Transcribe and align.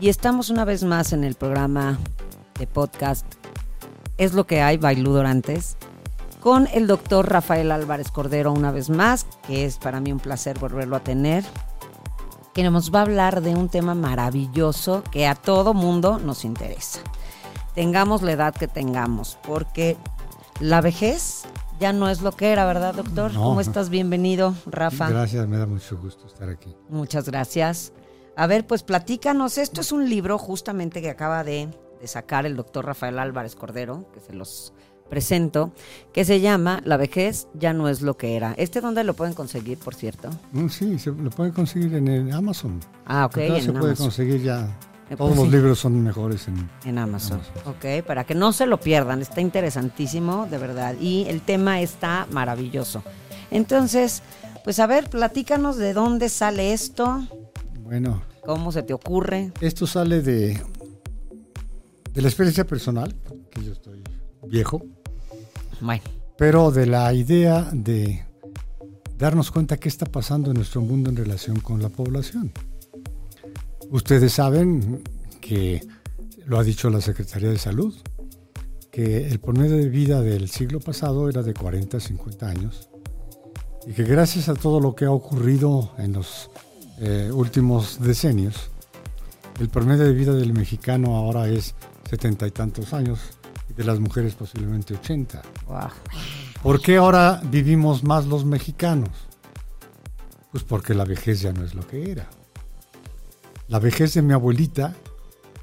y 0.00 0.08
estamos 0.08 0.50
una 0.50 0.64
vez 0.64 0.84
más 0.84 1.12
en 1.12 1.24
el 1.24 1.34
programa 1.34 1.98
de 2.58 2.66
podcast 2.66 3.26
Es 4.18 4.34
lo 4.34 4.46
que 4.46 4.60
hay, 4.60 4.78
Lu 4.96 5.12
Dorantes 5.12 5.76
con 6.46 6.68
el 6.72 6.86
doctor 6.86 7.28
Rafael 7.28 7.72
Álvarez 7.72 8.12
Cordero 8.12 8.52
una 8.52 8.70
vez 8.70 8.88
más, 8.88 9.26
que 9.48 9.64
es 9.64 9.78
para 9.78 9.98
mí 9.98 10.12
un 10.12 10.20
placer 10.20 10.56
volverlo 10.60 10.94
a 10.94 11.00
tener, 11.00 11.44
que 12.54 12.62
nos 12.62 12.94
va 12.94 13.00
a 13.00 13.02
hablar 13.02 13.40
de 13.42 13.56
un 13.56 13.68
tema 13.68 13.96
maravilloso 13.96 15.02
que 15.10 15.26
a 15.26 15.34
todo 15.34 15.74
mundo 15.74 16.20
nos 16.20 16.44
interesa. 16.44 17.00
Tengamos 17.74 18.22
la 18.22 18.30
edad 18.30 18.54
que 18.54 18.68
tengamos, 18.68 19.38
porque 19.44 19.96
la 20.60 20.80
vejez 20.80 21.46
ya 21.80 21.92
no 21.92 22.08
es 22.08 22.22
lo 22.22 22.30
que 22.30 22.52
era, 22.52 22.64
¿verdad, 22.64 22.94
doctor? 22.94 23.34
¿Cómo 23.34 23.60
estás? 23.60 23.90
Bienvenido, 23.90 24.54
Rafa. 24.66 25.08
Gracias, 25.08 25.48
me 25.48 25.58
da 25.58 25.66
mucho 25.66 25.98
gusto 25.98 26.28
estar 26.28 26.48
aquí. 26.48 26.76
Muchas 26.88 27.26
gracias. 27.28 27.92
A 28.36 28.46
ver, 28.46 28.66
pues 28.66 28.82
platícanos, 28.82 29.56
esto 29.58 29.80
es 29.80 29.92
un 29.92 30.08
libro 30.08 30.38
justamente 30.38 31.00
que 31.00 31.08
acaba 31.08 31.42
de, 31.42 31.68
de 32.00 32.06
sacar 32.06 32.44
el 32.44 32.54
doctor 32.54 32.84
Rafael 32.84 33.18
Álvarez 33.18 33.56
Cordero, 33.56 34.10
que 34.12 34.20
se 34.20 34.34
los 34.34 34.74
presento, 35.08 35.72
que 36.12 36.24
se 36.24 36.40
llama 36.40 36.80
La 36.84 36.96
vejez 36.96 37.48
ya 37.54 37.72
no 37.72 37.88
es 37.88 38.02
lo 38.02 38.16
que 38.16 38.36
era. 38.36 38.54
¿Este 38.58 38.80
dónde 38.80 39.04
lo 39.04 39.14
pueden 39.14 39.34
conseguir, 39.34 39.78
por 39.78 39.94
cierto? 39.94 40.28
Mm, 40.52 40.68
sí, 40.68 40.98
se 40.98 41.12
lo 41.12 41.30
pueden 41.30 41.52
conseguir 41.52 41.94
en 41.94 42.08
el 42.08 42.32
Amazon. 42.32 42.80
Ah, 43.06 43.26
ok. 43.26 43.38
se 43.60 43.72
puede 43.72 43.96
conseguir 43.96 44.42
ya. 44.42 44.76
Eh, 45.08 45.16
Todos 45.16 45.30
pues 45.30 45.40
los 45.44 45.52
libros 45.52 45.78
son 45.78 46.02
mejores 46.02 46.48
en, 46.48 46.68
en 46.84 46.98
Amazon. 46.98 47.40
Ok, 47.64 48.04
para 48.06 48.24
que 48.24 48.34
no 48.34 48.52
se 48.52 48.66
lo 48.66 48.80
pierdan. 48.80 49.22
Está 49.22 49.40
interesantísimo, 49.40 50.46
de 50.46 50.58
verdad. 50.58 50.96
Y 51.00 51.24
el 51.28 51.42
tema 51.42 51.80
está 51.80 52.26
maravilloso. 52.32 53.02
Entonces, 53.50 54.22
pues 54.64 54.80
a 54.80 54.86
ver, 54.86 55.08
platícanos 55.08 55.76
de 55.76 55.92
dónde 55.92 56.28
sale 56.28 56.72
esto. 56.72 57.22
Bueno. 57.84 58.22
¿Cómo 58.46 58.70
se 58.70 58.84
te 58.84 58.94
ocurre? 58.94 59.52
Esto 59.60 59.88
sale 59.88 60.22
de, 60.22 60.62
de 62.12 62.22
la 62.22 62.28
experiencia 62.28 62.64
personal, 62.64 63.12
que 63.50 63.64
yo 63.64 63.72
estoy 63.72 64.04
viejo. 64.46 64.82
Pero 66.38 66.70
de 66.70 66.86
la 66.86 67.12
idea 67.12 67.68
de 67.72 68.24
darnos 69.18 69.50
cuenta 69.50 69.78
qué 69.78 69.88
está 69.88 70.06
pasando 70.06 70.52
en 70.52 70.58
nuestro 70.58 70.80
mundo 70.80 71.10
en 71.10 71.16
relación 71.16 71.58
con 71.58 71.82
la 71.82 71.88
población. 71.88 72.52
Ustedes 73.90 74.34
saben 74.34 75.02
que 75.40 75.84
lo 76.44 76.60
ha 76.60 76.62
dicho 76.62 76.88
la 76.88 77.00
Secretaría 77.00 77.50
de 77.50 77.58
Salud, 77.58 77.96
que 78.92 79.26
el 79.26 79.40
promedio 79.40 79.76
de 79.76 79.88
vida 79.88 80.20
del 80.20 80.48
siglo 80.50 80.78
pasado 80.78 81.28
era 81.28 81.42
de 81.42 81.52
40 81.52 81.96
a 81.96 82.00
50 82.00 82.46
años 82.46 82.90
y 83.88 83.92
que 83.92 84.04
gracias 84.04 84.48
a 84.48 84.54
todo 84.54 84.78
lo 84.78 84.94
que 84.94 85.04
ha 85.04 85.10
ocurrido 85.10 85.92
en 85.98 86.12
los 86.12 86.48
eh, 86.98 87.30
últimos 87.32 88.00
decenios, 88.00 88.70
el 89.60 89.68
promedio 89.68 90.04
de 90.04 90.12
vida 90.12 90.32
del 90.32 90.52
mexicano 90.52 91.16
ahora 91.16 91.48
es 91.48 91.74
setenta 92.08 92.46
y 92.46 92.50
tantos 92.50 92.92
años 92.92 93.20
de 93.76 93.84
las 93.84 94.00
mujeres 94.00 94.34
posiblemente 94.34 94.94
80. 94.94 95.42
¿Por 96.62 96.80
qué 96.80 96.96
ahora 96.96 97.40
vivimos 97.44 98.04
más 98.04 98.26
los 98.26 98.44
mexicanos? 98.44 99.10
Pues 100.50 100.64
porque 100.64 100.94
la 100.94 101.04
vejez 101.04 101.40
ya 101.40 101.52
no 101.52 101.64
es 101.64 101.74
lo 101.74 101.86
que 101.86 102.10
era. 102.10 102.28
La 103.68 103.78
vejez 103.78 104.14
de 104.14 104.22
mi 104.22 104.32
abuelita 104.32 104.94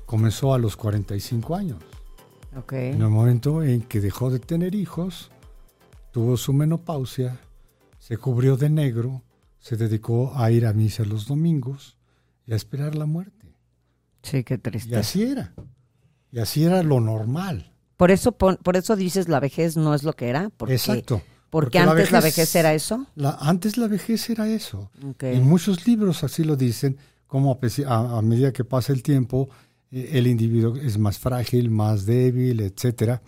comenzó 0.06 0.53
a 0.53 0.59
los 0.59 0.75
45 0.75 1.56
años. 1.56 1.80
En 2.69 3.02
el 3.02 3.09
momento 3.09 3.63
en 3.63 3.81
que 3.81 4.00
dejó 4.00 4.30
de 4.30 4.40
tener 4.40 4.75
hijos, 4.75 5.31
tuvo 6.12 6.38
su 6.38 6.53
menopausia, 6.53 7.40
se 7.97 8.18
cubrió 8.18 8.57
de 8.57 8.69
negro, 8.69 9.24
se 9.63 9.78
dedicó 9.78 10.34
a 10.35 10.51
ir 10.51 10.66
a 10.66 10.74
misa 10.74 11.06
los 11.06 11.25
domingos 11.25 11.96
y 12.46 12.51
a 12.51 12.57
esperar 12.57 12.96
la 12.96 13.06
muerte. 13.06 13.56
Sí, 14.22 14.44
qué 14.44 14.57
triste. 14.57 14.91
Y 14.91 14.96
así 14.96 15.24
era. 15.24 15.53
Y 16.34 16.40
así 16.40 16.66
era 16.66 16.84
lo 16.84 17.00
normal. 17.00 17.72
Por 17.96 18.12
eso, 18.12 18.34
por, 18.34 18.75
eso 18.75 18.97
dices 18.97 19.29
la 19.29 19.40
vejez 19.40 19.78
no 19.78 19.96
es 19.96 20.03
lo 20.03 20.12
que 20.13 20.28
era. 20.28 20.50
Porque, 20.50 20.74
Exacto. 20.74 21.22
Porque, 21.50 21.79
antes 21.79 22.12
la 22.12 22.19
vejez, 22.19 22.53
era 22.56 22.74
eso. 22.74 23.07
antes 23.40 23.78
la 23.78 23.88
vejez 23.88 24.29
era 24.29 24.50
eso. 24.50 24.91
En 25.19 25.47
muchos 25.47 25.88
libros 25.88 26.25
así 26.25 26.44
lo 26.44 26.57
dicen, 26.57 26.97
como 27.25 27.57
a, 27.88 28.22
medida 28.22 28.51
que 28.51 28.66
pasa 28.66 28.91
el 28.91 29.01
tiempo, 29.01 29.47
eh, 29.91 30.09
el 30.13 30.28
individuo 30.28 30.75
es 30.75 30.97
más 30.97 31.19
frágil, 31.19 31.69
más 31.69 32.06
débil, 32.06 32.59
etcétera. 32.59 33.22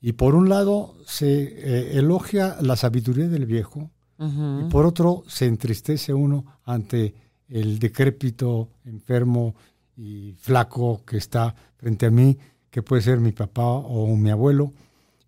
Y 0.00 0.14
por 0.14 0.34
un 0.34 0.48
lado 0.48 0.96
se 1.06 1.42
eh, 1.42 1.98
elogia 1.98 2.56
la 2.62 2.74
sabiduría 2.74 3.28
del 3.28 3.46
viejo, 3.46 3.92
y 4.18 4.64
por 4.70 4.84
otro 4.84 5.22
se 5.28 5.46
entristece 5.46 6.12
uno 6.12 6.44
ante 6.64 7.14
el 7.48 7.78
decrépito, 7.78 8.68
enfermo 8.84 9.54
y 9.96 10.34
flaco 10.38 11.02
que 11.06 11.18
está 11.18 11.54
frente 11.76 12.06
a 12.06 12.10
mí 12.10 12.36
que 12.70 12.82
puede 12.82 13.02
ser 13.02 13.18
mi 13.18 13.32
papá 13.32 13.62
o 13.62 14.14
mi 14.16 14.30
abuelo, 14.30 14.72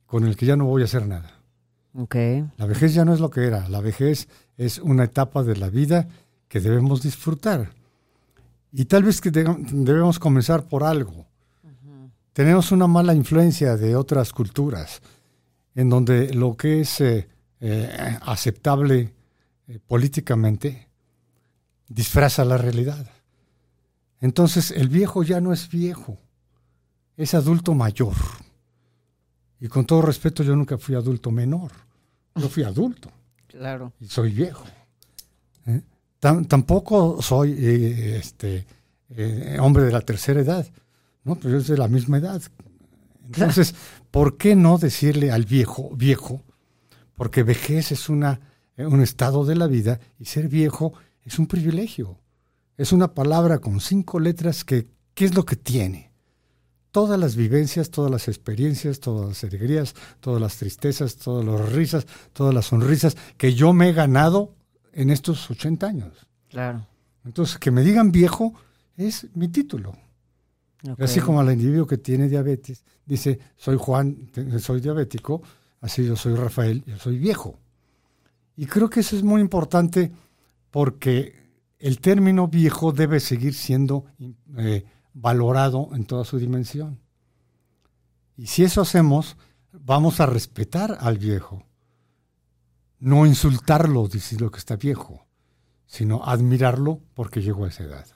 con 0.07 0.27
el 0.27 0.37
que 0.37 0.47
ya 0.47 0.57
no 0.57 0.67
voy 0.67 0.83
a 0.83 0.85
hacer 0.85 1.07
nada. 1.07 1.31
Okay. 1.95 2.45
La 2.57 2.67
vejez 2.67 2.95
ya 2.95 3.05
no 3.05 3.15
es 3.15 3.21
lo 3.21 3.31
que 3.31 3.45
era, 3.45 3.69
la 3.69 3.81
vejez 3.81 4.29
es 4.57 4.79
una 4.79 5.05
etapa 5.05 5.43
de 5.43 5.57
la 5.57 5.71
vida 5.71 6.09
que 6.49 6.61
debemos 6.61 7.03
disfrutar. 7.03 7.71
Y 8.73 8.85
tal 8.85 9.03
vez 9.03 9.21
que 9.21 9.31
debemos 9.31 10.19
comenzar 10.19 10.65
por 10.65 10.85
algo. 10.85 11.27
Tenemos 12.33 12.71
una 12.71 12.87
mala 12.87 13.15
influencia 13.15 13.77
de 13.77 13.97
otras 13.97 14.33
culturas, 14.33 15.03
en 15.75 15.89
donde 15.89 16.33
lo 16.33 16.57
que 16.57 16.81
es 16.83 17.01
eh, 17.01 17.29
eh, 17.61 18.19
aceptable 18.23 19.13
eh, 19.69 19.79
políticamente 19.87 20.89
disfraza 21.89 22.45
la 22.45 22.57
realidad. 22.57 23.07
Entonces 24.21 24.71
el 24.71 24.89
viejo 24.89 25.23
ya 25.23 25.41
no 25.41 25.53
es 25.53 25.69
viejo 25.69 26.19
es 27.23 27.35
adulto 27.35 27.75
mayor. 27.75 28.15
Y 29.61 29.69
con 29.69 29.85
todo 29.85 30.01
respeto, 30.01 30.43
yo 30.43 30.57
nunca 30.57 30.79
fui 30.79 30.95
adulto 30.95 31.31
menor. 31.31 31.71
Yo 32.35 32.49
fui 32.49 32.63
adulto. 32.63 33.11
Claro. 33.51 33.93
Y 33.99 34.07
soy 34.07 34.31
viejo. 34.31 34.65
¿eh? 35.67 35.83
tampoco 36.21 37.21
soy 37.21 37.51
eh, 37.59 38.19
este, 38.19 38.65
eh, 39.09 39.57
hombre 39.61 39.83
de 39.83 39.91
la 39.91 40.03
tercera 40.03 40.41
edad. 40.41 40.65
No, 41.25 41.35
pero 41.35 41.55
yo 41.55 41.61
soy 41.61 41.75
de 41.75 41.81
la 41.81 41.89
misma 41.89 42.19
edad. 42.19 42.41
Entonces, 43.27 43.75
¿por 44.13 44.37
qué 44.37 44.55
no 44.55 44.79
decirle 44.79 45.33
al 45.33 45.47
viejo, 45.47 45.91
viejo? 45.97 46.45
Porque 47.21 47.43
vejez 47.43 47.93
es 47.93 48.09
una, 48.09 48.41
un 48.79 49.03
estado 49.03 49.45
de 49.45 49.55
la 49.55 49.67
vida 49.67 50.01
y 50.19 50.25
ser 50.25 50.49
viejo 50.49 50.95
es 51.23 51.39
un 51.39 51.47
privilegio. 51.47 52.19
Es 52.79 52.93
una 52.95 53.13
palabra 53.13 53.59
con 53.59 53.79
cinco 53.83 54.19
letras 54.19 54.65
que, 54.65 54.89
¿qué 55.13 55.27
es 55.27 55.35
lo 55.35 55.45
que 55.45 55.57
tiene? 55.57 56.11
todas 56.93 57.21
las 57.21 57.37
vivencias, 57.37 57.91
todas 57.91 58.11
las 58.11 58.27
experiencias, 58.27 59.01
todas 59.01 59.29
las 59.29 59.45
alegrías, 59.45 59.95
todas 60.21 60.41
las 60.41 60.57
tristezas, 60.57 61.17
todas 61.17 61.45
las 61.45 61.73
risas, 61.73 62.07
todas 62.33 62.55
las 62.55 62.67
sonrisas 62.67 63.17
que 63.37 63.55
yo 63.55 63.75
me 63.75 63.91
he 63.91 63.93
ganado 63.93 64.55
en 64.93 65.11
estos 65.11 65.51
80 65.51 65.87
años. 65.87 66.27
Claro. 66.49 66.87
Entonces, 67.25 67.59
que 67.59 67.71
me 67.71 67.83
digan 67.83 68.13
viejo 68.13 68.55
es 68.97 69.29
mi 69.35 69.49
título. 69.49 69.95
Así 70.99 71.21
como 71.21 71.41
al 71.41 71.53
individuo 71.53 71.87
que 71.87 71.99
tiene 71.99 72.29
diabetes, 72.29 72.83
dice, 73.05 73.39
soy 73.57 73.77
Juan, 73.79 74.31
soy 74.59 74.81
diabético, 74.81 75.43
así 75.81 76.05
yo 76.05 76.17
soy 76.17 76.35
Rafael, 76.35 76.85
yo 76.87 76.99
soy 76.99 77.19
viejo. 77.19 77.59
Y 78.57 78.67
creo 78.67 78.91
que 78.91 79.01
eso 79.01 79.17
es 79.17 79.23
muy 79.23 79.41
importante 79.41 80.13
porque 80.71 81.35
el 81.79 82.01
término 82.01 82.49
viejo 82.49 82.93
debe 82.93 83.21
seguir 83.21 83.55
siendo 83.55 84.05
eh, 84.59 84.85
valorado 85.15 85.91
en 85.95 86.05
toda 86.05 86.25
su 86.25 86.39
dimensión. 86.39 87.01
Y 88.37 88.47
si 88.47 88.65
eso 88.65 88.81
hacemos, 88.81 89.37
vamos 89.73 90.21
a 90.21 90.27
respetar 90.27 90.99
al 91.01 91.19
viejo. 91.19 91.65
No 92.99 93.25
insultarlo 93.27 94.09
lo 94.39 94.51
que 94.51 94.59
está 94.59 94.77
viejo, 94.77 95.27
sino 95.87 96.23
admirarlo 96.25 97.01
porque 97.15 97.43
llegó 97.43 97.65
a 97.65 97.69
esa 97.69 97.85
edad. 97.85 98.07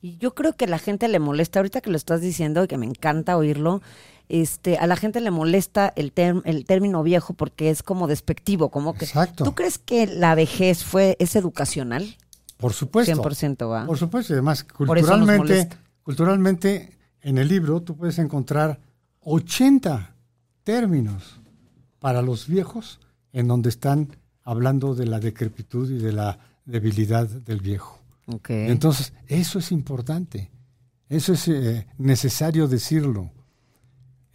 Y 0.00 0.18
yo 0.18 0.34
creo 0.34 0.54
que 0.54 0.66
la 0.66 0.78
gente 0.78 1.08
le 1.08 1.18
molesta, 1.18 1.58
ahorita 1.58 1.80
que 1.80 1.90
lo 1.90 1.96
estás 1.96 2.20
diciendo 2.20 2.62
y 2.62 2.68
que 2.68 2.78
me 2.78 2.86
encanta 2.86 3.36
oírlo, 3.36 3.80
este, 4.28 4.78
a 4.78 4.86
la 4.86 4.96
gente 4.96 5.20
le 5.20 5.30
molesta 5.30 5.92
el, 5.96 6.12
el 6.44 6.64
término 6.64 7.02
viejo 7.02 7.34
porque 7.34 7.70
es 7.70 7.82
como 7.82 8.06
despectivo, 8.06 8.70
como 8.70 8.94
que... 8.94 9.04
Exacto. 9.04 9.44
¿Tú 9.44 9.54
crees 9.54 9.78
que 9.78 10.06
la 10.06 10.34
vejez 10.34 10.84
fue, 10.84 11.16
es 11.20 11.36
educacional? 11.36 12.16
Por 12.56 12.72
supuesto. 12.72 13.22
100% 13.22 13.70
va. 13.70 13.86
Por 13.86 13.98
supuesto, 13.98 14.32
y 14.32 14.34
además 14.34 14.64
culturalmente 14.64 15.68
Culturalmente, 16.06 16.96
en 17.20 17.36
el 17.36 17.48
libro 17.48 17.82
tú 17.82 17.96
puedes 17.96 18.20
encontrar 18.20 18.78
80 19.22 20.14
términos 20.62 21.40
para 21.98 22.22
los 22.22 22.46
viejos 22.46 23.00
en 23.32 23.48
donde 23.48 23.70
están 23.70 24.16
hablando 24.44 24.94
de 24.94 25.06
la 25.06 25.18
decrepitud 25.18 25.90
y 25.90 25.98
de 25.98 26.12
la 26.12 26.38
debilidad 26.64 27.26
del 27.26 27.60
viejo. 27.60 27.98
Entonces, 28.48 29.12
eso 29.26 29.58
es 29.58 29.72
importante, 29.72 30.52
eso 31.08 31.32
es 31.32 31.48
eh, 31.48 31.88
necesario 31.98 32.68
decirlo. 32.68 33.32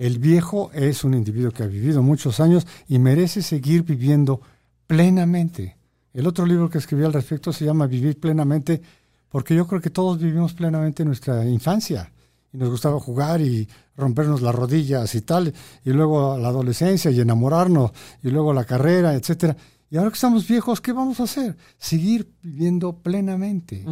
El 0.01 0.17
viejo 0.17 0.71
es 0.73 1.03
un 1.03 1.13
individuo 1.13 1.51
que 1.51 1.61
ha 1.61 1.67
vivido 1.67 2.01
muchos 2.01 2.39
años 2.39 2.65
y 2.87 2.97
merece 2.97 3.43
seguir 3.43 3.83
viviendo 3.83 4.41
plenamente. 4.87 5.77
El 6.11 6.25
otro 6.25 6.43
libro 6.47 6.71
que 6.71 6.79
escribí 6.79 7.03
al 7.03 7.13
respecto 7.13 7.53
se 7.53 7.65
llama 7.65 7.85
Vivir 7.85 8.19
plenamente, 8.19 8.81
porque 9.29 9.53
yo 9.53 9.67
creo 9.67 9.79
que 9.79 9.91
todos 9.91 10.17
vivimos 10.17 10.55
plenamente 10.55 11.05
nuestra 11.05 11.45
infancia 11.45 12.11
y 12.51 12.57
nos 12.57 12.71
gustaba 12.71 12.99
jugar 12.99 13.41
y 13.41 13.67
rompernos 13.95 14.41
las 14.41 14.55
rodillas 14.55 15.13
y 15.13 15.21
tal, 15.21 15.53
y 15.85 15.91
luego 15.91 16.35
la 16.35 16.47
adolescencia 16.47 17.11
y 17.11 17.19
enamorarnos, 17.19 17.91
y 18.23 18.31
luego 18.31 18.55
la 18.55 18.65
carrera, 18.65 19.13
etcétera. 19.13 19.55
Y 19.91 19.97
ahora 19.97 20.09
que 20.09 20.15
estamos 20.15 20.47
viejos, 20.47 20.81
¿qué 20.81 20.93
vamos 20.93 21.19
a 21.19 21.25
hacer? 21.25 21.55
Seguir 21.77 22.27
viviendo 22.41 22.93
plenamente. 22.93 23.85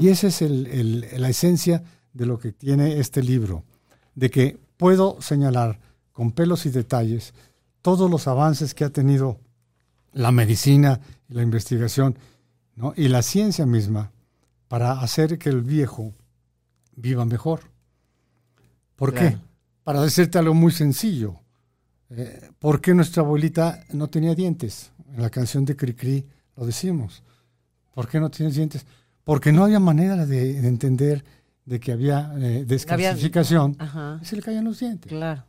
Y 0.00 0.08
esa 0.08 0.26
es 0.26 0.42
la 0.42 1.28
esencia 1.28 1.84
de 2.12 2.26
lo 2.26 2.40
que 2.40 2.50
tiene 2.50 2.98
este 2.98 3.22
libro, 3.22 3.62
de 4.16 4.28
que 4.28 4.71
puedo 4.82 5.22
señalar 5.22 5.78
con 6.10 6.32
pelos 6.32 6.66
y 6.66 6.70
detalles 6.70 7.34
todos 7.82 8.10
los 8.10 8.26
avances 8.26 8.74
que 8.74 8.82
ha 8.82 8.90
tenido 8.90 9.38
la 10.12 10.32
medicina 10.32 10.98
y 11.28 11.34
la 11.34 11.42
investigación 11.44 12.18
y 12.96 13.06
la 13.06 13.22
ciencia 13.22 13.64
misma 13.64 14.10
para 14.66 15.00
hacer 15.00 15.38
que 15.38 15.50
el 15.50 15.62
viejo 15.62 16.12
viva 16.96 17.24
mejor. 17.24 17.60
¿Por 18.96 19.14
qué? 19.14 19.38
Para 19.84 20.02
decirte 20.02 20.38
algo 20.38 20.52
muy 20.52 20.72
sencillo. 20.72 21.36
Eh, 22.10 22.50
¿Por 22.58 22.80
qué 22.80 22.92
nuestra 22.92 23.22
abuelita 23.22 23.84
no 23.92 24.08
tenía 24.08 24.34
dientes? 24.34 24.90
En 25.14 25.22
la 25.22 25.30
canción 25.30 25.64
de 25.64 25.76
Cricri 25.76 26.26
lo 26.56 26.66
decimos. 26.66 27.22
¿Por 27.94 28.08
qué 28.08 28.18
no 28.18 28.32
tiene 28.32 28.50
dientes? 28.50 28.84
Porque 29.22 29.52
no 29.52 29.62
había 29.62 29.78
manera 29.78 30.26
de, 30.26 30.58
entender 30.66 31.24
de 31.72 31.80
que 31.80 31.90
había 31.90 32.30
eh, 32.36 32.64
descalcificación 32.66 33.78
y 34.20 34.24
se 34.26 34.36
le 34.36 34.42
caían 34.42 34.64
los 34.64 34.78
dientes. 34.78 35.10
Claro. 35.10 35.42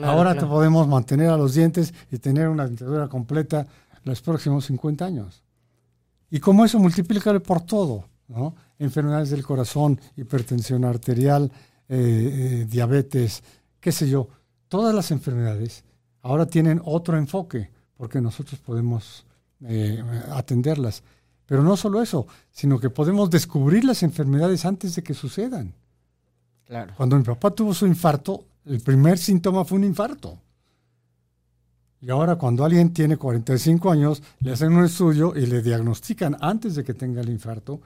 Ahora 0.00 0.36
te 0.36 0.46
podemos 0.46 0.86
mantener 0.86 1.30
a 1.30 1.36
los 1.36 1.54
dientes 1.54 1.92
y 2.12 2.18
tener 2.18 2.48
una 2.48 2.66
dentadura 2.66 3.08
completa 3.08 3.66
los 4.04 4.22
próximos 4.22 4.64
50 4.66 5.04
años. 5.04 5.42
Y 6.30 6.38
como 6.38 6.64
eso, 6.64 6.78
multiplícalo 6.78 7.42
por 7.42 7.62
todo, 7.62 8.04
¿no? 8.28 8.54
Enfermedades 8.78 9.30
del 9.30 9.44
corazón, 9.44 10.00
hipertensión 10.16 10.84
arterial, 10.84 11.50
eh, 11.88 12.60
eh, 12.62 12.66
diabetes, 12.68 13.42
qué 13.80 13.90
sé 13.90 14.08
yo. 14.08 14.28
Todas 14.68 14.94
las 14.94 15.10
enfermedades 15.10 15.82
ahora 16.22 16.46
tienen 16.46 16.80
otro 16.84 17.18
enfoque 17.18 17.70
porque 17.96 18.20
nosotros 18.20 18.60
podemos 18.60 19.26
eh, 19.64 20.00
atenderlas. 20.30 21.02
Pero 21.48 21.62
no 21.62 21.78
solo 21.78 22.02
eso, 22.02 22.26
sino 22.50 22.78
que 22.78 22.90
podemos 22.90 23.30
descubrir 23.30 23.82
las 23.82 24.02
enfermedades 24.02 24.66
antes 24.66 24.94
de 24.94 25.02
que 25.02 25.14
sucedan. 25.14 25.72
Claro. 26.66 26.92
Cuando 26.94 27.16
mi 27.16 27.24
papá 27.24 27.50
tuvo 27.50 27.72
su 27.72 27.86
infarto, 27.86 28.44
el 28.66 28.82
primer 28.82 29.16
síntoma 29.16 29.64
fue 29.64 29.78
un 29.78 29.84
infarto. 29.84 30.38
Y 32.02 32.10
ahora 32.10 32.36
cuando 32.36 32.66
alguien 32.66 32.92
tiene 32.92 33.16
45 33.16 33.90
años, 33.90 34.22
le 34.40 34.52
hacen 34.52 34.74
un 34.74 34.84
estudio 34.84 35.34
y 35.34 35.46
le 35.46 35.62
diagnostican 35.62 36.36
antes 36.38 36.74
de 36.74 36.84
que 36.84 36.92
tenga 36.92 37.22
el 37.22 37.30
infarto 37.30 37.80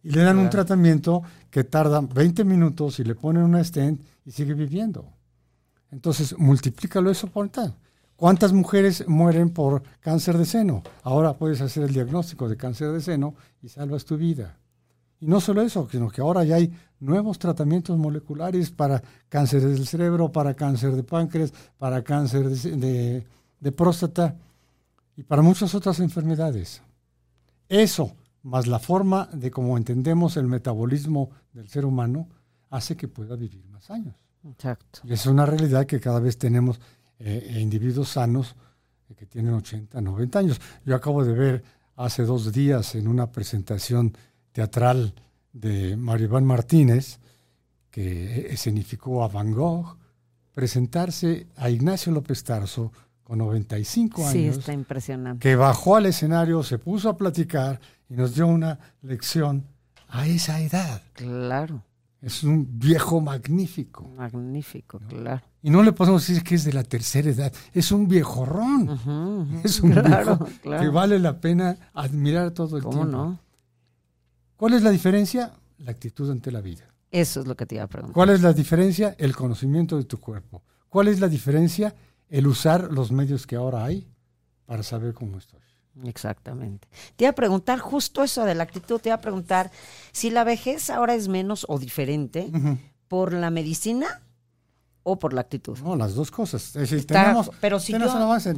y 0.00 0.10
le 0.10 0.22
dan 0.22 0.38
un 0.38 0.48
tratamiento 0.48 1.24
que 1.50 1.64
tarda 1.64 2.00
20 2.00 2.44
minutos 2.44 3.00
y 3.00 3.04
le 3.04 3.16
ponen 3.16 3.42
una 3.42 3.64
stent 3.64 4.00
y 4.24 4.30
sigue 4.30 4.54
viviendo. 4.54 5.04
Entonces, 5.90 6.38
multiplícalo 6.38 7.10
eso 7.10 7.26
por 7.26 7.48
tal. 7.48 7.74
¿Cuántas 8.18 8.52
mujeres 8.52 9.06
mueren 9.06 9.50
por 9.50 9.80
cáncer 10.00 10.36
de 10.38 10.44
seno? 10.44 10.82
Ahora 11.04 11.34
puedes 11.34 11.60
hacer 11.60 11.84
el 11.84 11.94
diagnóstico 11.94 12.48
de 12.48 12.56
cáncer 12.56 12.90
de 12.90 13.00
seno 13.00 13.36
y 13.62 13.68
salvas 13.68 14.04
tu 14.04 14.16
vida. 14.16 14.58
Y 15.20 15.26
no 15.28 15.40
solo 15.40 15.62
eso, 15.62 15.86
sino 15.88 16.10
que 16.10 16.20
ahora 16.20 16.42
ya 16.42 16.56
hay 16.56 16.72
nuevos 16.98 17.38
tratamientos 17.38 17.96
moleculares 17.96 18.72
para 18.72 19.00
cáncer 19.28 19.60
del 19.62 19.86
cerebro, 19.86 20.32
para 20.32 20.54
cáncer 20.54 20.96
de 20.96 21.04
páncreas, 21.04 21.52
para 21.78 22.02
cáncer 22.02 22.48
de, 22.48 23.24
de 23.60 23.72
próstata 23.72 24.34
y 25.16 25.22
para 25.22 25.42
muchas 25.42 25.76
otras 25.76 26.00
enfermedades. 26.00 26.82
Eso, 27.68 28.10
más 28.42 28.66
la 28.66 28.80
forma 28.80 29.28
de 29.32 29.52
cómo 29.52 29.76
entendemos 29.76 30.36
el 30.36 30.48
metabolismo 30.48 31.30
del 31.52 31.68
ser 31.68 31.84
humano, 31.84 32.26
hace 32.68 32.96
que 32.96 33.06
pueda 33.06 33.36
vivir 33.36 33.64
más 33.68 33.88
años. 33.92 34.16
Exacto. 34.42 35.02
Y 35.04 35.12
es 35.12 35.24
una 35.26 35.46
realidad 35.46 35.86
que 35.86 36.00
cada 36.00 36.18
vez 36.18 36.36
tenemos 36.36 36.80
eh, 37.18 37.58
individuos 37.60 38.10
sanos 38.10 38.54
eh, 39.08 39.14
que 39.14 39.26
tienen 39.26 39.54
80, 39.54 40.00
90 40.00 40.38
años. 40.38 40.60
Yo 40.84 40.94
acabo 40.94 41.24
de 41.24 41.32
ver 41.32 41.64
hace 41.96 42.24
dos 42.24 42.52
días 42.52 42.94
en 42.94 43.08
una 43.08 43.30
presentación 43.30 44.16
teatral 44.52 45.14
de 45.52 45.96
Mario 45.96 46.26
Iván 46.26 46.44
Martínez, 46.44 47.18
que 47.90 48.52
escenificó 48.52 49.24
a 49.24 49.28
Van 49.28 49.52
Gogh, 49.52 49.96
presentarse 50.52 51.46
a 51.56 51.70
Ignacio 51.70 52.12
López 52.12 52.44
Tarso 52.44 52.92
con 53.24 53.38
95 53.38 54.22
años. 54.22 54.32
Sí, 54.32 54.46
está 54.46 54.72
impresionante. 54.72 55.42
Que 55.42 55.56
bajó 55.56 55.96
al 55.96 56.06
escenario, 56.06 56.62
se 56.62 56.78
puso 56.78 57.08
a 57.10 57.16
platicar 57.16 57.80
y 58.08 58.14
nos 58.14 58.34
dio 58.34 58.46
una 58.46 58.78
lección 59.02 59.66
a 60.08 60.26
esa 60.26 60.60
edad. 60.60 61.02
Claro. 61.12 61.82
Es 62.20 62.42
un 62.42 62.78
viejo 62.78 63.20
magnífico. 63.20 64.08
Magnífico, 64.16 64.98
claro. 65.08 65.42
Y 65.68 65.70
no 65.70 65.82
le 65.82 65.92
podemos 65.92 66.26
decir 66.26 66.42
que 66.42 66.54
es 66.54 66.64
de 66.64 66.72
la 66.72 66.82
tercera 66.82 67.28
edad, 67.28 67.52
es 67.74 67.92
un 67.92 68.08
viejorrón. 68.08 69.60
Es 69.62 69.80
un 69.80 69.90
viejo 69.90 70.38
que 70.62 70.88
vale 70.88 71.18
la 71.18 71.42
pena 71.42 71.76
admirar 71.92 72.52
todo 72.52 72.78
el 72.78 72.82
¿Cómo 72.82 72.96
tiempo. 73.00 73.12
no? 73.12 73.38
¿Cuál 74.56 74.72
es 74.72 74.82
la 74.82 74.90
diferencia? 74.90 75.52
La 75.76 75.90
actitud 75.90 76.30
ante 76.30 76.50
la 76.50 76.62
vida. 76.62 76.86
Eso 77.10 77.40
es 77.40 77.46
lo 77.46 77.54
que 77.54 77.66
te 77.66 77.74
iba 77.74 77.84
a 77.84 77.86
preguntar. 77.86 78.14
¿Cuál 78.14 78.30
es 78.30 78.40
la 78.40 78.54
diferencia? 78.54 79.14
El 79.18 79.36
conocimiento 79.36 79.98
de 79.98 80.04
tu 80.04 80.18
cuerpo. 80.18 80.62
¿Cuál 80.88 81.08
es 81.08 81.20
la 81.20 81.28
diferencia? 81.28 81.94
el 82.30 82.46
usar 82.46 82.90
los 82.90 83.12
medios 83.12 83.46
que 83.46 83.56
ahora 83.56 83.84
hay 83.84 84.06
para 84.64 84.82
saber 84.82 85.12
cómo 85.12 85.36
estoy. 85.36 85.60
Exactamente. 86.04 86.88
Te 87.16 87.24
iba 87.24 87.30
a 87.30 87.34
preguntar 87.34 87.78
justo 87.78 88.22
eso 88.22 88.46
de 88.46 88.54
la 88.54 88.62
actitud, 88.62 89.00
te 89.00 89.10
iba 89.10 89.16
a 89.16 89.20
preguntar 89.20 89.70
si 90.12 90.30
la 90.30 90.44
vejez 90.44 90.88
ahora 90.88 91.14
es 91.14 91.28
menos 91.28 91.66
o 91.68 91.78
diferente 91.78 92.50
por 93.06 93.34
la 93.34 93.50
medicina 93.50 94.22
o 95.08 95.18
por 95.18 95.32
la 95.32 95.40
actitud. 95.40 95.78
No, 95.78 95.96
las 95.96 96.14
dos 96.14 96.30
cosas. 96.30 96.76
Es 96.76 96.90
decir, 96.90 97.06
tenemos, 97.06 97.50
pero 97.60 97.80
si 97.80 97.92
tenemos 97.92 98.14
el 98.14 98.22
avance. 98.22 98.54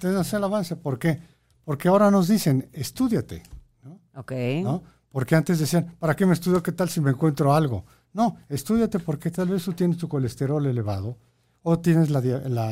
Tenemos 0.00 0.32
el 0.32 0.44
avance. 0.44 0.76
¿Por 0.76 0.98
qué? 0.98 1.20
Porque 1.64 1.88
ahora 1.88 2.10
nos 2.10 2.28
dicen, 2.28 2.68
estudiate. 2.72 3.42
¿no? 3.82 4.00
Ok. 4.14 4.32
¿no? 4.62 4.82
Porque 5.10 5.34
antes 5.34 5.58
decían, 5.58 5.94
¿para 5.98 6.14
qué 6.14 6.24
me 6.24 6.34
estudio? 6.34 6.62
¿Qué 6.62 6.72
tal 6.72 6.88
si 6.88 7.00
me 7.00 7.10
encuentro 7.10 7.52
algo? 7.52 7.84
No, 8.12 8.36
estudiate 8.48 8.98
porque 8.98 9.30
tal 9.30 9.48
vez 9.48 9.64
tú 9.64 9.72
tienes 9.72 9.96
tu 9.98 10.08
colesterol 10.08 10.64
elevado 10.66 11.18
o 11.62 11.78
tienes 11.78 12.10
la, 12.10 12.20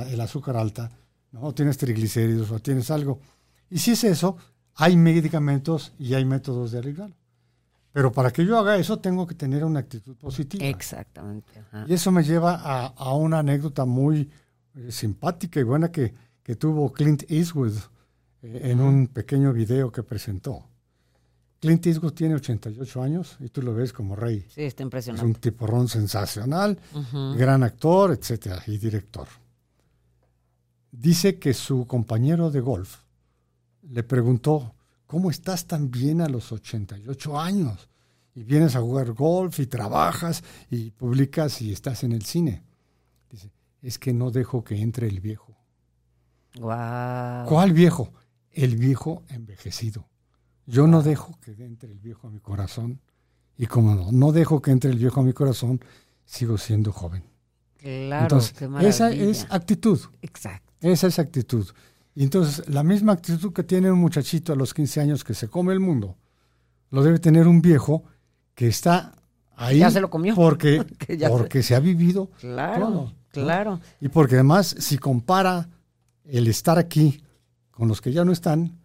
el 0.09 0.21
azúcar 0.21 0.57
alta, 0.57 0.91
o 1.41 1.55
tienes 1.55 1.79
triglicéridos, 1.79 2.51
o 2.51 2.59
tienes 2.59 2.91
algo. 2.91 3.21
Y 3.71 3.79
si 3.79 3.93
es 3.93 4.05
eso, 4.05 4.37
hay 4.75 4.97
medicamentos 4.97 5.93
y 5.99 6.15
hay 6.15 6.25
métodos 6.25 6.73
de 6.73 6.79
arreglarlo. 6.79 7.17
Pero 7.93 8.13
para 8.13 8.31
que 8.31 8.45
yo 8.45 8.59
haga 8.59 8.77
eso, 8.77 8.99
tengo 8.99 9.27
que 9.27 9.35
tener 9.35 9.65
una 9.65 9.81
actitud 9.81 10.17
positiva. 10.17 10.65
Exactamente. 10.65 11.65
Y 11.87 11.95
eso 11.95 12.13
me 12.13 12.23
lleva 12.23 12.55
a, 12.89 13.15
una 13.15 13.41
anécdota 13.41 13.85
muy 13.85 14.31
eh, 14.75 14.93
simpática 14.93 15.59
y 15.59 15.65
buena 15.65 15.91
que, 15.91 16.15
que 16.43 16.55
tuvo 16.55 16.93
Clint 16.93 17.25
Eastwood 17.29 17.75
eh, 18.43 18.61
en 18.65 18.81
un 18.81 19.09
pequeño 19.09 19.53
video 19.53 19.91
que 19.91 20.03
presentó. 20.03 20.71
Clint 21.61 21.87
Eastwood 21.87 22.13
tiene 22.13 22.37
88 22.37 23.03
años 23.03 23.37
y 23.41 23.49
tú 23.51 23.61
lo 23.61 23.75
ves 23.75 23.93
como 23.93 24.17
rey. 24.17 24.47
Sí, 24.49 24.63
está 24.63 24.83
impresionante. 24.83 25.27
Es 25.27 25.35
un 25.35 25.41
tiporrón 25.41 25.89
sensacional, 25.89 26.79
gran 27.37 27.63
actor, 27.63 28.13
etcétera, 28.13 28.63
y 28.67 28.79
director. 28.79 29.29
Dice 30.91 31.39
que 31.39 31.53
su 31.53 31.87
compañero 31.87 32.51
de 32.51 32.61
golf 32.61 33.01
le 33.83 34.03
preguntó, 34.03 34.75
¿cómo 35.11 35.29
estás 35.29 35.67
tan 35.67 35.91
bien 35.91 36.21
a 36.21 36.29
los 36.29 36.53
88 36.53 37.41
años? 37.41 37.89
Y 38.33 38.45
vienes 38.45 38.77
a 38.77 38.81
jugar 38.81 39.13
golf 39.13 39.59
y 39.59 39.67
trabajas 39.67 40.45
y 40.71 40.93
publicas 40.93 41.61
y 41.63 41.73
estás 41.73 42.05
en 42.05 42.13
el 42.13 42.23
cine. 42.23 42.63
Dice, 43.29 43.51
es 43.83 43.99
que 43.99 44.13
no 44.13 44.31
dejo 44.31 44.63
que 44.63 44.81
entre 44.81 45.09
el 45.09 45.19
viejo. 45.19 45.57
Wow. 46.61 47.45
¿Cuál 47.49 47.73
viejo? 47.73 48.13
El 48.53 48.77
viejo 48.77 49.25
envejecido. 49.31 50.09
Yo 50.65 50.87
no 50.87 51.03
dejo 51.03 51.37
que 51.41 51.51
entre 51.65 51.91
el 51.91 51.99
viejo 51.99 52.29
a 52.29 52.31
mi 52.31 52.39
corazón. 52.39 53.01
Y 53.57 53.67
como 53.67 53.97
no, 53.97 54.13
no 54.13 54.31
dejo 54.31 54.63
que 54.63 54.71
entre 54.71 54.93
el 54.93 54.99
viejo 54.99 55.19
a 55.19 55.25
mi 55.25 55.33
corazón, 55.33 55.81
sigo 56.25 56.57
siendo 56.57 56.93
joven. 56.93 57.25
Claro, 57.79 58.23
entonces, 58.23 58.55
esa 58.83 59.11
es 59.11 59.49
actitud. 59.51 59.99
Exacto. 60.23 60.73
Esa 60.81 61.09
es 61.09 61.19
actitud. 61.19 61.67
Y 62.15 62.25
entonces, 62.25 62.69
la 62.69 62.83
misma 62.83 63.13
actitud 63.13 63.53
que 63.53 63.63
tiene 63.63 63.91
un 63.91 63.99
muchachito 63.99 64.53
a 64.53 64.57
los 64.57 64.75
15 64.75 65.01
años 65.01 65.25
que 65.25 65.35
se 65.35 65.49
come 65.49 65.73
el 65.73 65.81
mundo, 65.81 66.17
lo 66.91 67.03
debe 67.03 67.19
tener 67.19 67.47
un 67.47 67.63
viejo 67.63 68.05
que 68.55 68.69
está 68.69 69.15
ahí 69.57 69.79
ya 69.79 69.91
se 69.91 70.01
lo 70.01 70.11
comió. 70.11 70.35
Porque, 70.35 70.85
porque 71.29 71.63
se... 71.63 71.75
ha 71.75 71.81
vivido 71.81 72.31
claro, 72.41 73.13
Claro. 73.33 73.81
Y 74.01 74.09
porque 74.09 74.35
además, 74.35 74.75
si 74.79 74.99
compara 74.99 75.69
el 76.25 76.49
estar 76.49 76.79
aquí 76.79 77.23
con 77.71 77.87
los 77.87 78.01
que 78.01 78.13
ya 78.13 78.25
no 78.25 78.33
están, 78.33 78.81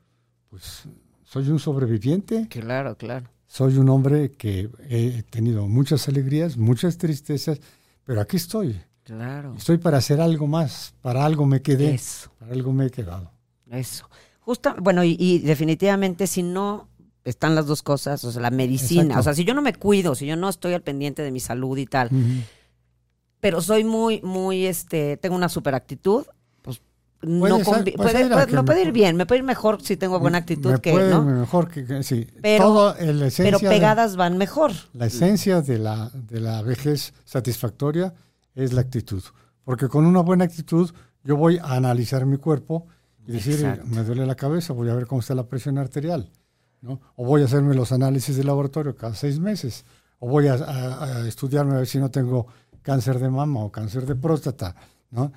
pues 0.50 0.84
soy 1.24 1.50
un 1.50 1.58
sobreviviente. 1.58 2.48
Claro, 2.50 2.96
claro. 2.96 3.26
Soy 3.48 3.78
un 3.78 3.90
hombre 3.90 4.32
que 4.32 4.70
he 4.88 5.24
tenido 5.24 5.68
muchas 5.68 6.08
alegrías, 6.08 6.58
muchas 6.58 6.98
tristezas, 6.98 7.60
pero 8.04 8.22
aquí 8.22 8.38
estoy. 8.38 8.80
Claro. 9.06 9.54
Estoy 9.56 9.78
para 9.78 10.00
hacer 10.00 10.20
algo 10.20 10.48
más, 10.48 10.96
para 11.02 11.26
algo 11.26 11.46
me 11.46 11.62
quedé. 11.62 11.94
Eso. 11.94 12.32
Para 12.40 12.54
algo 12.54 12.74
me 12.74 12.88
he 12.88 12.90
quedado. 12.90 13.32
Eso. 13.70 14.10
Justo, 14.40 14.76
bueno, 14.80 15.04
y, 15.04 15.40
definitivamente 15.40 16.26
si 16.28 16.42
no 16.42 16.88
están 17.24 17.54
las 17.56 17.68
dos 17.68 17.84
cosas, 17.84 18.24
o 18.24 18.32
sea, 18.32 18.42
la 18.42 18.52
medicina, 18.52 19.20
o 19.20 19.24
sea, 19.24 19.34
si 19.34 19.44
yo 19.44 19.54
no 19.54 19.62
me 19.62 19.74
cuido, 19.74 20.16
si 20.16 20.26
yo 20.26 20.36
no 20.36 20.50
estoy 20.50 20.74
al 20.74 20.82
pendiente 20.82 21.22
de 21.22 21.32
mi 21.32 21.40
salud 21.40 21.78
y 21.78 21.86
tal, 21.86 22.10
pero 23.40 23.62
soy 23.62 23.84
muy, 23.84 24.22
muy, 24.22 24.66
este, 24.66 25.18
tengo 25.18 25.36
una 25.36 25.50
super 25.50 25.74
actitud, 25.74 26.26
pues 26.62 26.82
no 27.22 27.60
puede, 27.60 27.94
puede, 27.94 28.82
ir 28.84 28.92
bien, 28.92 29.16
me 29.16 29.26
puede 29.26 29.40
ir 29.40 29.46
mejor 29.46 29.82
si 29.82 29.98
tengo 29.98 30.20
buena 30.20 30.40
actitud 30.40 30.80
que, 30.80 30.94
¿no? 30.94 31.24
mejor 31.24 31.68
que, 31.70 32.04
sí. 32.04 32.28
Pero, 32.42 32.96
pero 33.38 33.60
pegadas 33.60 34.16
van 34.16 34.38
mejor. 34.38 34.72
La 34.94 35.08
esencia 35.08 35.62
de 35.62 35.80
la, 35.80 36.12
de 36.14 36.40
la 36.40 36.62
vejez 36.62 37.14
satisfactoria 37.24 38.14
es 38.56 38.74
la 38.74 38.82
actitud, 38.82 39.24
porque 39.64 39.88
con 39.88 40.06
una 40.06 40.22
buena 40.22 40.46
actitud 40.46 40.92
yo 41.24 41.36
voy 41.36 41.58
a 41.58 41.74
analizar 41.74 42.26
mi 42.26 42.38
cuerpo 42.38 42.88
y 43.28 43.34
decir, 43.34 43.82
me 43.86 44.04
duele 44.04 44.26
la 44.26 44.36
cabeza, 44.36 44.74
voy 44.74 44.90
a 44.90 44.94
ver 44.94 45.08
cómo 45.08 45.22
está 45.22 45.34
la 45.34 45.48
presión 45.48 45.78
arterial, 45.78 46.32
¿no? 46.82 47.02
O 47.16 47.26
voy 47.26 47.42
a 47.42 47.46
hacerme 47.46 47.74
los 47.74 47.92
análisis 47.92 48.38
de 48.38 48.44
laboratorio 48.44 48.96
cada 48.96 49.16
seis 49.16 49.40
meses, 49.40 49.84
o 50.20 50.30
voy 50.30 50.48
a, 50.48 51.26
estudiarme 51.28 51.74
a 51.74 51.78
ver 51.80 51.88
si 51.88 51.98
no 51.98 52.12
tengo 52.12 52.48
cáncer 52.82 53.20
de 53.20 53.30
mama 53.30 53.62
o 53.62 53.72
cáncer 53.72 54.06
de 54.06 54.16
próstata, 54.16 54.76
¿no? 55.10 55.32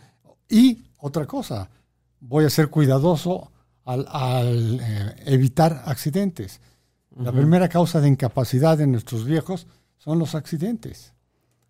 Y 0.49 0.85
otra 0.99 1.27
cosa, 1.27 1.71
voy 2.21 2.45
a 2.45 2.51
ser 2.51 2.69
cuidadoso 2.69 3.51
al, 3.85 4.81
eh, 4.81 5.17
evitar 5.25 5.83
accidentes. 5.87 6.61
La 7.17 7.33
primera 7.33 7.69
causa 7.69 8.01
de 8.01 8.09
incapacidad 8.09 8.79
de 8.79 8.87
nuestros 8.87 9.25
viejos 9.25 9.67
son 9.97 10.19
los 10.19 10.35
accidentes. 10.35 11.15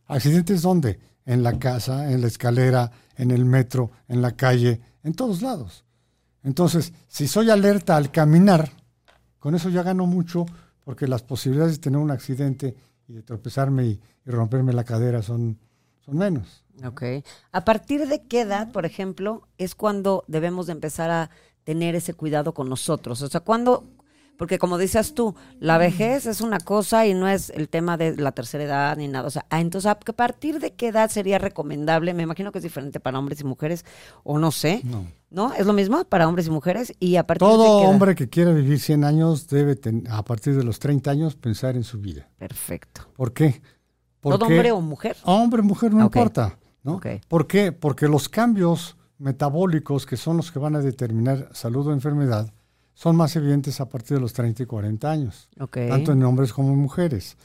¿Accidentes 0.09 0.63
dónde? 0.63 0.99
En 1.25 1.43
la 1.43 1.59
casa, 1.59 2.11
en 2.11 2.23
la 2.23 2.27
escalera, 2.27 2.91
en 3.17 3.31
el 3.31 3.45
metro, 3.45 3.91
en 4.09 4.23
la 4.23 4.33
calle, 4.33 4.81
en 5.05 5.13
todos 5.13 5.43
lados. 5.43 5.85
Entonces, 6.43 6.93
si 7.07 7.29
soy 7.29 7.51
alerta 7.51 7.97
al 7.97 8.11
caminar, 8.11 8.73
con 9.39 9.55
eso 9.55 9.69
ya 9.69 9.83
gano 9.83 10.07
mucho 10.07 10.47
porque 10.85 11.07
las 11.07 11.23
posibilidades 11.23 11.75
de 11.75 11.83
tener 11.83 12.01
un 12.01 12.11
accidente 12.11 12.75
y 13.07 13.13
de 13.13 13.23
tropezarme 13.23 13.85
y, 13.87 14.01
romperme 14.25 14.75
la 14.75 14.85
cadera 14.85 15.23
son, 15.23 15.59
son 16.01 16.19
menos. 16.19 16.63
Ok. 16.85 17.03
¿A 17.51 17.65
partir 17.65 18.07
de 18.07 18.23
qué 18.23 18.43
edad, 18.43 18.71
por 18.73 18.85
ejemplo, 18.85 19.49
es 19.57 19.75
cuando 19.75 20.25
debemos 20.29 20.67
de 20.67 20.73
empezar 20.73 21.11
a 21.11 21.31
tener 21.65 21.95
ese 21.95 22.13
cuidado 22.13 22.53
con 22.53 22.69
nosotros? 22.69 23.23
O 23.23 23.29
sea, 23.29 23.41
cuando, 23.41 23.85
porque 24.39 24.59
como 24.59 24.79
dices 24.79 25.15
tú, 25.15 25.35
la 25.59 25.79
vejez 25.79 26.25
es 26.25 26.41
una 26.41 26.61
cosa 26.61 27.07
y 27.07 27.13
no 27.13 27.29
es 27.29 27.51
el 27.51 27.69
tema 27.69 27.97
de 27.97 28.17
la 28.17 28.31
tercera 28.31 28.65
edad 28.65 28.97
ni 28.97 29.09
nada. 29.09 29.27
O 29.27 29.31
sea, 29.31 29.45
ah, 29.51 29.61
entonces, 29.61 29.91
¿a 29.91 29.99
partir 29.99 30.61
de 30.61 30.75
qué 30.75 30.89
edad 30.89 31.11
sería 31.11 31.39
recomendable? 31.39 32.15
Me 32.15 32.23
imagino 32.23 32.53
que 32.53 32.59
es 32.59 32.65
diferente 32.65 33.01
para 33.01 33.19
hombres 33.19 33.41
y 33.41 33.45
mujeres, 33.45 33.85
o 34.23 34.39
no 34.39 34.53
sé. 34.53 34.81
No. 34.85 35.07
¿No? 35.31 35.53
¿Es 35.53 35.67
lo 35.67 35.73
mismo 35.73 36.03
para 36.05 36.27
hombres 36.27 36.47
y 36.47 36.51
mujeres? 36.51 36.95
Y 37.01 37.17
a 37.17 37.27
partir 37.27 37.47
Todo 37.47 37.81
hombre 37.81 38.15
que 38.15 38.31
quiera 38.31 38.53
vivir 38.53 38.81
100 38.81 39.05
años 39.05 39.49
debe, 39.49 39.79
a 40.09 40.25
partir 40.25 40.57
de 40.57 40.65
los 40.65 40.79
30 40.79 41.11
años, 41.11 41.35
pensar 41.35 41.77
en 41.77 41.83
su 41.83 41.99
vida. 41.99 42.29
Perfecto. 42.39 43.03
¿Por 43.15 43.33
qué? 43.33 43.61
Porque, 44.21 44.39
¿Todo 44.39 44.47
hombre 44.47 44.73
o 44.73 44.81
mujer? 44.81 45.17
Hombre, 45.25 45.63
mujer, 45.63 45.93
no 45.93 46.05
importa. 46.05 46.59
¿no? 46.85 47.01
¿Por 47.27 47.47
qué? 47.49 47.73
Porque 47.73 48.07
los 48.07 48.29
cambios 48.29 48.97
metabólicos, 49.19 50.07
que 50.07 50.17
son 50.17 50.37
los 50.37 50.53
que 50.53 50.61
van 50.61 50.77
a 50.77 50.81
determinar 50.81 51.51
salud 51.53 51.89
o 51.89 51.93
enfermedad, 51.93 52.53
son 52.99 53.15
más 53.15 53.37
evidentes 53.37 53.81
a 53.81 53.89
partir 53.89 54.17
de 54.17 54.21
los 54.21 54.33
30 54.33 54.65
y 54.65 54.67
40 54.67 55.09
años, 55.09 55.49
tanto 55.71 56.11
en 56.11 56.23
hombres 56.25 56.53
como 56.53 56.73
en 56.73 56.79
mujeres. 56.81 57.37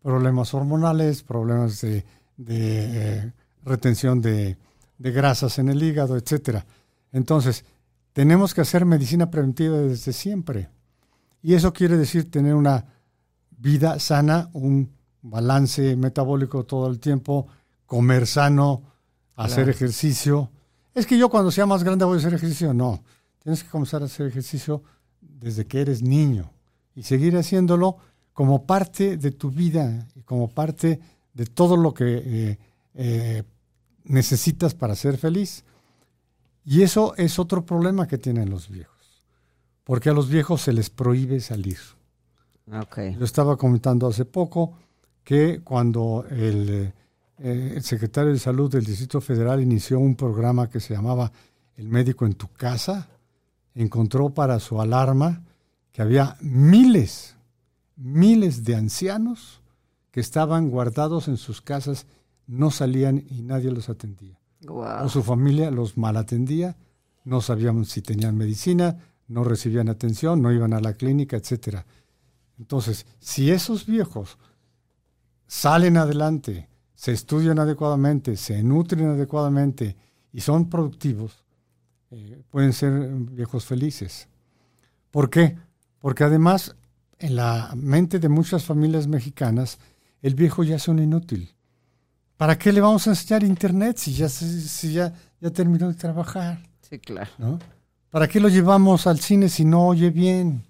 Problemas 0.00 0.54
hormonales, 0.54 1.24
problemas 1.24 1.80
de, 1.80 2.04
eh, 2.46 3.32
retención 3.64 4.22
de, 4.22 4.56
grasas 4.98 5.58
en 5.58 5.68
el 5.68 5.82
hígado, 5.82 6.16
etcétera. 6.16 6.64
Entonces, 7.10 7.64
tenemos 8.12 8.54
que 8.54 8.60
hacer 8.60 8.84
medicina 8.84 9.32
preventiva 9.32 9.78
desde 9.78 10.12
siempre. 10.12 10.68
Y 11.42 11.54
eso 11.54 11.72
quiere 11.72 11.96
decir 11.96 12.30
tener 12.30 12.54
una 12.54 12.84
vida 13.58 13.98
sana, 13.98 14.48
un 14.52 14.92
balance 15.22 15.96
metabólico 15.96 16.62
todo 16.62 16.86
el 16.86 17.00
tiempo, 17.00 17.48
comer 17.84 18.28
sano, 18.28 18.84
hacer 19.34 19.68
ejercicio. 19.70 20.52
Es 20.94 21.04
que 21.04 21.18
yo 21.18 21.28
cuando 21.28 21.50
sea 21.50 21.66
más 21.66 21.82
grande 21.82 22.04
voy 22.04 22.14
a 22.14 22.18
hacer 22.20 22.34
ejercicio. 22.34 22.72
No, 22.72 23.02
tienes 23.42 23.64
que 23.64 23.70
comenzar 23.70 24.02
a 24.02 24.04
hacer 24.04 24.28
ejercicio 24.28 24.84
desde 25.40 25.66
que 25.66 25.80
eres 25.80 26.02
niño 26.02 26.50
y 26.94 27.02
seguir 27.02 27.36
haciéndolo 27.36 27.96
como 28.32 28.66
parte 28.66 29.16
de 29.16 29.32
tu 29.32 29.50
vida 29.50 30.06
y 30.14 30.22
como 30.22 30.48
parte 30.48 31.00
de 31.34 31.46
todo 31.46 31.76
lo 31.76 31.94
que 31.94 32.22
eh, 32.24 32.58
eh, 32.94 33.42
necesitas 34.04 34.74
para 34.74 34.94
ser 34.94 35.16
feliz. 35.18 35.64
Y 36.64 36.82
eso 36.82 37.14
es 37.16 37.38
otro 37.38 37.64
problema 37.64 38.06
que 38.06 38.18
tienen 38.18 38.50
los 38.50 38.68
viejos, 38.68 39.26
porque 39.84 40.10
a 40.10 40.12
los 40.12 40.28
viejos 40.28 40.62
se 40.62 40.72
les 40.72 40.90
prohíbe 40.90 41.40
salir. 41.40 41.78
Okay. 42.82 43.16
Yo 43.18 43.24
estaba 43.24 43.56
comentando 43.56 44.06
hace 44.06 44.24
poco 44.24 44.74
que 45.24 45.60
cuando 45.62 46.24
el, 46.30 46.92
eh, 47.38 47.72
el 47.76 47.82
secretario 47.82 48.32
de 48.32 48.38
Salud 48.38 48.70
del 48.70 48.84
Distrito 48.84 49.20
Federal 49.20 49.60
inició 49.60 49.98
un 49.98 50.14
programa 50.14 50.68
que 50.68 50.80
se 50.80 50.94
llamaba 50.94 51.32
El 51.76 51.88
médico 51.88 52.26
en 52.26 52.34
tu 52.34 52.48
casa, 52.48 53.08
encontró 53.82 54.30
para 54.30 54.60
su 54.60 54.80
alarma 54.80 55.42
que 55.92 56.02
había 56.02 56.36
miles, 56.40 57.36
miles 57.96 58.64
de 58.64 58.76
ancianos 58.76 59.60
que 60.10 60.20
estaban 60.20 60.70
guardados 60.70 61.28
en 61.28 61.36
sus 61.36 61.60
casas, 61.60 62.06
no 62.46 62.70
salían 62.70 63.24
y 63.30 63.42
nadie 63.42 63.70
los 63.70 63.88
atendía. 63.88 64.38
O 64.68 65.08
su 65.08 65.22
familia 65.22 65.70
los 65.70 65.96
malatendía, 65.96 66.76
no 67.24 67.40
sabían 67.40 67.84
si 67.84 68.02
tenían 68.02 68.36
medicina, 68.36 68.98
no 69.28 69.44
recibían 69.44 69.88
atención, 69.88 70.42
no 70.42 70.52
iban 70.52 70.72
a 70.72 70.80
la 70.80 70.94
clínica, 70.94 71.36
etc. 71.36 71.84
Entonces, 72.58 73.06
si 73.20 73.50
esos 73.50 73.86
viejos 73.86 74.38
salen 75.46 75.96
adelante, 75.96 76.68
se 76.94 77.12
estudian 77.12 77.58
adecuadamente, 77.58 78.36
se 78.36 78.62
nutren 78.62 79.06
adecuadamente 79.08 79.96
y 80.32 80.40
son 80.40 80.68
productivos, 80.68 81.44
eh, 82.10 82.42
pueden 82.50 82.72
ser 82.72 82.92
viejos 83.10 83.64
felices. 83.64 84.28
¿Por 85.10 85.30
qué? 85.30 85.56
Porque 86.00 86.24
además 86.24 86.74
en 87.18 87.36
la 87.36 87.72
mente 87.76 88.18
de 88.18 88.28
muchas 88.28 88.64
familias 88.64 89.06
mexicanas 89.06 89.78
el 90.22 90.34
viejo 90.34 90.64
ya 90.64 90.76
es 90.76 90.88
un 90.88 90.98
inútil. 90.98 91.54
¿Para 92.36 92.58
qué 92.58 92.72
le 92.72 92.80
vamos 92.80 93.06
a 93.06 93.10
enseñar 93.10 93.42
internet 93.42 93.98
si 93.98 94.14
ya, 94.14 94.28
si 94.28 94.92
ya, 94.92 95.12
ya 95.40 95.50
terminó 95.50 95.88
de 95.88 95.94
trabajar? 95.94 96.58
Sí, 96.80 96.98
claro. 96.98 97.58
¿Para 98.10 98.26
qué 98.26 98.40
lo 98.40 98.48
llevamos 98.48 99.06
al 99.06 99.20
cine 99.20 99.48
si 99.48 99.64
no 99.64 99.88
oye 99.88 100.10
bien? 100.10 100.64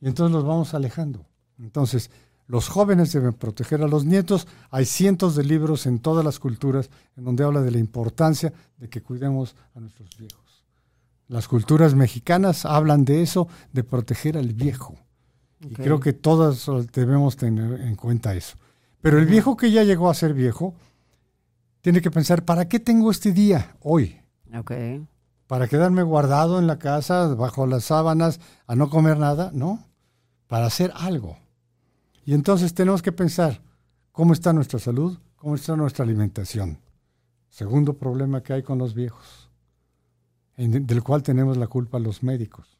Y 0.00 0.08
entonces 0.08 0.32
los 0.32 0.44
vamos 0.44 0.74
alejando. 0.74 1.24
Entonces, 1.58 2.10
los 2.46 2.68
jóvenes 2.68 3.12
deben 3.12 3.32
proteger 3.32 3.82
a 3.82 3.88
los 3.88 4.04
nietos. 4.04 4.46
Hay 4.70 4.84
cientos 4.84 5.34
de 5.34 5.44
libros 5.44 5.86
en 5.86 5.98
todas 5.98 6.24
las 6.24 6.38
culturas 6.38 6.90
en 7.16 7.24
donde 7.24 7.44
habla 7.44 7.62
de 7.62 7.70
la 7.70 7.78
importancia 7.78 8.52
de 8.76 8.88
que 8.88 9.02
cuidemos 9.02 9.56
a 9.74 9.80
nuestros 9.80 10.16
viejos. 10.18 10.43
Las 11.28 11.48
culturas 11.48 11.94
mexicanas 11.94 12.66
hablan 12.66 13.04
de 13.04 13.22
eso, 13.22 13.48
de 13.72 13.82
proteger 13.82 14.36
al 14.36 14.52
viejo. 14.52 14.94
Y 15.60 15.74
creo 15.74 15.98
que 15.98 16.12
todas 16.12 16.66
debemos 16.92 17.36
tener 17.36 17.80
en 17.80 17.96
cuenta 17.96 18.34
eso. 18.34 18.56
Pero 19.00 19.18
el 19.18 19.26
viejo 19.26 19.56
que 19.56 19.70
ya 19.70 19.84
llegó 19.84 20.10
a 20.10 20.14
ser 20.14 20.34
viejo, 20.34 20.74
tiene 21.80 22.02
que 22.02 22.10
pensar, 22.10 22.44
¿para 22.44 22.68
qué 22.68 22.78
tengo 22.78 23.10
este 23.10 23.32
día 23.32 23.76
hoy? 23.80 24.20
¿Para 25.46 25.66
quedarme 25.68 26.02
guardado 26.02 26.58
en 26.58 26.66
la 26.66 26.78
casa, 26.78 27.28
bajo 27.34 27.66
las 27.66 27.84
sábanas, 27.84 28.40
a 28.66 28.74
no 28.76 28.90
comer 28.90 29.18
nada? 29.18 29.50
No, 29.54 29.86
para 30.46 30.66
hacer 30.66 30.92
algo. 30.94 31.38
Y 32.26 32.34
entonces 32.34 32.74
tenemos 32.74 33.02
que 33.02 33.12
pensar, 33.12 33.62
¿cómo 34.12 34.34
está 34.34 34.52
nuestra 34.52 34.78
salud? 34.78 35.18
¿Cómo 35.36 35.54
está 35.54 35.76
nuestra 35.76 36.04
alimentación? 36.04 36.78
Segundo 37.48 37.94
problema 37.94 38.42
que 38.42 38.52
hay 38.52 38.62
con 38.62 38.78
los 38.78 38.94
viejos 38.94 39.43
del 40.56 41.02
cual 41.02 41.22
tenemos 41.22 41.56
la 41.56 41.66
culpa 41.66 41.98
los 41.98 42.22
médicos. 42.22 42.78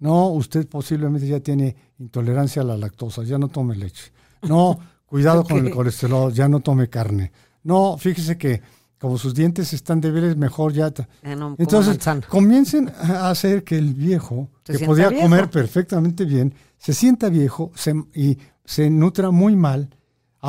No, 0.00 0.28
usted 0.28 0.68
posiblemente 0.68 1.26
ya 1.26 1.40
tiene 1.40 1.74
intolerancia 1.98 2.62
a 2.62 2.64
la 2.64 2.76
lactosa, 2.76 3.24
ya 3.24 3.38
no 3.38 3.48
tome 3.48 3.74
leche. 3.74 4.12
No, 4.42 4.78
cuidado 5.06 5.44
con 5.44 5.66
el 5.66 5.72
colesterol, 5.72 6.32
ya 6.32 6.48
no 6.48 6.60
tome 6.60 6.88
carne. 6.88 7.32
No, 7.64 7.96
fíjese 7.98 8.38
que 8.38 8.62
como 8.98 9.16
sus 9.16 9.34
dientes 9.34 9.72
están 9.72 10.00
débiles, 10.00 10.36
mejor 10.36 10.72
ya. 10.72 10.92
Entonces, 11.22 11.98
comiencen 12.28 12.88
a 12.88 13.30
hacer 13.30 13.62
que 13.62 13.78
el 13.78 13.94
viejo, 13.94 14.48
que 14.64 14.78
podía 14.80 15.14
comer 15.20 15.50
perfectamente 15.50 16.24
bien, 16.24 16.54
se 16.78 16.92
sienta 16.92 17.28
viejo 17.28 17.72
y 18.14 18.38
se 18.64 18.90
nutra 18.90 19.30
muy 19.30 19.56
mal 19.56 19.90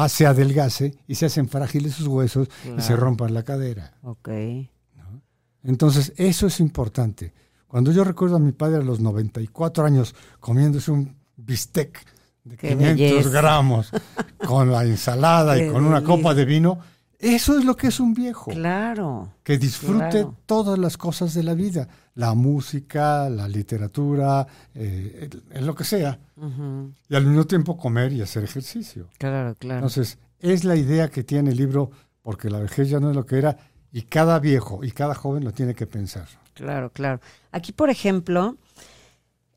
se 0.08 0.26
adelgace 0.26 0.96
y 1.08 1.16
se 1.16 1.26
hacen 1.26 1.50
frágiles 1.50 1.94
sus 1.94 2.08
huesos 2.08 2.48
y 2.78 2.82
se 2.82 2.96
rompan 2.96 3.34
la 3.34 3.44
cadera. 3.44 3.94
Ok. 4.04 4.30
Entonces, 5.64 6.14
eso 6.18 6.48
es 6.48 6.60
importante. 6.60 7.34
Cuando 7.68 7.92
yo 7.92 8.04
recuerdo 8.04 8.38
a 8.38 8.40
mi 8.40 8.52
padre 8.52 8.78
a 8.78 8.84
los 8.84 9.00
94 9.00 9.86
años 9.86 10.16
comiéndose 10.40 10.92
un 10.92 11.16
bistec 11.36 12.04
de 12.44 12.58
500 12.58 13.32
gramos 13.32 13.92
con 14.46 14.72
la 14.72 14.84
ensalada 14.84 15.58
y 15.58 15.70
con 15.70 15.86
una 15.86 16.04
copa 16.04 16.34
de 16.34 16.46
vino, 16.46 16.80
eso 17.20 17.60
es 17.60 17.66
lo 17.66 17.76
que 17.76 17.88
es 17.88 18.00
un 18.00 18.14
viejo. 18.14 18.50
Claro. 18.52 19.34
Que 19.44 19.58
disfrute 19.58 20.26
todas 20.46 20.80
las 20.80 20.96
cosas 20.96 21.34
de 21.34 21.44
la 21.44 21.54
vida, 21.54 21.88
la 22.16 22.34
música, 22.34 23.30
la 23.30 23.48
literatura, 23.48 24.48
eh, 24.74 25.30
lo 25.60 25.76
que 25.76 25.84
sea. 25.84 26.18
Y 27.10 27.16
al 27.16 27.26
mismo 27.26 27.46
tiempo 27.46 27.76
comer 27.76 28.14
y 28.14 28.22
hacer 28.22 28.46
ejercicio. 28.46 29.10
Claro, 29.18 29.54
claro. 29.56 29.80
Entonces, 29.80 30.18
es 30.40 30.64
la 30.64 30.78
idea 30.78 31.10
que 31.10 31.24
tiene 31.24 31.52
el 31.52 31.58
libro, 31.58 31.92
porque 32.22 32.50
la 32.50 32.60
vejez 32.60 32.90
ya 32.90 33.02
no 33.02 33.10
es 33.10 33.16
lo 33.18 33.26
que 33.26 33.38
era, 33.38 33.58
y 33.92 34.04
cada 34.04 34.40
viejo 34.40 34.84
y 34.84 34.92
cada 34.92 35.16
joven 35.16 35.44
lo 35.44 35.52
tiene 35.52 35.76
que 35.76 35.88
pensar. 35.88 36.28
Claro, 36.54 36.92
claro. 36.92 37.22
Aquí, 37.52 37.72
por 37.72 37.90
ejemplo, 37.90 38.58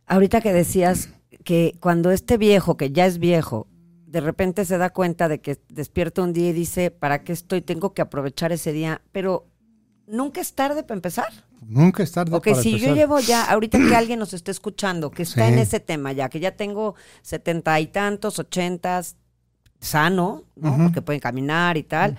ahorita 0.07 0.41
que 0.41 0.53
decías 0.53 1.11
que 1.45 1.77
cuando 1.81 2.11
este 2.11 2.39
viejo, 2.39 2.77
que 2.77 2.93
ya 2.93 3.07
es 3.07 3.19
viejo, 3.19 3.67
de 4.07 4.21
repente 4.21 4.65
se 4.65 4.79
da 4.79 4.91
cuenta 4.91 5.29
de 5.29 5.41
que 5.41 5.59
despierta 5.69 6.23
un 6.23 6.33
día 6.33 6.51
y 6.51 6.53
dice, 6.53 6.91
¿para 6.91 7.25
qué 7.25 7.33
estoy? 7.33 7.62
Tengo 7.62 7.95
que 7.95 8.03
aprovechar 8.03 8.53
ese 8.53 8.73
día. 8.73 9.01
Pero 9.11 9.47
nunca 10.07 10.41
es 10.41 10.55
tarde 10.55 10.83
para 10.83 10.99
empezar. 10.99 11.33
Nunca 11.67 12.03
es 12.03 12.12
tarde 12.12 12.35
okay, 12.37 12.53
para 12.53 12.62
si 12.62 12.79
yo 12.79 12.95
llevo 12.95 13.21
ya, 13.21 13.45
ahorita 13.45 13.79
que 13.79 13.95
alguien 13.95 14.19
nos 14.19 14.35
esté 14.35 14.51
escuchando, 14.51 15.11
que 15.11 15.23
está 15.23 15.49
en 15.49 15.59
ese 15.59 15.81
tema 15.81 16.12
ya, 16.12 16.29
que 16.29 16.41
ya 16.41 16.57
tengo 16.57 16.97
setenta 17.23 17.79
y 17.79 17.87
tantos, 17.87 18.39
ochentas, 18.39 19.17
sano, 19.81 20.43
¿no? 20.57 20.77
Porque 20.77 21.03
pueden 21.03 21.21
caminar 21.21 21.77
y 21.77 21.85
tal 21.85 22.19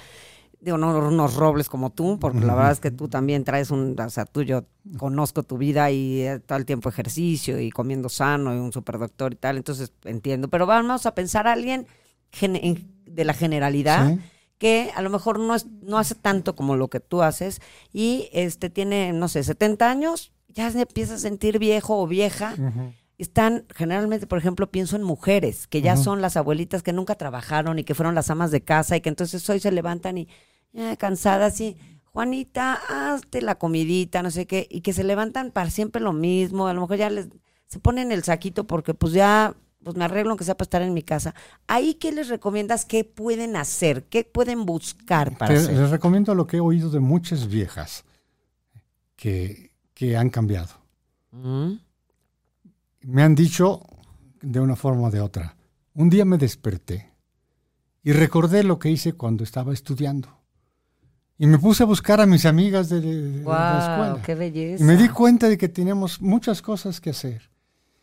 digo, 0.63 0.77
no 0.77 0.97
unos 0.97 1.35
robles 1.35 1.67
como 1.67 1.89
tú, 1.89 2.17
porque 2.19 2.39
la 2.39 2.55
verdad 2.55 2.71
es 2.71 2.79
que 2.79 2.89
tú 2.89 3.09
también 3.09 3.43
traes 3.43 3.69
un, 3.69 3.99
o 3.99 4.09
sea, 4.09 4.25
tú 4.25 4.43
yo 4.43 4.63
conozco 4.97 5.43
tu 5.43 5.57
vida 5.57 5.91
y 5.91 6.21
eh, 6.21 6.39
todo 6.39 6.57
el 6.57 6.65
tiempo 6.65 6.87
ejercicio 6.87 7.59
y 7.59 7.69
comiendo 7.69 8.07
sano 8.07 8.55
y 8.55 8.59
un 8.59 8.71
superdoctor 8.71 9.33
y 9.33 9.35
tal, 9.35 9.57
entonces 9.57 9.91
entiendo. 10.05 10.47
Pero 10.47 10.65
vamos 10.65 11.05
a 11.05 11.13
pensar 11.13 11.47
a 11.47 11.53
alguien 11.53 11.87
de 13.05 13.25
la 13.25 13.33
generalidad. 13.33 14.17
que 14.57 14.91
a 14.95 15.01
lo 15.01 15.09
mejor 15.09 15.39
no, 15.39 15.55
es, 15.55 15.65
no 15.81 15.97
hace 15.97 16.15
tanto 16.15 16.55
como 16.55 16.77
lo 16.77 16.87
que 16.87 17.01
tú 17.01 17.21
haces 17.21 17.59
y 17.91 18.29
este 18.31 18.69
tiene, 18.69 19.11
no 19.11 19.27
sé, 19.27 19.43
70 19.43 19.91
años, 19.91 20.31
ya 20.47 20.71
se 20.71 20.81
empieza 20.81 21.15
a 21.15 21.17
sentir 21.17 21.59
viejo 21.59 21.99
o 21.99 22.07
vieja. 22.07 22.55
Están, 23.17 23.65
generalmente, 23.75 24.25
por 24.25 24.37
ejemplo, 24.37 24.71
pienso 24.71 24.95
en 24.95 25.03
mujeres, 25.03 25.67
que 25.67 25.81
ya 25.81 25.97
son 25.97 26.21
las 26.21 26.37
abuelitas 26.37 26.81
que 26.81 26.93
nunca 26.93 27.15
trabajaron 27.15 27.77
y 27.77 27.83
que 27.83 27.95
fueron 27.95 28.15
las 28.15 28.29
amas 28.29 28.51
de 28.51 28.61
casa 28.61 28.95
y 28.95 29.01
que 29.01 29.09
entonces 29.09 29.47
hoy 29.49 29.59
se 29.59 29.71
levantan 29.71 30.17
y 30.17 30.29
eh, 30.73 30.97
cansada 30.97 31.47
así, 31.47 31.77
Juanita, 32.05 32.79
hazte 32.89 33.41
la 33.41 33.55
comidita, 33.55 34.21
no 34.21 34.31
sé 34.31 34.45
qué, 34.45 34.67
y 34.69 34.81
que 34.81 34.93
se 34.93 35.03
levantan 35.03 35.51
para 35.51 35.69
siempre 35.69 36.01
lo 36.01 36.13
mismo, 36.13 36.67
a 36.67 36.73
lo 36.73 36.81
mejor 36.81 36.97
ya 36.97 37.09
les, 37.09 37.29
se 37.67 37.79
ponen 37.79 38.11
el 38.11 38.23
saquito 38.23 38.67
porque 38.67 38.93
pues 38.93 39.13
ya, 39.13 39.55
pues 39.83 39.95
me 39.97 40.05
arreglo 40.05 40.31
aunque 40.31 40.45
sea 40.45 40.55
para 40.55 40.65
estar 40.65 40.81
en 40.83 40.93
mi 40.93 41.01
casa. 41.01 41.33
Ahí, 41.65 41.95
¿qué 41.95 42.11
les 42.11 42.29
recomiendas? 42.29 42.85
¿Qué 42.85 43.03
pueden 43.03 43.55
hacer? 43.55 44.03
¿Qué 44.03 44.23
pueden 44.23 44.65
buscar 44.65 45.35
para 45.37 45.55
hacer? 45.55 45.75
Les 45.75 45.89
recomiendo 45.89 46.35
lo 46.35 46.45
que 46.45 46.57
he 46.57 46.59
oído 46.59 46.91
de 46.91 46.99
muchas 46.99 47.47
viejas 47.47 48.05
que, 49.15 49.71
que 49.95 50.15
han 50.15 50.29
cambiado. 50.29 50.69
Mm. 51.31 51.73
Me 53.01 53.23
han 53.23 53.33
dicho 53.33 53.81
de 54.39 54.59
una 54.59 54.75
forma 54.75 55.07
o 55.07 55.11
de 55.11 55.19
otra. 55.19 55.55
Un 55.95 56.11
día 56.11 56.25
me 56.25 56.37
desperté 56.37 57.11
y 58.03 58.11
recordé 58.11 58.63
lo 58.63 58.77
que 58.77 58.91
hice 58.91 59.13
cuando 59.13 59.43
estaba 59.43 59.73
estudiando. 59.73 60.42
Y 61.37 61.47
me 61.47 61.57
puse 61.57 61.83
a 61.83 61.85
buscar 61.85 62.21
a 62.21 62.25
mis 62.25 62.45
amigas 62.45 62.89
de, 62.89 63.01
la 63.01 63.79
escuela. 63.79 64.21
¡Qué 64.23 64.35
belleza! 64.35 64.83
Y 64.83 64.87
me 64.87 64.95
di 64.95 65.09
cuenta 65.09 65.49
de 65.49 65.57
que 65.57 65.67
teníamos 65.67 66.21
muchas 66.21 66.61
cosas 66.61 67.01
que 67.01 67.09
hacer. 67.09 67.49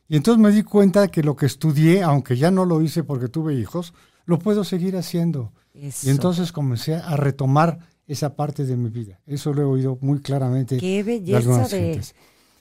Y 0.08 0.16
entonces 0.16 0.42
me 0.42 0.50
di 0.50 0.64
cuenta 0.64 1.02
de 1.02 1.08
que 1.08 1.22
lo 1.22 1.36
que 1.36 1.46
estudié, 1.46 2.02
aunque 2.02 2.36
ya 2.36 2.50
no 2.50 2.64
lo 2.64 2.82
hice 2.82 3.04
porque 3.04 3.28
tuve 3.28 3.54
hijos, 3.54 3.94
lo 4.24 4.38
puedo 4.38 4.64
seguir 4.64 4.96
haciendo. 4.96 5.52
Y 5.72 6.10
entonces 6.10 6.50
comencé 6.50 6.96
a 6.96 7.16
retomar 7.16 7.78
esa 8.08 8.34
parte 8.34 8.64
de 8.64 8.76
mi 8.76 8.90
vida. 8.90 9.20
Eso 9.26 9.52
lo 9.52 9.62
he 9.62 9.64
oído 9.64 9.98
muy 10.00 10.20
claramente. 10.20 10.78
¡Qué 10.78 11.04
belleza! 11.04 11.68
De, 11.68 12.00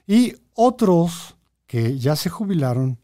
Y 0.05 0.35
otros 0.53 1.35
que 1.65 1.97
ya 1.97 2.15
se 2.15 2.29
jubilaron 2.29 2.99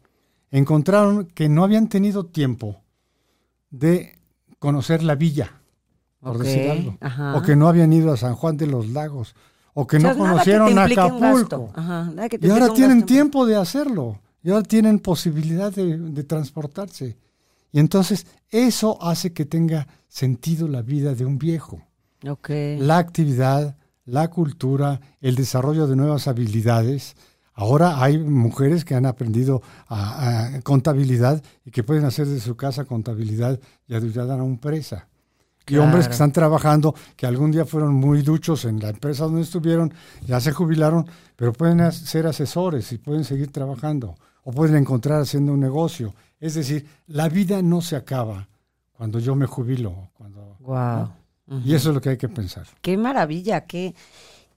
encontraron 0.52 1.26
que 1.26 1.48
no 1.48 1.64
habían 1.64 1.88
tenido 1.88 2.26
tiempo 2.26 2.82
de 3.70 4.18
conocer 4.60 5.02
la 5.02 5.16
villa 5.16 5.60
por 6.20 6.38
decir 6.38 6.70
algo. 6.70 6.98
O 7.36 7.42
que 7.42 7.56
no 7.56 7.68
habían 7.68 7.92
ido 7.92 8.12
a 8.12 8.16
San 8.16 8.34
Juan 8.34 8.56
de 8.56 8.66
los 8.66 8.88
Lagos. 8.88 9.34
O 9.74 9.86
que 9.86 9.98
no 9.98 10.16
conocieron 10.16 10.78
Acapulco. 10.78 11.70
y 12.40 12.50
ahora 12.50 12.72
tienen 12.72 13.04
tiempo 13.04 13.44
de 13.44 13.56
hacerlo. 13.56 14.20
Y 14.42 14.50
ahora 14.50 14.62
tienen 14.62 15.00
posibilidad 15.00 15.72
de, 15.72 16.24
transportarse. 16.24 17.16
Y 17.72 17.80
entonces 17.80 18.26
eso 18.48 19.02
hace 19.02 19.32
que 19.32 19.44
tenga 19.44 19.86
sentido 20.08 20.68
la 20.68 20.82
vida 20.82 21.14
de 21.14 21.26
un 21.26 21.38
viejo. 21.38 21.82
La 22.80 22.98
actividad, 22.98 23.76
la 24.04 24.28
cultura, 24.28 25.00
el 25.20 25.34
desarrollo 25.34 25.86
de 25.86 25.96
nuevas 25.96 26.26
habilidades. 26.26 27.16
Ahora 27.52 28.02
hay 28.02 28.18
mujeres 28.18 28.84
que 28.84 28.94
han 28.94 29.04
aprendido 29.04 29.62
a, 29.88 30.60
contabilidad 30.62 31.42
y 31.64 31.70
que 31.70 31.82
pueden 31.82 32.04
hacer 32.04 32.26
de 32.26 32.40
su 32.40 32.56
casa 32.56 32.84
contabilidad 32.84 33.60
y 33.86 33.94
ayudar 33.94 34.30
a 34.30 34.36
una 34.36 34.44
empresa 34.44 35.08
y 35.66 35.76
hombres 35.76 36.06
que 36.06 36.12
están 36.12 36.32
trabajando, 36.32 36.94
que 37.16 37.26
algún 37.26 37.50
día 37.50 37.64
fueron 37.64 37.94
muy 37.94 38.22
duchos 38.22 38.64
en 38.64 38.78
la 38.80 38.90
empresa 38.90 39.24
donde 39.24 39.42
estuvieron, 39.42 39.92
ya 40.26 40.40
se 40.40 40.52
jubilaron, 40.52 41.06
pero 41.34 41.52
pueden 41.52 41.90
ser 41.92 42.26
asesores 42.26 42.92
y 42.92 42.98
pueden 42.98 43.24
seguir 43.24 43.50
trabajando 43.50 44.14
o 44.44 44.52
pueden 44.52 44.76
encontrar 44.76 45.20
haciendo 45.20 45.52
un 45.52 45.60
negocio. 45.60 46.14
Es 46.38 46.54
decir, 46.54 46.86
la 47.08 47.28
vida 47.28 47.62
no 47.62 47.80
se 47.80 47.96
acaba 47.96 48.48
cuando 48.92 49.18
yo 49.18 49.34
me 49.34 49.46
jubilo. 49.46 50.10
Cuando, 50.14 50.56
wow. 50.60 51.10
Y 51.64 51.74
eso 51.74 51.90
es 51.90 51.94
lo 51.94 52.00
que 52.00 52.10
hay 52.10 52.16
que 52.16 52.28
pensar. 52.28 52.66
Qué 52.80 52.96
maravilla, 52.96 53.62
qué, 53.62 53.94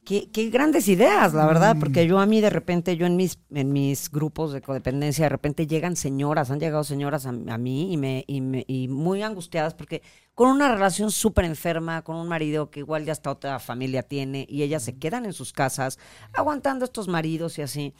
qué, 0.09 0.27
qué 0.31 0.49
grandes 0.49 0.87
ideas, 0.87 1.35
la 1.35 1.45
verdad, 1.45 1.75
mm. 1.75 1.79
porque 1.79 2.07
yo 2.07 2.17
a 2.17 2.25
mí 2.25 2.41
de 2.41 2.49
repente, 2.49 2.97
yo 2.97 3.05
en 3.05 3.15
mis, 3.15 3.37
en 3.51 3.71
mis 3.71 4.09
grupos 4.09 4.51
de 4.51 4.59
codependencia, 4.59 5.25
de 5.25 5.29
repente 5.29 5.67
llegan 5.67 5.95
señoras, 5.95 6.49
han 6.49 6.59
llegado 6.59 6.83
señoras 6.83 7.27
a, 7.27 7.31
mí 7.31 7.93
y, 7.93 7.97
me, 7.97 8.23
y, 8.25 8.41
me, 8.41 8.65
y 8.67 8.87
muy 8.87 9.21
angustiadas 9.21 9.75
porque 9.75 10.01
con 10.33 10.49
una 10.49 10.73
relación 10.73 11.11
súper 11.11 11.45
enferma, 11.45 12.01
con 12.01 12.15
un 12.15 12.27
marido 12.27 12.71
que 12.71 12.79
igual 12.79 13.05
ya 13.05 13.11
hasta 13.11 13.29
otra 13.29 13.59
familia 13.59 14.01
tiene 14.01 14.47
y 14.49 14.63
ellas 14.63 14.81
se 14.81 14.97
quedan 14.97 15.25
en 15.27 15.33
sus 15.33 15.53
casas 15.53 15.99
aguantando 16.33 16.85
a 16.85 16.87
estos 16.87 17.07
maridos 17.07 17.59
y 17.59 17.61
así. 17.61 17.93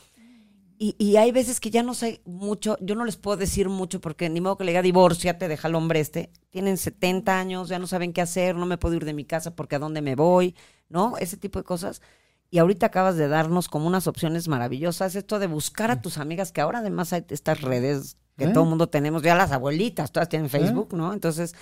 Y, 0.81 0.95
y, 0.97 1.17
hay 1.17 1.33
veces 1.33 1.59
que 1.59 1.71
ya 1.71 1.83
no 1.83 1.93
sé 1.93 2.21
mucho, 2.23 2.77
yo 2.79 2.95
no 2.95 3.03
les 3.03 3.17
puedo 3.17 3.35
decir 3.35 3.67
mucho 3.67 3.99
porque 3.99 4.29
ni 4.29 4.39
modo 4.39 4.57
que 4.57 4.63
le 4.63 4.71
diga 4.71 4.81
divórciate, 4.81 5.49
deja 5.49 5.67
al 5.67 5.75
hombre 5.75 5.99
este. 5.99 6.31
Tienen 6.51 6.77
70 6.77 7.37
años, 7.37 7.67
ya 7.67 7.79
no 7.79 7.85
saben 7.85 8.13
qué 8.13 8.21
hacer, 8.21 8.55
no 8.55 8.65
me 8.65 8.77
puedo 8.77 8.95
ir 8.95 9.03
de 9.03 9.13
mi 9.13 9.25
casa 9.25 9.57
porque 9.57 9.75
a 9.75 9.79
dónde 9.79 10.01
me 10.01 10.15
voy, 10.15 10.55
¿no? 10.87 11.17
Ese 11.17 11.35
tipo 11.35 11.59
de 11.59 11.65
cosas. 11.65 12.01
Y 12.49 12.59
ahorita 12.59 12.85
acabas 12.85 13.17
de 13.17 13.27
darnos 13.27 13.67
como 13.67 13.87
unas 13.87 14.07
opciones 14.07 14.47
maravillosas, 14.47 15.15
esto 15.15 15.37
de 15.37 15.47
buscar 15.47 15.91
a 15.91 16.01
tus 16.01 16.17
amigas, 16.17 16.53
que 16.53 16.61
ahora 16.61 16.79
además 16.79 17.11
hay 17.11 17.25
estas 17.27 17.59
redes 17.59 18.17
que 18.39 18.47
todo 18.47 18.63
el 18.63 18.67
¿Eh? 18.67 18.69
mundo 18.69 18.87
tenemos, 18.87 19.21
ya 19.21 19.35
las 19.35 19.51
abuelitas, 19.51 20.11
todas 20.11 20.29
tienen 20.29 20.47
¿Eh? 20.47 20.49
Facebook, 20.49 20.93
¿no? 20.93 21.13
Entonces, 21.13 21.53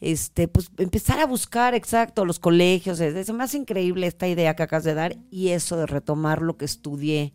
este, 0.00 0.46
pues 0.46 0.70
empezar 0.78 1.18
a 1.18 1.26
buscar, 1.26 1.74
exacto, 1.74 2.24
los 2.24 2.38
colegios, 2.38 3.00
es, 3.00 3.32
más 3.32 3.54
increíble 3.54 4.06
esta 4.06 4.28
idea 4.28 4.54
que 4.54 4.62
acabas 4.62 4.84
de 4.84 4.94
dar 4.94 5.16
y 5.30 5.48
eso 5.48 5.76
de 5.76 5.86
retomar 5.86 6.42
lo 6.42 6.56
que 6.56 6.64
estudié. 6.64 7.32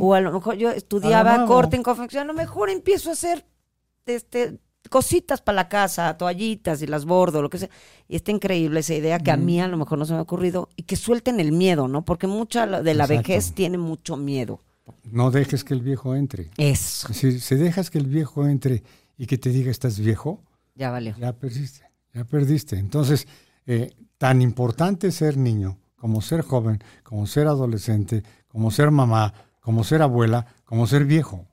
O 0.00 0.14
a 0.14 0.20
lo 0.20 0.32
mejor 0.32 0.56
yo 0.56 0.70
estudiaba 0.70 1.46
corte 1.46 1.76
en 1.76 1.82
confección, 1.82 2.24
a 2.24 2.26
lo 2.26 2.34
mejor 2.34 2.68
empiezo 2.70 3.10
a 3.10 3.12
hacer 3.12 3.46
este 4.04 4.58
cositas 4.88 5.40
para 5.42 5.56
la 5.56 5.68
casa, 5.68 6.16
toallitas 6.16 6.82
y 6.82 6.86
las 6.86 7.04
bordo, 7.04 7.42
lo 7.42 7.50
que 7.50 7.58
sea. 7.58 7.70
Y 8.08 8.16
está 8.16 8.30
increíble 8.30 8.80
esa 8.80 8.94
idea 8.94 9.18
que 9.18 9.30
a 9.30 9.36
mí 9.36 9.60
a 9.60 9.68
lo 9.68 9.76
mejor 9.76 9.98
no 9.98 10.04
se 10.04 10.12
me 10.12 10.18
ha 10.18 10.22
ocurrido 10.22 10.68
y 10.76 10.84
que 10.84 10.96
suelten 10.96 11.38
el 11.38 11.52
miedo, 11.52 11.86
¿no? 11.86 12.04
Porque 12.04 12.26
mucha 12.26 12.66
de 12.66 12.94
la 12.94 13.06
vejez 13.06 13.52
tiene 13.52 13.78
mucho 13.78 14.16
miedo. 14.16 14.60
No 15.04 15.30
dejes 15.30 15.64
que 15.64 15.74
el 15.74 15.82
viejo 15.82 16.14
entre. 16.14 16.50
Eso. 16.56 17.12
Si, 17.12 17.40
si, 17.40 17.54
dejas 17.56 17.90
que 17.90 17.98
el 17.98 18.06
viejo 18.06 18.46
entre 18.46 18.82
y 19.16 19.26
que 19.26 19.38
te 19.38 19.50
diga 19.50 19.70
estás 19.70 19.98
viejo, 19.98 20.42
ya 20.74 20.90
valió. 20.90 21.14
Ya 21.18 21.32
perdiste, 21.32 21.82
ya 22.14 22.24
perdiste. 22.24 22.78
Entonces, 22.78 23.26
eh, 23.66 23.92
tan 24.18 24.42
importante 24.42 25.12
ser 25.12 25.36
niño, 25.36 25.78
como 25.96 26.22
ser 26.22 26.42
joven, 26.42 26.82
como 27.02 27.26
ser 27.26 27.46
adolescente, 27.46 28.22
como 28.48 28.70
ser 28.70 28.90
mamá, 28.90 29.34
como 29.60 29.84
ser 29.84 30.02
abuela, 30.02 30.46
como 30.64 30.86
ser 30.86 31.04
viejo. 31.04 31.46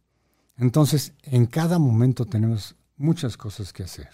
Entonces, 0.57 1.13
en 1.23 1.45
cada 1.45 1.77
momento 1.77 2.25
tenemos 2.25 2.75
muchas 2.95 3.37
cosas 3.37 3.73
que 3.73 3.83
hacer. 3.83 4.09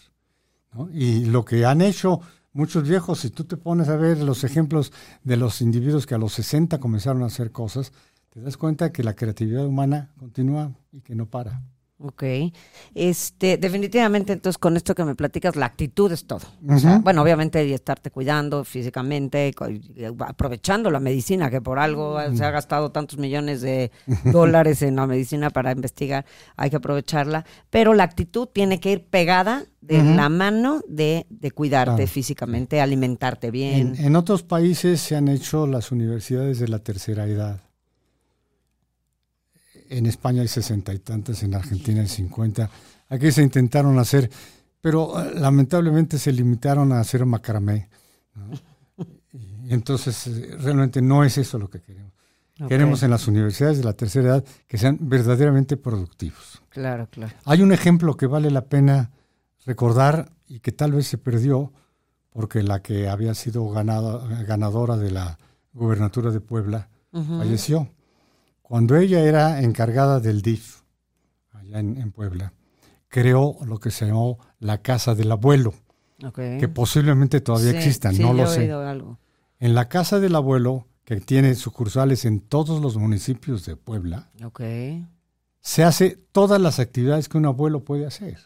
Y 0.91 1.25
lo 1.25 1.45
que 1.45 1.65
han 1.65 1.81
hecho 1.81 2.19
muchos 2.51 2.87
viejos, 2.87 3.19
si 3.19 3.29
tú 3.29 3.43
te 3.43 3.57
pones 3.57 3.89
a 3.89 3.95
ver 3.95 4.19
los 4.19 4.43
ejemplos 4.43 4.91
de 5.23 5.37
los 5.37 5.61
individuos 5.61 6.05
que 6.05 6.15
a 6.15 6.17
los 6.17 6.33
60 6.33 6.79
comenzaron 6.79 7.23
a 7.23 7.27
hacer 7.27 7.51
cosas, 7.51 7.91
te 8.33 8.41
das 8.41 8.57
cuenta 8.57 8.91
que 8.91 9.03
la 9.03 9.15
creatividad 9.15 9.63
humana 9.63 10.09
continúa 10.17 10.71
y 10.91 11.01
que 11.01 11.13
no 11.13 11.27
para. 11.27 11.61
Ok. 11.99 12.23
Este, 12.95 13.57
definitivamente, 13.57 14.33
entonces, 14.33 14.57
con 14.57 14.75
esto 14.75 14.95
que 14.95 15.05
me 15.05 15.13
platicas, 15.13 15.55
la 15.55 15.67
actitud 15.67 16.11
es 16.11 16.25
todo. 16.25 16.41
bueno, 17.03 17.21
obviamente, 17.21 17.71
estarte 17.73 18.09
cuidando 18.09 18.63
físicamente, 18.63 19.53
aprovechando 20.19 20.89
la 20.89 20.99
medicina, 20.99 21.51
que 21.51 21.61
por 21.61 21.77
algo 21.77 22.17
se 22.35 22.43
ha 22.43 22.49
gastado 22.49 22.91
tantos 22.91 23.19
millones 23.19 23.61
de 23.61 23.91
dólares 24.25 24.81
en 24.81 24.95
la 24.95 25.05
medicina 25.05 25.51
para 25.51 25.71
investigar, 25.71 26.25
hay 26.57 26.71
que 26.71 26.77
aprovecharla. 26.77 27.45
Pero 27.69 27.93
la 27.93 28.03
actitud 28.03 28.47
tiene 28.47 28.79
que 28.79 28.93
ir 28.93 29.05
pegada 29.05 29.63
de 29.79 30.03
la 30.03 30.27
mano 30.29 30.81
de, 30.87 31.27
cuidarte 31.53 32.07
físicamente, 32.07 32.81
alimentarte 32.81 33.51
bien. 33.51 33.95
en 33.97 34.15
otros 34.15 34.41
países 34.41 34.99
se 35.01 35.15
han 35.15 35.27
hecho 35.27 35.67
las 35.67 35.91
universidades 35.91 36.57
de 36.57 36.67
la 36.67 36.79
tercera 36.79 37.27
edad 37.27 37.61
en 39.97 40.05
España 40.05 40.41
hay 40.41 40.47
sesenta 40.47 40.93
y 40.93 40.99
tantas, 40.99 41.43
en 41.43 41.55
Argentina 41.55 42.01
hay 42.01 42.07
cincuenta. 42.07 42.69
Aquí 43.09 43.31
se 43.31 43.43
intentaron 43.43 43.97
hacer, 43.99 44.29
pero 44.81 45.21
eh, 45.21 45.33
lamentablemente 45.35 46.17
se 46.17 46.31
limitaron 46.31 46.91
a 46.91 46.99
hacer 46.99 47.25
macramé. 47.25 47.89
Y 49.33 49.73
entonces, 49.73 50.27
eh, 50.27 50.57
realmente 50.59 51.01
no 51.01 51.23
es 51.23 51.37
eso 51.37 51.57
lo 51.57 51.69
que 51.69 51.81
queremos. 51.81 52.11
Queremos 52.67 53.01
en 53.03 53.09
las 53.09 53.27
universidades 53.27 53.79
de 53.79 53.83
la 53.83 53.93
tercera 53.93 54.29
edad 54.29 54.45
que 54.67 54.77
sean 54.77 54.97
verdaderamente 55.01 55.75
productivos. 55.75 56.61
Claro, 56.69 57.07
claro. 57.09 57.33
Hay 57.45 57.61
un 57.61 57.71
ejemplo 57.71 58.15
que 58.15 58.27
vale 58.27 58.51
la 58.51 58.65
pena 58.65 59.11
recordar 59.65 60.31
y 60.47 60.59
que 60.59 60.71
tal 60.71 60.91
vez 60.91 61.07
se 61.07 61.17
perdió 61.17 61.73
porque 62.29 62.61
la 62.63 62.81
que 62.81 63.09
había 63.09 63.33
sido 63.33 63.67
ganadora 63.69 64.97
de 64.97 65.11
la 65.11 65.37
gubernatura 65.73 66.31
de 66.31 66.41
Puebla 66.41 66.89
falleció. 67.11 67.89
Cuando 68.73 68.97
ella 68.97 69.19
era 69.19 69.61
encargada 69.61 70.19
del 70.19 70.41
DIF, 70.41 70.81
allá 71.51 71.77
en, 71.77 72.11
Puebla, 72.11 72.53
creó 73.07 73.59
lo 73.67 73.79
que 73.79 73.91
se 73.91 74.07
llamó 74.07 74.39
la 74.57 74.79
Casa 74.79 75.13
del 75.13 75.31
Abuelo, 75.31 75.75
que 76.33 76.67
posiblemente 76.73 77.39
todavía 77.39 77.69
exista, 77.69 78.11
no 78.11 78.33
lo 78.33 78.47
sé. 78.47 78.73
En 79.59 79.75
la 79.75 79.89
Casa 79.89 80.19
del 80.19 80.33
Abuelo, 80.33 80.87
que 81.05 81.21
tiene 81.21 81.53
sucursales 81.53 82.25
en 82.25 82.39
todos 82.39 82.81
los 82.81 82.97
municipios 82.97 83.63
de 83.67 83.75
Puebla, 83.75 84.31
se 85.61 85.83
hace 85.83 86.17
todas 86.31 86.59
las 86.59 86.79
actividades 86.79 87.29
que 87.29 87.37
un 87.37 87.45
abuelo 87.45 87.85
puede 87.85 88.07
hacer. 88.07 88.39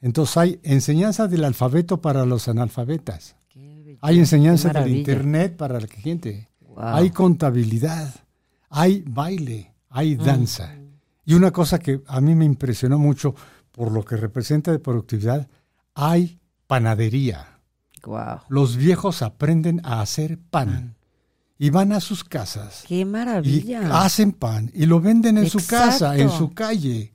Entonces 0.00 0.38
hay 0.38 0.60
enseñanza 0.62 1.28
del 1.28 1.44
alfabeto 1.44 2.00
para 2.00 2.24
los 2.24 2.48
analfabetas. 2.48 3.36
Hay 4.00 4.18
enseñanza 4.18 4.72
del 4.72 4.96
internet 4.96 5.58
para 5.58 5.78
la 5.78 5.88
gente. 5.88 6.48
Hay 6.74 7.10
contabilidad 7.10 8.14
hay 8.70 9.04
baile, 9.06 9.74
hay 9.88 10.16
mm. 10.16 10.24
danza. 10.24 10.74
Y 11.24 11.34
una 11.34 11.50
cosa 11.50 11.78
que 11.78 12.02
a 12.06 12.20
mí 12.20 12.34
me 12.34 12.44
impresionó 12.44 12.98
mucho 12.98 13.34
por 13.72 13.92
lo 13.92 14.04
que 14.04 14.16
representa 14.16 14.72
de 14.72 14.78
productividad, 14.78 15.48
hay 15.94 16.40
panadería. 16.66 17.58
Los 18.48 18.76
viejos 18.76 19.22
aprenden 19.22 19.80
a 19.84 20.00
hacer 20.00 20.38
pan. 20.50 20.96
Y 21.60 21.70
van 21.70 21.92
a 21.92 22.00
sus 22.00 22.22
casas. 22.22 22.84
¡Qué 22.86 23.04
maravilla! 23.04 23.82
Y 23.82 23.90
hacen 23.90 24.30
pan 24.30 24.70
y 24.72 24.86
lo 24.86 25.00
venden 25.00 25.38
en 25.38 25.50
su 25.50 25.58
casa, 25.66 26.16
en 26.16 26.30
su 26.30 26.54
calle. 26.54 27.12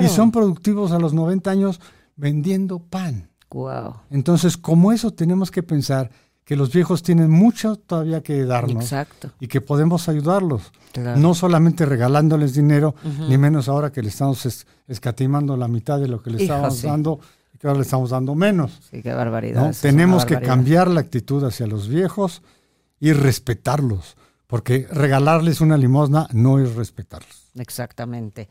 Y 0.00 0.08
son 0.08 0.30
productivos 0.30 0.92
a 0.92 1.00
los 1.00 1.12
90 1.12 1.50
años 1.50 1.80
vendiendo 2.14 2.78
pan. 2.78 3.30
Wow. 3.50 3.96
Entonces, 4.10 4.56
como 4.56 4.92
eso 4.92 5.12
tenemos 5.12 5.50
que 5.50 5.64
pensar 5.64 6.12
que 6.50 6.56
los 6.56 6.72
viejos 6.72 7.04
tienen 7.04 7.30
mucho 7.30 7.76
todavía 7.76 8.24
que 8.24 8.44
darnos 8.44 8.82
Exacto. 8.82 9.30
y 9.38 9.46
que 9.46 9.60
podemos 9.60 10.08
ayudarlos. 10.08 10.72
No 11.16 11.32
solamente 11.32 11.86
regalándoles 11.86 12.54
dinero, 12.54 12.96
ni 13.28 13.38
menos 13.38 13.68
ahora 13.68 13.92
que 13.92 14.02
le 14.02 14.08
estamos 14.08 14.66
escatimando 14.88 15.56
la 15.56 15.68
mitad 15.68 16.00
de 16.00 16.08
lo 16.08 16.20
que 16.20 16.30
le 16.30 16.42
estábamos 16.42 16.82
dando 16.82 17.20
y 17.54 17.58
que 17.58 17.68
ahora 17.68 17.78
le 17.78 17.84
estamos 17.84 18.10
dando 18.10 18.34
menos. 18.34 18.80
Sí, 18.90 19.00
qué 19.00 19.14
barbaridad. 19.14 19.72
Tenemos 19.80 20.24
que 20.24 20.40
cambiar 20.40 20.88
la 20.88 20.98
actitud 20.98 21.44
hacia 21.44 21.68
los 21.68 21.86
viejos 21.86 22.42
y 22.98 23.12
respetarlos, 23.12 24.16
porque 24.48 24.88
regalarles 24.90 25.60
una 25.60 25.76
limosna 25.76 26.26
no 26.32 26.58
es 26.58 26.74
respetarlos. 26.74 27.46
Exactamente. 27.54 28.48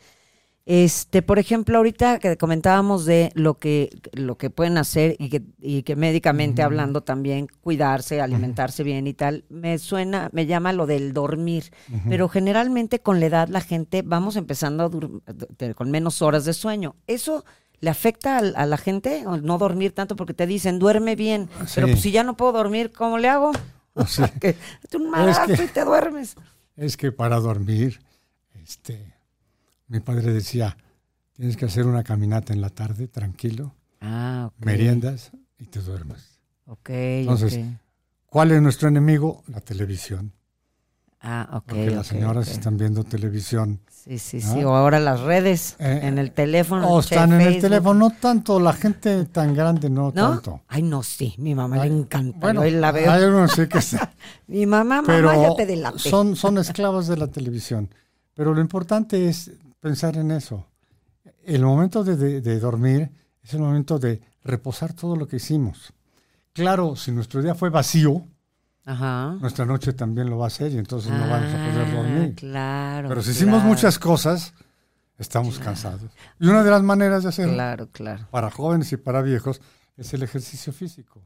Este, 0.72 1.24
por 1.24 1.40
ejemplo, 1.40 1.78
ahorita 1.78 2.20
que 2.20 2.38
comentábamos 2.38 3.04
de 3.04 3.32
lo 3.34 3.56
que, 3.56 3.90
lo 4.14 4.38
que 4.38 4.52
pueden 4.52 4.78
hacer 4.78 5.16
y 5.18 5.30
que, 5.30 5.42
y 5.60 5.82
que 5.82 5.96
médicamente 5.96 6.62
hablando 6.62 7.02
también 7.02 7.48
cuidarse, 7.62 8.22
alimentarse 8.22 8.84
bien 8.84 9.08
y 9.08 9.16
tal, 9.16 9.46
me 9.50 9.80
suena, 9.80 10.30
me 10.32 10.46
llama 10.46 10.72
lo 10.72 10.86
del 10.86 11.12
dormir. 11.12 11.72
Pero 12.08 12.30
generalmente 12.30 13.00
con 13.00 13.20
la 13.20 13.26
edad 13.26 13.48
la 13.48 13.62
gente 13.62 14.04
vamos 14.04 14.36
empezando 14.36 14.92
a 15.26 15.74
con 15.74 15.90
menos 15.90 16.22
horas 16.22 16.46
de 16.46 16.54
sueño. 16.54 16.96
Eso 17.08 17.46
le 17.80 17.90
afecta 17.90 18.38
a, 18.38 18.66
la 18.68 18.78
gente 18.78 19.24
no 19.42 19.58
dormir 19.58 19.94
tanto 19.94 20.16
porque 20.16 20.36
te 20.36 20.46
dicen 20.46 20.78
duerme 20.78 21.16
bien, 21.16 21.50
pero 21.74 21.88
pues 21.88 22.02
si 22.02 22.12
ya 22.12 22.24
no 22.24 22.38
puedo 22.38 22.52
dormir, 22.52 22.92
¿cómo 22.92 23.18
le 23.18 23.28
hago? 23.28 23.54
Sí. 24.08 24.22
que, 24.40 24.56
un 24.94 25.12
y 25.52 25.68
te 25.70 25.84
duermes. 25.84 26.36
Es 26.78 26.96
que 26.96 27.12
para 27.12 27.40
dormir, 27.40 28.00
este 28.54 29.19
mi 29.90 30.00
padre 30.00 30.32
decía, 30.32 30.78
tienes 31.34 31.58
que 31.58 31.66
hacer 31.66 31.86
una 31.86 32.04
caminata 32.04 32.54
en 32.54 32.62
la 32.62 32.70
tarde, 32.70 33.08
tranquilo, 33.08 33.74
ah, 34.02 34.52
meriendas 34.60 35.32
y 35.58 35.66
te 35.66 35.82
duermes. 35.82 36.40
Ok, 36.68 36.90
Entonces, 36.90 37.60
¿cuál 38.28 38.52
es 38.52 38.62
nuestro 38.62 38.88
enemigo? 38.88 39.44
La 39.48 39.60
televisión. 39.60 40.32
Ah, 41.22 41.50
ok. 41.52 41.64
Porque 41.66 41.90
las 41.90 42.08
señoras 42.08 42.48
están 42.48 42.78
viendo 42.78 43.04
televisión. 43.04 43.82
Sí, 43.90 44.20
sí, 44.20 44.40
sí. 44.40 44.64
O 44.64 44.76
ahora 44.76 45.00
las 45.00 45.20
redes, 45.20 45.76
eh, 45.80 46.02
en 46.04 46.18
el 46.18 46.32
teléfono. 46.32 46.88
O 46.88 47.02
están 47.02 47.34
en 47.34 47.42
el 47.42 47.60
teléfono, 47.60 48.00
no 48.00 48.10
tanto. 48.12 48.60
La 48.60 48.72
gente 48.72 49.26
tan 49.26 49.54
grande, 49.54 49.90
no, 49.90 50.14
tanto. 50.14 50.62
Ay, 50.68 50.84
no, 50.84 51.04
sí. 51.04 51.36
Mi 51.38 51.56
mamá 51.56 51.84
le 51.84 51.94
encanta. 51.94 52.40
Bueno, 52.40 52.64
la 52.64 52.92
veo. 52.94 53.12
Hay 53.12 53.24
uno 53.24 53.48
sí 53.50 53.68
que 53.68 53.80
está. 53.80 54.14
Mi 54.48 54.66
mamá, 54.66 55.02
mamá, 55.02 55.36
ya 55.36 55.56
te 55.56 55.66
delate. 55.66 56.00
Son, 56.00 56.38
son 56.38 56.58
esclavos 56.58 57.08
de 57.08 57.18
la 57.18 57.28
televisión. 57.28 57.90
Pero 58.34 58.54
lo 58.54 58.62
importante 58.62 59.28
es 59.28 59.52
pensar 59.80 60.18
en 60.18 60.32
eso. 60.32 60.68
El 61.44 61.64
momento 61.64 62.04
de, 62.04 62.60
dormir 62.60 63.12
es 63.42 63.54
el 63.54 63.60
momento 63.60 64.00
de 64.00 64.22
reposar 64.44 64.94
todo 64.94 65.16
lo 65.16 65.28
que 65.28 65.38
hicimos. 65.38 65.94
Claro, 66.54 66.96
si 66.96 67.12
nuestro 67.12 67.42
día 67.42 67.56
fue 67.56 67.70
vacío, 67.70 68.26
nuestra 68.86 69.66
noche 69.66 69.94
también 69.94 70.30
lo 70.30 70.38
va 70.38 70.48
a 70.48 70.50
ser 70.50 70.72
y 70.72 70.78
entonces 70.78 71.12
no 71.12 71.28
vamos 71.28 71.54
a 71.54 71.72
poder 71.72 71.88
ah, 71.88 71.92
dormir. 71.92 72.36
Claro. 72.36 73.10
Pero 73.10 73.22
si 73.22 73.32
hicimos 73.32 73.64
muchas 73.64 74.00
cosas, 74.00 74.54
estamos 75.18 75.60
cansados. 75.60 76.12
Y 76.40 76.48
una 76.48 76.64
de 76.64 76.72
las 76.72 76.82
maneras 76.82 77.24
de 77.24 77.30
hacerlo, 77.30 77.54
claro, 77.54 77.90
claro. 77.92 78.28
para 78.32 78.50
jóvenes 78.50 78.92
y 78.92 78.98
para 78.98 79.22
viejos, 79.22 79.62
es 79.96 80.14
el 80.14 80.24
ejercicio 80.24 80.74
físico. 80.74 81.22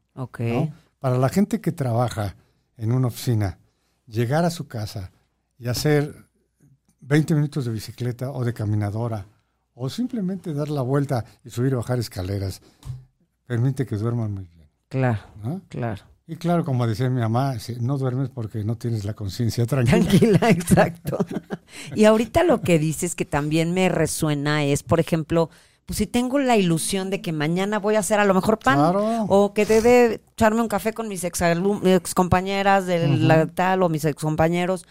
Para 0.99 1.17
la 1.17 1.29
gente 1.29 1.61
que 1.61 1.71
trabaja 1.71 2.35
en 2.77 2.91
una 2.91 3.07
oficina, 3.07 3.59
llegar 4.05 4.45
a 4.45 4.49
su 4.49 4.67
casa 4.67 5.11
y 5.57 5.67
hacer 5.67 6.27
20 7.05 7.35
minutos 7.35 7.65
de 7.65 7.71
bicicleta 7.71 8.31
o 8.31 8.43
de 8.43 8.53
caminadora 8.53 9.25
o 9.73 9.89
simplemente 9.89 10.53
dar 10.53 10.69
la 10.69 10.81
vuelta 10.81 11.25
y 11.43 11.49
subir 11.49 11.73
o 11.73 11.77
bajar 11.77 11.99
escaleras 11.99 12.61
permite 13.45 13.85
que 13.85 13.97
duerman 13.97 14.33
muy 14.33 14.45
bien. 14.45 14.69
Claro, 14.87 15.21
claro. 15.69 16.03
Y 16.25 16.37
claro, 16.37 16.63
como 16.63 16.87
decía 16.87 17.09
mi 17.09 17.19
mamá, 17.19 17.55
no 17.81 17.97
duermes 17.97 18.29
porque 18.29 18.63
no 18.63 18.77
tienes 18.77 19.03
la 19.03 19.13
conciencia 19.13 19.65
tranquila. 19.65 19.99
Tranquila, 19.99 20.39
exacto. 20.49 21.17
y 21.95 22.05
ahorita 22.05 22.43
lo 22.43 22.61
que 22.61 22.79
dices 22.79 23.15
que 23.15 23.25
también 23.25 23.73
me 23.73 23.89
resuena 23.89 24.63
es, 24.63 24.83
por 24.83 25.01
ejemplo, 25.01 25.49
pues 25.85 25.97
si 25.97 26.07
tengo 26.07 26.39
la 26.39 26.55
ilusión 26.55 27.09
de 27.09 27.21
que 27.21 27.33
mañana 27.33 27.79
voy 27.79 27.95
a 27.95 27.99
hacer 27.99 28.19
a 28.19 28.25
lo 28.25 28.33
mejor 28.33 28.57
pan 28.57 28.79
o 29.27 29.53
que 29.53 29.65
debe 29.65 30.21
echarme 30.31 30.61
un 30.61 30.69
café 30.69 30.93
con 30.93 31.09
mis 31.09 31.25
ex, 31.25 31.41
compañeras 32.13 32.85
de 32.85 33.09
la 33.09 33.47
tal 33.47 33.83
o 33.83 33.89
mis 33.89 34.05
ex 34.05 34.21
compañeros 34.21 34.85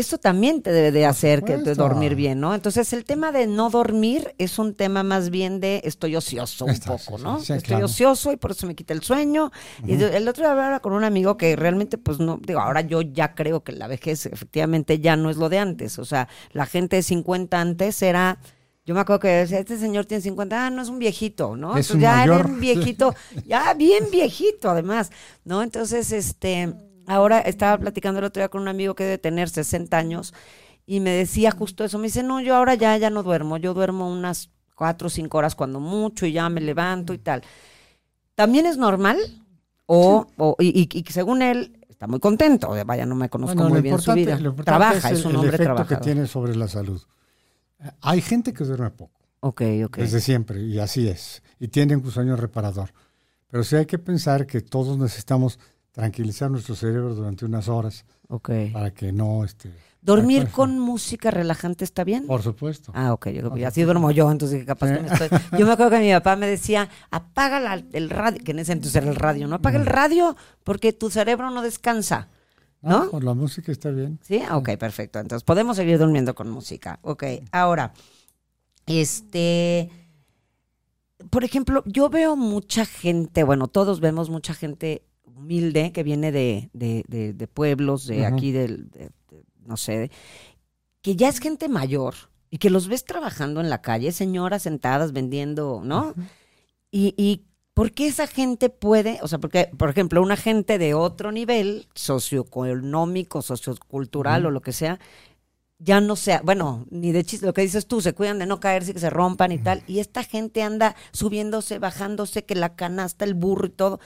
eso 0.00 0.18
también 0.18 0.60
te 0.60 0.72
debe 0.72 0.90
de 0.90 1.06
hacer 1.06 1.44
que 1.44 1.56
te 1.58 1.74
dormir 1.74 2.16
bien, 2.16 2.40
¿no? 2.40 2.52
Entonces 2.52 2.92
el 2.92 3.04
tema 3.04 3.30
de 3.30 3.46
no 3.46 3.70
dormir 3.70 4.34
es 4.38 4.58
un 4.58 4.74
tema 4.74 5.04
más 5.04 5.30
bien 5.30 5.60
de 5.60 5.82
estoy 5.84 6.16
ocioso 6.16 6.64
un 6.64 6.80
poco, 6.80 7.16
¿no? 7.16 7.38
estoy 7.38 7.80
ocioso 7.80 8.32
y 8.32 8.36
por 8.36 8.50
eso 8.50 8.66
me 8.66 8.74
quita 8.74 8.92
el 8.92 9.02
sueño. 9.02 9.52
Y 9.86 9.94
el 9.94 10.26
otro 10.26 10.42
día 10.42 10.50
hablaba 10.50 10.80
con 10.80 10.94
un 10.94 11.04
amigo 11.04 11.36
que 11.36 11.54
realmente, 11.54 11.96
pues 11.96 12.18
no, 12.18 12.40
digo, 12.44 12.58
ahora 12.58 12.80
yo 12.80 13.02
ya 13.02 13.36
creo 13.36 13.62
que 13.62 13.70
la 13.70 13.86
vejez 13.86 14.26
efectivamente 14.26 14.98
ya 14.98 15.14
no 15.14 15.30
es 15.30 15.36
lo 15.36 15.48
de 15.48 15.60
antes. 15.60 16.00
O 16.00 16.04
sea, 16.04 16.28
la 16.50 16.66
gente 16.66 16.96
de 16.96 17.02
50 17.02 17.60
antes 17.60 18.02
era... 18.02 18.38
Yo 18.84 18.94
me 18.94 19.00
acuerdo 19.00 19.20
que 19.20 19.28
decía, 19.28 19.60
este 19.60 19.78
señor 19.78 20.06
tiene 20.06 20.22
50, 20.22 20.66
ah, 20.66 20.70
no 20.70 20.82
es 20.82 20.88
un 20.88 20.98
viejito, 20.98 21.56
¿no? 21.56 21.76
Es 21.76 21.88
ya 21.88 22.22
era 22.22 22.36
un 22.36 22.60
viejito, 22.60 23.14
ya 23.46 23.72
bien 23.72 24.10
viejito 24.10 24.68
además, 24.68 25.10
¿no? 25.44 25.62
Entonces, 25.62 26.12
este 26.12 26.74
Ahora 27.06 27.40
estaba 27.40 27.78
platicando 27.78 28.18
el 28.18 28.26
otro 28.26 28.40
día 28.40 28.48
con 28.48 28.62
un 28.62 28.68
amigo 28.68 28.94
que 28.94 29.04
debe 29.04 29.18
tener 29.18 29.48
60 29.48 29.96
años 29.96 30.34
y 30.86 31.00
me 31.00 31.10
decía 31.10 31.50
justo 31.50 31.84
eso. 31.84 31.98
Me 31.98 32.04
dice, 32.04 32.22
no, 32.22 32.40
yo 32.40 32.56
ahora 32.56 32.74
ya, 32.74 32.96
ya 32.96 33.10
no 33.10 33.22
duermo. 33.22 33.56
Yo 33.56 33.74
duermo 33.74 34.10
unas 34.10 34.50
cuatro 34.74 35.06
o 35.06 35.10
cinco 35.10 35.38
horas 35.38 35.54
cuando 35.54 35.80
mucho 35.80 36.26
y 36.26 36.32
ya 36.32 36.48
me 36.48 36.60
levanto 36.60 37.14
y 37.14 37.18
tal. 37.18 37.42
¿También 38.34 38.66
es 38.66 38.76
normal? 38.76 39.18
O, 39.86 40.26
y, 40.58 40.88
y, 40.92 41.04
según 41.12 41.42
él 41.42 41.78
está 41.88 42.06
muy 42.06 42.20
contento. 42.20 42.74
Vaya, 42.84 43.06
no 43.06 43.14
me 43.14 43.28
conozco 43.28 43.68
muy 43.68 43.80
bien 43.80 43.98
su 43.98 44.12
vida. 44.12 44.38
Trabaja, 44.64 45.10
es, 45.10 45.24
un 45.24 45.36
hombre 45.36 45.56
efecto 45.56 45.86
que 45.86 45.96
tiene 45.96 46.26
sobre 46.26 46.56
la 46.56 46.68
salud. 46.68 47.02
Hay 48.00 48.20
gente 48.20 48.52
que 48.52 48.64
duerme 48.64 48.90
poco. 48.90 49.20
Ok, 49.40 49.62
ok. 49.84 49.98
Desde 49.98 50.20
siempre, 50.20 50.62
y 50.62 50.78
así 50.78 51.06
es. 51.06 51.42
Y 51.60 51.68
tienen 51.68 52.02
un 52.02 52.10
sueño 52.10 52.34
reparador. 52.34 52.94
Pero 53.50 53.62
sí 53.62 53.76
hay 53.76 53.86
que 53.86 53.98
pensar 53.98 54.46
que 54.46 54.62
todos 54.62 54.98
necesitamos 54.98 55.60
tranquilizar 55.94 56.50
nuestro 56.50 56.74
cerebro 56.74 57.14
durante 57.14 57.44
unas 57.44 57.68
horas. 57.68 58.04
Ok. 58.28 58.50
Para 58.72 58.90
que 58.92 59.12
no... 59.12 59.44
Este, 59.44 59.72
¿Dormir 60.02 60.48
con 60.50 60.78
música 60.78 61.30
relajante 61.30 61.84
está 61.84 62.04
bien? 62.04 62.26
Por 62.26 62.42
supuesto. 62.42 62.92
Ah, 62.94 63.12
ok. 63.14 63.28
Yo, 63.28 63.66
así 63.66 63.82
duermo 63.82 64.10
yo, 64.10 64.30
entonces 64.30 64.66
capaz 64.66 64.92
que 64.92 65.00
me 65.00 65.08
estoy... 65.08 65.28
Yo 65.58 65.64
me 65.64 65.72
acuerdo 65.72 65.92
que 65.92 66.00
mi 66.00 66.12
papá 66.12 66.36
me 66.36 66.46
decía, 66.46 66.90
apaga 67.10 67.74
el 67.92 68.10
radio, 68.10 68.42
que 68.44 68.50
en 68.50 68.58
ese 68.58 68.72
entonces 68.72 68.96
era 68.96 69.08
el 69.08 69.16
radio, 69.16 69.46
¿no? 69.46 69.54
Apaga 69.54 69.78
el 69.78 69.86
radio 69.86 70.36
porque 70.64 70.92
tu 70.92 71.10
cerebro 71.10 71.48
no 71.50 71.62
descansa. 71.62 72.28
¿No? 72.82 73.08
Por 73.08 73.24
la 73.24 73.32
música 73.32 73.72
está 73.72 73.88
bien. 73.90 74.18
Sí, 74.22 74.42
ok, 74.50 74.76
perfecto. 74.76 75.20
Entonces 75.20 75.42
podemos 75.42 75.76
seguir 75.76 75.98
durmiendo 75.98 76.34
con 76.34 76.50
música. 76.50 76.98
Ok, 77.00 77.24
ahora, 77.50 77.94
este 78.84 79.90
por 81.30 81.44
ejemplo, 81.44 81.82
yo 81.86 82.10
veo 82.10 82.36
mucha 82.36 82.84
gente, 82.84 83.44
bueno, 83.44 83.68
todos 83.68 84.00
vemos 84.00 84.28
mucha 84.28 84.52
gente 84.52 85.02
humilde 85.36 85.92
que 85.92 86.02
viene 86.02 86.32
de, 86.32 86.70
de, 86.72 87.48
pueblos, 87.48 88.06
de 88.06 88.26
aquí, 88.26 88.52
del, 88.52 88.88
no 89.66 89.76
sé, 89.76 90.10
que 91.02 91.16
ya 91.16 91.28
es 91.28 91.40
gente 91.40 91.68
mayor 91.68 92.14
y 92.50 92.58
que 92.58 92.70
los 92.70 92.88
ves 92.88 93.04
trabajando 93.04 93.60
en 93.60 93.70
la 93.70 93.82
calle, 93.82 94.12
señoras 94.12 94.62
sentadas 94.62 95.12
vendiendo, 95.12 95.82
¿no? 95.84 96.14
y, 96.90 97.14
y 97.16 97.44
¿por 97.74 97.90
qué 97.90 98.06
esa 98.06 98.26
gente 98.26 98.70
puede, 98.70 99.18
o 99.20 99.28
sea, 99.28 99.38
porque, 99.38 99.70
por 99.76 99.90
ejemplo, 99.90 100.22
una 100.22 100.36
gente 100.36 100.78
de 100.78 100.94
otro 100.94 101.32
nivel, 101.32 101.88
socioeconómico, 101.94 103.42
sociocultural 103.42 104.46
o 104.46 104.50
lo 104.50 104.62
que 104.62 104.72
sea, 104.72 105.00
ya 105.80 106.00
no 106.00 106.16
sea, 106.16 106.40
bueno, 106.44 106.86
ni 106.90 107.12
de 107.12 107.24
chiste, 107.24 107.44
lo 107.44 107.52
que 107.52 107.62
dices 107.62 107.86
tú, 107.86 108.00
se 108.00 108.14
cuidan 108.14 108.38
de 108.38 108.46
no 108.46 108.60
caerse, 108.60 108.94
que 108.94 109.00
se 109.00 109.10
rompan 109.10 109.52
y 109.52 109.58
tal, 109.58 109.82
y 109.88 109.98
esta 109.98 110.22
gente 110.22 110.62
anda 110.62 110.94
subiéndose, 111.12 111.78
bajándose, 111.80 112.44
que 112.44 112.54
la 112.54 112.76
canasta, 112.76 113.24
el 113.24 113.34
burro 113.34 113.66
y 113.66 113.70
todo. 113.70 114.00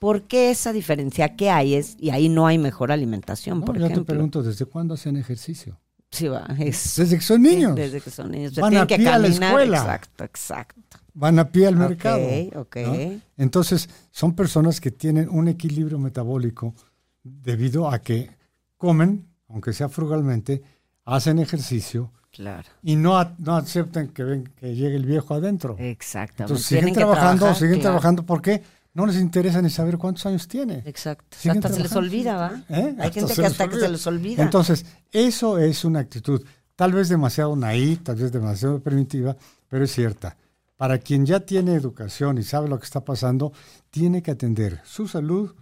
¿Por 0.00 0.22
qué 0.22 0.50
esa 0.50 0.72
diferencia? 0.72 1.36
¿Qué 1.36 1.50
hay? 1.50 1.74
Es, 1.74 1.94
y 2.00 2.08
ahí 2.08 2.30
no 2.30 2.46
hay 2.46 2.56
mejor 2.56 2.90
alimentación, 2.90 3.60
por 3.60 3.76
ejemplo. 3.76 3.96
Yo 3.98 4.02
te 4.02 4.06
pregunto, 4.06 4.42
¿desde 4.42 4.64
cuándo 4.64 4.94
hacen 4.94 5.18
ejercicio? 5.18 5.78
Sí, 6.10 6.26
va. 6.26 6.46
desde 6.48 7.18
que 7.18 7.22
son 7.22 7.42
niños. 7.42 7.76
desde 7.76 8.00
que 8.00 8.10
son 8.10 8.30
niños. 8.30 8.54
Van 8.54 8.78
a 8.78 8.86
pie 8.86 9.06
a 9.06 9.18
la 9.18 9.28
escuela. 9.28 9.76
Exacto, 9.76 10.24
exacto. 10.24 10.98
Van 11.12 11.38
a 11.38 11.52
pie 11.52 11.66
al 11.66 11.76
mercado. 11.76 12.26
Ok, 12.56 12.78
Entonces, 13.36 13.90
son 14.10 14.34
personas 14.34 14.80
que 14.80 14.90
tienen 14.90 15.28
un 15.28 15.48
equilibrio 15.48 15.98
metabólico 15.98 16.74
debido 17.22 17.86
a 17.90 17.98
que 17.98 18.30
comen, 18.78 19.26
aunque 19.48 19.74
sea 19.74 19.90
frugalmente, 19.90 20.62
hacen 21.04 21.38
ejercicio 21.40 22.10
claro. 22.32 22.66
y 22.82 22.96
no, 22.96 23.22
no 23.36 23.56
aceptan 23.56 24.08
que, 24.08 24.24
ven, 24.24 24.44
que 24.56 24.74
llegue 24.74 24.96
el 24.96 25.04
viejo 25.04 25.34
adentro. 25.34 25.76
Exactamente. 25.78 26.54
Entonces 26.54 26.66
siguen 26.66 26.94
trabajando, 26.94 27.54
siguen 27.54 27.80
trabajando. 27.80 28.24
¿Por 28.24 28.40
qué? 28.40 28.62
No 29.00 29.06
les 29.06 29.16
interesa 29.16 29.62
ni 29.62 29.70
saber 29.70 29.96
cuántos 29.96 30.26
años 30.26 30.46
tiene. 30.46 30.82
Exacto. 30.84 31.36
hasta 31.50 31.68
se 31.70 31.80
les 31.80 31.96
olvida, 31.96 32.36
¿va? 32.36 32.64
¿Eh? 32.68 32.94
Hay 32.98 33.10
gente 33.12 33.34
que 33.34 33.46
hasta 33.46 33.66
que 33.66 33.80
se 33.80 33.88
les 33.88 34.06
olvida. 34.06 34.42
Entonces, 34.42 34.84
eso 35.10 35.58
es 35.58 35.84
una 35.86 36.00
actitud 36.00 36.44
tal 36.76 36.92
vez 36.92 37.08
demasiado 37.08 37.54
naí, 37.56 37.96
tal 37.96 38.16
vez 38.16 38.32
demasiado 38.32 38.80
primitiva, 38.80 39.36
pero 39.68 39.84
es 39.84 39.92
cierta. 39.92 40.36
Para 40.78 40.98
quien 40.98 41.26
ya 41.26 41.40
tiene 41.40 41.74
educación 41.74 42.38
y 42.38 42.42
sabe 42.42 42.68
lo 42.68 42.78
que 42.78 42.86
está 42.86 43.04
pasando, 43.04 43.52
tiene 43.90 44.22
que 44.22 44.30
atender 44.30 44.80
su 44.84 45.06
salud 45.06 45.54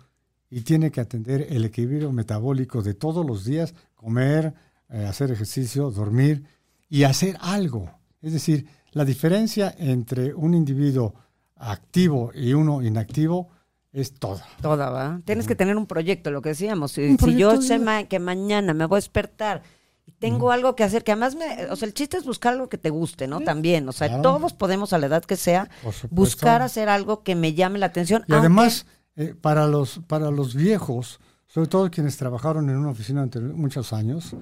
y 0.48 0.60
tiene 0.60 0.92
que 0.92 1.00
atender 1.00 1.48
el 1.50 1.64
equilibrio 1.64 2.12
metabólico 2.12 2.82
de 2.82 2.94
todos 2.94 3.26
los 3.26 3.44
días, 3.44 3.74
comer, 3.96 4.54
eh, 4.90 5.06
hacer 5.06 5.32
ejercicio, 5.32 5.90
dormir 5.90 6.44
y 6.88 7.02
hacer 7.02 7.36
algo. 7.40 7.90
Es 8.22 8.32
decir, 8.32 8.66
la 8.92 9.04
diferencia 9.04 9.74
entre 9.76 10.34
un 10.34 10.54
individuo 10.54 11.14
activo 11.58 12.30
y 12.34 12.54
uno 12.54 12.82
inactivo 12.82 13.48
es 13.92 14.14
toda. 14.14 14.46
Toda, 14.60 14.90
¿va? 14.90 15.20
Tienes 15.24 15.46
que 15.46 15.54
tener 15.54 15.76
un 15.76 15.86
proyecto, 15.86 16.30
lo 16.30 16.42
que 16.42 16.50
decíamos. 16.50 16.92
Si, 16.92 17.16
yo 17.36 17.60
sé 17.60 17.80
que 18.08 18.18
mañana 18.18 18.74
me 18.74 18.86
voy 18.86 18.96
a 18.96 19.00
despertar 19.00 19.62
y 20.06 20.12
tengo 20.12 20.50
algo 20.50 20.74
que 20.74 20.84
hacer, 20.84 21.04
que 21.04 21.12
además 21.12 21.34
me, 21.34 21.66
o 21.66 21.76
sea, 21.76 21.86
el 21.86 21.94
chiste 21.94 22.16
es 22.16 22.24
buscar 22.24 22.54
algo 22.54 22.68
que 22.68 22.78
te 22.78 22.90
guste, 22.90 23.26
¿no? 23.26 23.40
También, 23.40 23.88
o 23.88 23.92
sea, 23.92 24.22
todos 24.22 24.52
podemos 24.52 24.92
a 24.92 24.98
la 24.98 25.06
edad 25.06 25.24
que 25.24 25.36
sea 25.36 25.68
buscar 26.10 26.62
hacer 26.62 26.88
algo 26.88 27.22
que 27.22 27.34
me 27.34 27.54
llame 27.54 27.78
la 27.78 27.86
atención. 27.86 28.24
Y 28.26 28.32
además, 28.32 28.86
eh, 29.16 29.34
para 29.38 29.66
los 29.66 30.00
para 30.06 30.30
los 30.30 30.54
viejos, 30.54 31.20
sobre 31.46 31.68
todo 31.68 31.90
quienes 31.90 32.16
trabajaron 32.16 32.70
en 32.70 32.76
una 32.76 32.90
oficina 32.90 33.24
durante 33.24 33.40
muchos 33.40 33.92
años, 33.92 34.34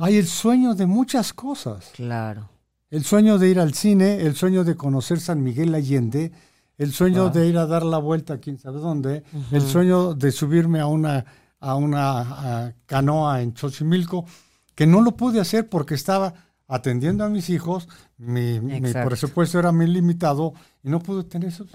hay 0.00 0.16
el 0.16 0.26
sueño 0.26 0.74
de 0.74 0.86
muchas 0.86 1.32
cosas. 1.32 1.90
Claro. 1.94 2.48
El 2.90 3.04
sueño 3.04 3.38
de 3.38 3.48
ir 3.48 3.58
al 3.58 3.74
cine, 3.74 4.20
el 4.20 4.36
sueño 4.36 4.62
de 4.62 4.76
conocer 4.76 5.18
San 5.18 5.42
Miguel 5.42 5.74
Allende, 5.74 6.30
el 6.78 6.92
sueño 6.92 7.30
de 7.30 7.46
ir 7.46 7.58
a 7.58 7.66
dar 7.66 7.84
la 7.84 7.98
vuelta 7.98 8.34
a 8.34 8.38
quién 8.38 8.58
sabe 8.58 8.80
dónde, 8.80 9.22
el 9.52 9.62
sueño 9.62 10.14
de 10.14 10.32
subirme 10.32 10.80
a 10.80 10.86
una, 10.86 11.24
a 11.60 11.76
una 11.76 12.74
canoa 12.86 13.42
en 13.42 13.56
Xochimilco, 13.56 14.26
que 14.74 14.86
no 14.86 15.00
lo 15.00 15.16
pude 15.16 15.40
hacer 15.40 15.68
porque 15.68 15.94
estaba 15.94 16.34
atendiendo 16.66 17.24
a 17.24 17.28
mis 17.28 17.50
hijos, 17.50 17.88
mi, 18.16 18.58
presupuesto 19.04 19.58
era 19.58 19.70
muy 19.70 19.86
limitado 19.86 20.54
y 20.82 20.88
no 20.88 21.00
pude 21.00 21.24
tener 21.24 21.48
eso. 21.48 21.66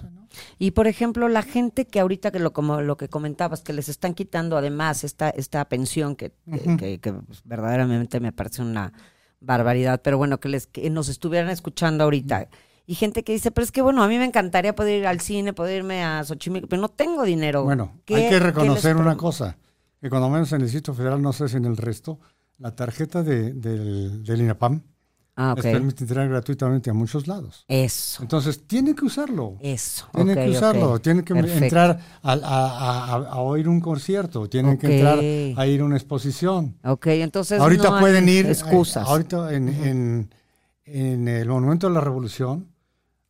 Y 0.58 0.72
por 0.72 0.86
ejemplo, 0.86 1.28
la 1.28 1.42
gente 1.42 1.86
que 1.86 2.00
ahorita, 2.00 2.30
que 2.30 2.40
lo, 2.40 2.52
como 2.52 2.80
lo 2.80 2.96
que 2.96 3.08
comentabas, 3.08 3.62
que 3.62 3.72
les 3.72 3.88
están 3.88 4.14
quitando 4.14 4.56
además 4.56 5.04
esta, 5.04 5.30
esta 5.30 5.64
pensión 5.66 6.16
que, 6.16 6.32
que, 6.78 6.98
pues, 7.26 7.42
verdaderamente 7.44 8.20
me 8.20 8.32
parece 8.32 8.62
una 8.62 8.92
barbaridad, 9.40 10.02
pero 10.02 10.18
bueno, 10.18 10.40
que, 10.40 10.48
les, 10.48 10.66
que 10.66 10.90
nos 10.90 11.08
estuvieran 11.08 11.50
escuchando 11.50 12.04
ahorita. 12.04 12.48
Y 12.90 12.96
gente 12.96 13.22
que 13.22 13.32
dice, 13.32 13.52
pero 13.52 13.64
es 13.64 13.70
que 13.70 13.82
bueno, 13.82 14.02
a 14.02 14.08
mí 14.08 14.18
me 14.18 14.24
encantaría 14.24 14.74
poder 14.74 14.98
ir 14.98 15.06
al 15.06 15.20
cine, 15.20 15.52
poder 15.52 15.76
irme 15.76 16.02
a 16.02 16.24
Xochimilco, 16.24 16.66
pero 16.68 16.82
no 16.82 16.88
tengo 16.88 17.22
dinero. 17.22 17.62
Bueno, 17.62 18.00
hay 18.08 18.28
que 18.28 18.40
reconocer 18.40 18.96
una 18.96 19.16
cosa, 19.16 19.56
que 20.00 20.10
cuando 20.10 20.28
menos 20.28 20.50
en 20.50 20.56
el 20.56 20.62
Distrito 20.66 20.92
Federal, 20.92 21.22
no 21.22 21.32
sé 21.32 21.48
si 21.48 21.56
en 21.56 21.66
el 21.66 21.76
resto, 21.76 22.18
la 22.58 22.74
tarjeta 22.74 23.22
de, 23.22 23.52
del, 23.52 24.24
del 24.24 24.40
INAPAM 24.40 24.82
ah, 25.36 25.54
les 25.54 25.66
permite 25.66 26.02
entrar 26.02 26.28
gratuitamente 26.28 26.90
a 26.90 26.92
muchos 26.92 27.28
lados. 27.28 27.64
Eso. 27.68 28.24
Entonces, 28.24 28.66
tienen 28.66 28.96
que 28.96 29.04
usarlo. 29.04 29.56
Eso. 29.60 30.08
Tienen 30.12 30.34
que 30.34 30.50
usarlo. 30.50 30.98
Tienen 30.98 31.24
que 31.24 31.32
entrar 31.32 32.00
a, 32.24 32.32
a, 32.32 33.14
a, 33.14 33.38
oír 33.38 33.68
un 33.68 33.80
concierto. 33.80 34.48
Tienen 34.48 34.76
que 34.78 34.96
entrar 34.96 35.20
a 35.20 35.66
ir 35.68 35.80
a 35.80 35.84
una 35.84 35.94
exposición. 35.94 36.76
Ok, 36.82 37.06
entonces. 37.06 37.60
Ahorita 37.60 38.00
pueden 38.00 38.28
ir. 38.28 38.46
Excusas. 38.46 39.06
ahorita 39.06 39.54
en, 39.54 39.68
en, 39.68 40.34
en 40.86 41.28
el 41.28 41.46
Monumento 41.46 41.86
de 41.86 41.94
la 41.94 42.00
Revolución 42.00 42.69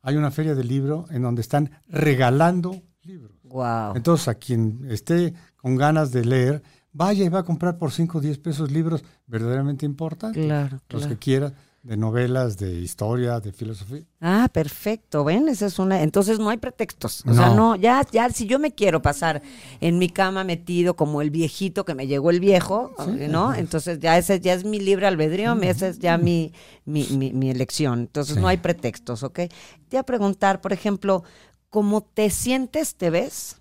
hay 0.01 0.17
una 0.17 0.31
feria 0.31 0.55
de 0.55 0.63
libro 0.63 1.05
en 1.09 1.21
donde 1.21 1.41
están 1.41 1.71
regalando 1.87 2.81
libros. 3.03 3.31
Wow. 3.43 3.95
Entonces, 3.95 4.27
a 4.27 4.35
quien 4.35 4.85
esté 4.89 5.33
con 5.57 5.75
ganas 5.75 6.11
de 6.11 6.25
leer, 6.25 6.63
vaya 6.93 7.23
y 7.23 7.29
va 7.29 7.39
a 7.39 7.43
comprar 7.43 7.77
por 7.77 7.91
5 7.91 8.17
o 8.17 8.21
10 8.21 8.37
pesos 8.39 8.71
libros 8.71 9.03
verdaderamente 9.27 9.85
importantes. 9.85 10.43
Claro, 10.43 10.79
Los 10.89 11.07
que 11.07 11.17
quiera, 11.17 11.53
de 11.83 11.97
novelas, 11.97 12.57
de 12.57 12.73
historia, 12.79 13.39
de 13.39 13.51
filosofía. 13.51 14.03
Ah, 14.19 14.49
perfecto. 14.53 15.23
Ven, 15.23 15.47
esa 15.49 15.65
es 15.65 15.79
una. 15.79 16.03
Entonces 16.03 16.37
no 16.37 16.49
hay 16.49 16.57
pretextos. 16.57 17.23
O 17.25 17.33
sea, 17.33 17.49
no, 17.49 17.75
ya, 17.75 18.05
ya, 18.11 18.29
si 18.29 18.45
yo 18.45 18.59
me 18.59 18.73
quiero 18.73 19.01
pasar 19.01 19.41
en 19.79 19.97
mi 19.97 20.09
cama 20.09 20.43
metido 20.43 20.95
como 20.95 21.21
el 21.21 21.31
viejito 21.31 21.83
que 21.83 21.95
me 21.95 22.05
llegó 22.05 22.29
el 22.29 22.39
viejo, 22.39 22.93
¿no? 23.29 23.55
Entonces 23.55 23.99
ya 23.99 24.17
ese 24.17 24.39
ya 24.39 24.53
es 24.53 24.63
mi 24.63 24.79
libre 24.79 25.07
albedrío, 25.07 25.59
esa 25.61 25.87
es 25.87 25.97
ya 25.97 26.17
mi, 26.17 26.53
mi, 26.85 27.05
mi, 27.33 27.49
elección. 27.49 28.01
Entonces 28.01 28.37
no 28.37 28.47
hay 28.47 28.57
pretextos, 28.57 29.23
¿ok? 29.23 29.35
Te 29.35 29.51
voy 29.91 29.99
a 29.99 30.03
preguntar, 30.03 30.61
por 30.61 30.73
ejemplo, 30.73 31.23
¿cómo 31.69 32.01
te 32.01 32.29
sientes, 32.29 32.95
te 32.95 33.09
ves? 33.09 33.57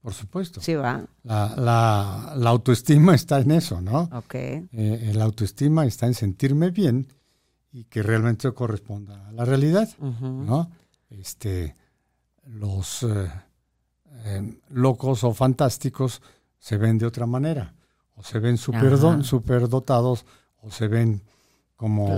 Por 0.00 0.14
supuesto. 0.14 0.60
Sí, 0.60 0.74
va. 0.74 1.04
La, 1.22 1.54
la, 1.56 2.34
la 2.36 2.50
autoestima 2.50 3.14
está 3.14 3.40
en 3.40 3.52
eso, 3.52 3.80
¿no? 3.80 4.08
Ok. 4.12 4.34
Eh, 4.34 5.12
la 5.14 5.24
autoestima 5.24 5.86
está 5.86 6.06
en 6.06 6.14
sentirme 6.14 6.70
bien 6.70 7.06
y 7.72 7.84
que 7.84 8.02
realmente 8.02 8.52
corresponda 8.52 9.28
a 9.28 9.32
la 9.32 9.44
realidad, 9.44 9.88
¿no? 9.98 10.70
Este, 11.08 11.74
los 12.44 13.02
eh, 13.02 13.30
em, 14.24 14.58
locos 14.68 15.24
o 15.24 15.32
fantásticos 15.32 16.20
se 16.58 16.76
ven 16.76 16.98
de 16.98 17.06
otra 17.06 17.26
manera, 17.26 17.74
o 18.14 18.22
se 18.22 18.38
ven 18.38 18.58
super, 18.58 18.96
super 19.24 19.68
dotados, 19.68 20.26
o 20.60 20.70
se 20.70 20.86
ven 20.86 21.22
como, 21.76 22.14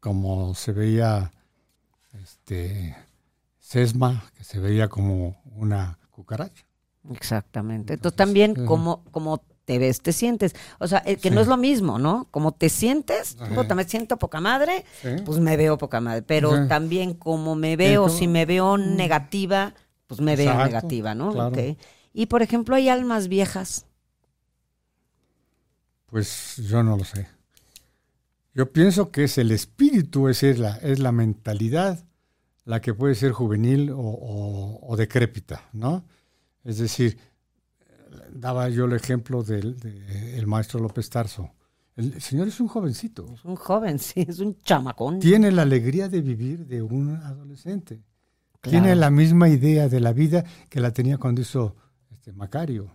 como 0.00 0.54
se 0.54 0.72
veía 0.72 1.32
este, 2.20 2.96
Sesma, 3.58 4.24
que 4.34 4.44
se 4.44 4.58
veía 4.58 4.88
como 4.88 5.40
una 5.54 5.98
cucaracha. 6.10 6.64
Exactamente. 7.10 7.94
Entonces 7.94 8.16
también 8.16 8.66
como, 8.66 9.04
como 9.10 9.42
te 9.68 9.78
ves, 9.78 10.00
te 10.00 10.14
sientes. 10.14 10.56
O 10.78 10.88
sea, 10.88 11.02
eh, 11.04 11.16
que 11.16 11.30
no 11.30 11.42
es 11.42 11.46
lo 11.46 11.58
mismo, 11.58 11.98
¿no? 11.98 12.26
Como 12.30 12.52
te 12.52 12.70
sientes, 12.70 13.36
puta, 13.54 13.74
me 13.74 13.84
siento 13.84 14.16
poca 14.16 14.40
madre, 14.40 14.86
pues 15.26 15.40
me 15.40 15.58
veo 15.58 15.76
poca 15.76 16.00
madre. 16.00 16.22
Pero 16.22 16.66
también 16.68 17.12
como 17.12 17.54
me 17.54 17.76
veo, 17.76 18.08
si 18.08 18.28
me 18.28 18.46
veo 18.46 18.78
negativa, 18.78 19.74
pues 20.06 20.22
me 20.22 20.36
veo 20.36 20.56
negativa, 20.56 21.14
¿no? 21.14 21.52
Y 22.14 22.26
por 22.26 22.40
ejemplo, 22.40 22.76
hay 22.76 22.88
almas 22.88 23.28
viejas. 23.28 23.84
Pues 26.06 26.56
yo 26.56 26.82
no 26.82 26.96
lo 26.96 27.04
sé. 27.04 27.28
Yo 28.54 28.72
pienso 28.72 29.10
que 29.10 29.24
es 29.24 29.36
el 29.36 29.50
espíritu, 29.50 30.28
es 30.28 30.42
la, 30.58 30.78
es 30.78 30.98
la 30.98 31.12
mentalidad 31.12 32.02
la 32.64 32.80
que 32.80 32.94
puede 32.94 33.14
ser 33.14 33.32
juvenil 33.32 33.90
o, 33.94 34.94
decrépita, 34.96 35.68
¿no? 35.74 36.04
Es 36.64 36.78
decir, 36.78 37.18
daba 38.30 38.68
yo 38.68 38.84
el 38.84 38.92
ejemplo 38.92 39.42
del 39.42 39.78
de, 39.78 40.44
maestro 40.46 40.80
López 40.80 41.10
Tarso. 41.10 41.50
El 41.96 42.20
señor 42.20 42.48
es 42.48 42.60
un 42.60 42.68
jovencito. 42.68 43.26
Es 43.34 43.44
un 43.44 43.56
joven, 43.56 43.98
sí, 43.98 44.24
es 44.28 44.38
un 44.38 44.56
chamacón. 44.60 45.18
Tiene 45.18 45.50
la 45.50 45.62
alegría 45.62 46.08
de 46.08 46.20
vivir 46.20 46.66
de 46.66 46.82
un 46.82 47.16
adolescente. 47.16 48.02
Tiene 48.60 48.94
la 48.96 49.10
misma 49.10 49.48
idea 49.48 49.88
de 49.88 50.00
la 50.00 50.12
vida 50.12 50.44
que 50.68 50.80
la 50.80 50.92
tenía 50.92 51.18
cuando 51.18 51.40
hizo 51.40 51.76
este, 52.10 52.32
Macario. 52.32 52.90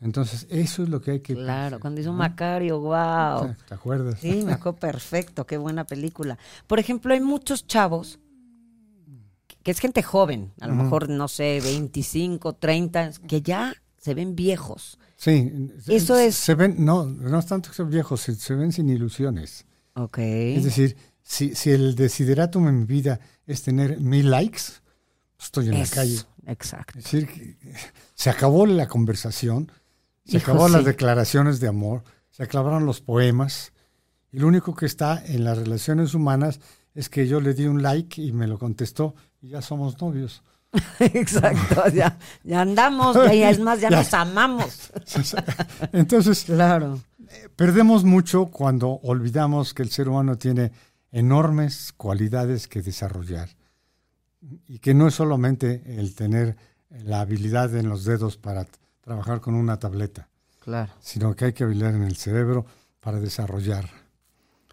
Entonces, 0.00 0.46
eso 0.50 0.84
es 0.84 0.88
lo 0.88 1.00
que 1.00 1.12
hay 1.12 1.20
que... 1.20 1.34
Claro, 1.34 1.80
cuando 1.80 2.00
hizo 2.00 2.12
Macario, 2.12 2.78
wow. 2.80 3.54
¿Te 3.66 3.74
acuerdas? 3.74 4.20
Sí, 4.20 4.44
me 4.44 4.52
acuerdo 4.52 4.78
perfecto, 4.78 5.44
qué 5.44 5.56
buena 5.56 5.84
película. 5.84 6.38
Por 6.66 6.78
ejemplo, 6.78 7.14
hay 7.14 7.20
muchos 7.20 7.66
chavos, 7.66 8.20
que 9.62 9.72
es 9.72 9.80
gente 9.80 10.02
joven, 10.02 10.52
a 10.60 10.68
lo 10.68 10.74
mejor, 10.74 11.08
no 11.08 11.26
sé, 11.26 11.60
25, 11.60 12.54
30, 12.54 13.10
que 13.26 13.42
ya 13.42 13.74
se 13.98 14.14
ven 14.14 14.34
viejos. 14.34 14.98
Sí, 15.16 15.52
eso 15.88 16.16
es... 16.16 16.34
Se 16.34 16.54
ven, 16.54 16.76
no, 16.84 17.04
no 17.04 17.38
es 17.38 17.46
tanto 17.46 17.70
que 17.70 17.76
sean 17.76 17.90
viejos, 17.90 18.20
se, 18.20 18.54
ven 18.54 18.72
sin 18.72 18.88
ilusiones. 18.88 19.66
Ok. 19.94 20.18
Es 20.18 20.64
decir, 20.64 20.96
si, 21.22 21.54
si 21.54 21.70
el 21.70 21.94
desideratum 21.94 22.68
en 22.68 22.78
mi 22.80 22.84
vida 22.84 23.20
es 23.46 23.62
tener 23.62 24.00
mil 24.00 24.30
likes, 24.30 24.62
estoy 25.38 25.68
en 25.68 25.78
la 25.78 25.86
calle. 25.86 26.20
Exacto. 26.46 26.98
Es 26.98 27.04
decir, 27.04 27.58
se 28.14 28.30
acabó 28.30 28.64
la 28.66 28.86
conversación, 28.86 29.70
se 30.24 30.38
acabaron 30.38 30.72
las 30.72 30.84
declaraciones 30.84 31.60
de 31.60 31.68
amor, 31.68 32.04
se 32.30 32.42
acabaron 32.42 32.86
los 32.86 33.00
poemas, 33.00 33.72
y 34.30 34.38
lo 34.38 34.46
único 34.46 34.74
que 34.74 34.86
está 34.86 35.22
en 35.26 35.44
las 35.44 35.58
relaciones 35.58 36.14
humanas 36.14 36.60
es 36.94 37.08
que 37.08 37.26
yo 37.26 37.40
le 37.40 37.54
di 37.54 37.66
un 37.66 37.82
like 37.82 38.20
y 38.20 38.32
me 38.32 38.46
lo 38.46 38.58
contestó 38.58 39.14
y 39.40 39.48
ya 39.48 39.62
somos 39.62 40.00
novios. 40.00 40.42
Exacto, 41.00 41.88
ya, 41.94 42.18
ya 42.44 42.60
andamos, 42.60 43.16
ya, 43.16 43.50
es 43.50 43.60
más, 43.60 43.80
ya, 43.80 43.90
nos 43.90 44.12
amamos. 44.12 44.90
Entonces, 45.92 46.44
claro. 46.44 47.00
perdemos 47.56 48.04
mucho 48.04 48.46
cuando 48.46 49.00
olvidamos 49.02 49.72
que 49.72 49.82
el 49.82 49.90
ser 49.90 50.08
humano 50.08 50.36
tiene 50.36 50.72
enormes 51.10 51.92
cualidades 51.96 52.68
que 52.68 52.82
desarrollar 52.82 53.48
y 54.40 54.78
que 54.78 54.94
no 54.94 55.08
es 55.08 55.14
solamente 55.14 55.82
el 55.98 56.14
tener 56.14 56.56
la 56.90 57.20
habilidad 57.20 57.74
en 57.74 57.88
los 57.88 58.04
dedos 58.04 58.36
para 58.36 58.66
trabajar 59.00 59.40
con 59.40 59.54
una 59.54 59.78
tableta, 59.78 60.28
claro. 60.60 60.92
sino 61.00 61.34
que 61.34 61.46
hay 61.46 61.52
que 61.54 61.64
habilitar 61.64 61.94
en 61.94 62.02
el 62.02 62.16
cerebro 62.16 62.66
para 63.00 63.20
desarrollar. 63.20 63.88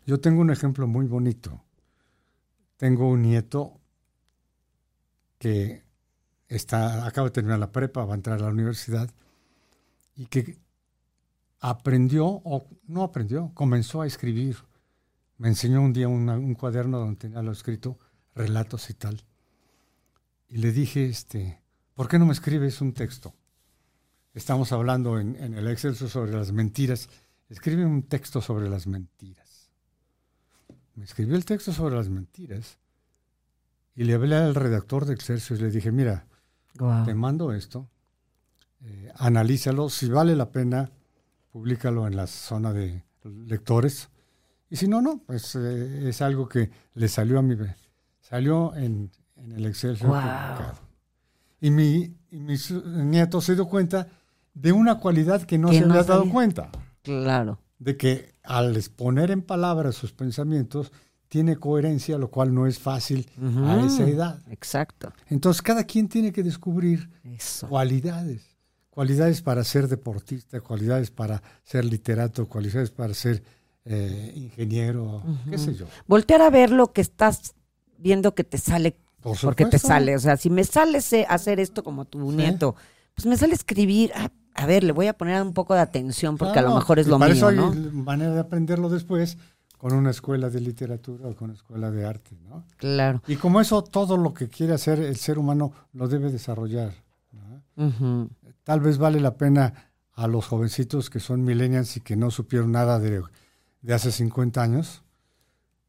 Yo 0.06 0.20
tengo 0.20 0.42
un 0.42 0.52
ejemplo 0.52 0.88
muy 0.88 1.08
bonito. 1.08 1.62
Tengo 2.78 3.10
un 3.10 3.24
nieto 3.24 3.80
que 5.40 5.85
está, 6.48 7.06
acaba 7.06 7.28
de 7.28 7.34
terminar 7.34 7.60
la 7.60 7.72
prepa, 7.72 8.06
va 8.06 8.14
a 8.14 8.18
entrar 8.18 8.40
a 8.40 8.44
la 8.44 8.50
universidad 8.50 9.10
y 10.16 10.28
que 10.28 10.58
aprendió, 11.60 12.26
o 12.26 12.68
no 12.88 13.04
aprendió, 13.04 13.52
comenzó 13.54 14.02
a 14.02 14.08
escribir. 14.08 14.58
Me 15.38 15.48
enseñó 15.48 15.82
un 15.82 15.94
día 15.94 16.08
un 16.08 16.54
cuaderno 16.56 17.00
donde 17.00 17.18
tenía 17.18 17.42
lo 17.42 17.52
escrito, 17.52 18.00
relatos 18.36 18.90
y 18.90 18.94
tal. 18.94 19.22
Y 20.48 20.58
le 20.58 20.72
dije, 20.72 21.06
este, 21.06 21.62
¿por 21.94 22.08
qué 22.08 22.20
no 22.20 22.26
me 22.26 22.34
escribes 22.34 22.82
un 22.82 22.94
texto? 22.94 23.34
Estamos 24.34 24.72
hablando 24.72 25.20
en, 25.20 25.36
el 25.36 25.68
Excelso 25.70 26.10
sobre 26.10 26.34
las 26.34 26.52
mentiras. 26.52 27.10
Escribe 27.50 27.86
un 27.86 28.04
texto 28.04 28.42
sobre 28.42 28.70
las 28.70 28.86
mentiras. 28.86 29.70
Me 30.96 31.06
escribió 31.06 31.36
el 31.36 31.46
texto 31.46 31.74
sobre 31.74 31.96
las 31.96 32.10
mentiras 32.10 32.78
y 33.96 34.04
le 34.04 34.14
hablé 34.14 34.36
al 34.36 34.56
redactor 34.56 35.06
de 35.06 35.14
Excelsior 35.14 35.60
y 35.60 35.64
le 35.64 35.72
dije, 35.72 35.92
mira, 35.92 36.28
te 37.06 37.14
mando 37.14 37.54
esto, 37.54 37.88
eh, 38.84 39.12
analízalo, 39.16 39.90
si 39.90 40.10
vale 40.10 40.36
la 40.36 40.52
pena, 40.52 40.92
públicalo 41.52 42.08
en 42.08 42.16
la 42.16 42.28
zona 42.28 42.74
de 42.74 43.04
lectores. 43.24 44.10
Y 44.70 44.76
si 44.76 44.88
no, 44.88 45.02
no, 45.02 45.22
pues 45.26 45.56
eh, 45.56 46.10
es 46.10 46.22
algo 46.22 46.48
que 46.48 46.70
le 46.94 47.08
salió 47.08 47.40
a 47.40 47.42
mi... 47.42 47.56
Salió 48.22 48.76
en, 48.76 49.12
el 49.56 49.66
Excelsior 49.68 50.22
Y, 51.62 51.70
mi, 51.70 52.16
y 52.32 52.40
mis 52.40 52.72
nietos 52.72 53.46
se 53.46 53.54
dio 53.54 53.68
cuenta 53.68 54.08
de 54.54 54.72
una 54.72 55.00
cualidad 55.00 55.44
que 55.44 55.58
no 55.58 55.72
se 55.72 55.84
había 55.84 56.04
dado 56.04 56.30
cuenta. 56.30 56.70
Claro. 57.04 57.60
De 57.78 57.98
que 57.98 58.34
al 58.44 58.76
exponer 58.76 59.30
en 59.30 59.42
palabras 59.42 59.96
sus 59.96 60.12
pensamientos, 60.14 60.92
tiene 61.28 61.58
coherencia, 61.58 62.18
lo 62.18 62.30
cual 62.30 62.54
no 62.54 62.68
es 62.68 62.80
fácil 62.80 63.30
a 63.64 63.86
esa 63.86 64.08
edad. 64.08 64.40
Exacto. 64.50 65.12
Entonces, 65.28 65.62
cada 65.62 65.84
quien 65.84 66.08
tiene 66.08 66.32
que 66.32 66.44
descubrir 66.44 67.10
cualidades. 67.68 68.56
Cualidades 68.90 69.42
para 69.42 69.64
ser 69.64 69.90
deportista, 69.90 70.62
cualidades 70.62 71.12
para 71.12 71.44
ser 71.64 71.84
literato, 71.84 72.48
cualidades 72.48 72.92
para 72.92 73.14
ser 73.14 73.44
eh, 73.84 74.32
ingeniero, 74.36 75.22
qué 75.50 75.58
sé 75.58 75.76
yo. 75.76 75.86
Voltear 76.08 76.42
a 76.42 76.50
ver 76.50 76.72
lo 76.72 76.94
que 76.94 77.02
estás 77.02 77.56
viendo 77.98 78.34
que 78.34 78.46
te 78.46 78.58
sale, 78.58 78.96
porque 79.42 79.66
te 79.66 79.80
sale. 79.80 80.16
O 80.16 80.20
sea, 80.20 80.38
si 80.38 80.50
me 80.50 80.64
sale 80.64 81.00
hacer 81.28 81.60
esto 81.60 81.84
como 81.84 82.06
tu 82.06 82.32
nieto, 82.32 82.76
pues 83.14 83.26
me 83.26 83.36
sale 83.36 83.54
escribir, 83.54 84.12
ah, 84.16 84.32
a 84.54 84.66
ver, 84.66 84.86
le 84.86 84.94
voy 84.94 85.08
a 85.08 85.14
poner 85.14 85.42
un 85.42 85.54
poco 85.54 85.74
de 85.74 85.82
atención 85.82 86.38
porque 86.38 86.60
a 86.60 86.62
lo 86.62 86.74
mejor 86.74 86.98
es 86.98 87.08
lo 87.08 87.20
para 87.20 87.34
mío, 87.34 87.50
eso 87.50 87.62
hay 87.62 87.92
manera 87.92 88.34
de 88.34 88.40
aprenderlo 88.40 88.90
después 88.90 89.38
con 89.86 89.94
una 89.94 90.10
escuela 90.10 90.50
de 90.50 90.62
literatura 90.62 91.28
o 91.28 91.36
con 91.36 91.52
una 91.52 91.54
escuela 91.54 91.92
de 91.92 92.08
arte, 92.08 92.36
¿no? 92.50 92.66
Claro. 92.78 93.22
Y 93.28 93.36
como 93.36 93.62
eso, 93.62 93.84
todo 93.84 94.18
lo 94.18 94.34
que 94.34 94.50
quiere 94.50 94.74
hacer 94.74 95.00
el 95.00 95.16
ser 95.16 95.38
humano 95.38 95.74
lo 95.94 96.08
debe 96.08 96.32
desarrollar. 96.32 96.92
Tal 98.64 98.80
vez 98.80 98.98
vale 98.98 99.20
la 99.20 99.38
pena 99.38 99.92
a 100.14 100.28
los 100.28 100.48
jovencitos 100.48 101.12
que 101.12 101.20
son 101.20 101.44
millennials 101.44 101.98
y 101.98 102.02
que 102.02 102.16
no 102.16 102.32
supieron 102.32 102.72
nada 102.72 102.98
de, 102.98 103.22
de 103.84 103.94
hace 103.94 104.12
50 104.12 104.60
años, 104.60 105.04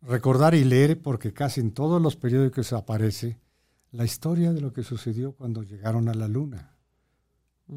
recordar 0.02 0.54
y 0.54 0.64
leer, 0.64 1.00
porque 1.00 1.32
casi 1.32 1.62
en 1.62 1.70
todos 1.70 2.02
los 2.02 2.16
periódicos 2.16 2.74
aparece 2.74 3.38
la 3.92 4.04
historia 4.04 4.52
de 4.52 4.60
lo 4.60 4.74
que 4.74 4.82
sucedió 4.82 5.32
cuando 5.32 5.62
llegaron 5.62 6.10
a 6.10 6.14
la 6.14 6.28
luna. 6.28 6.76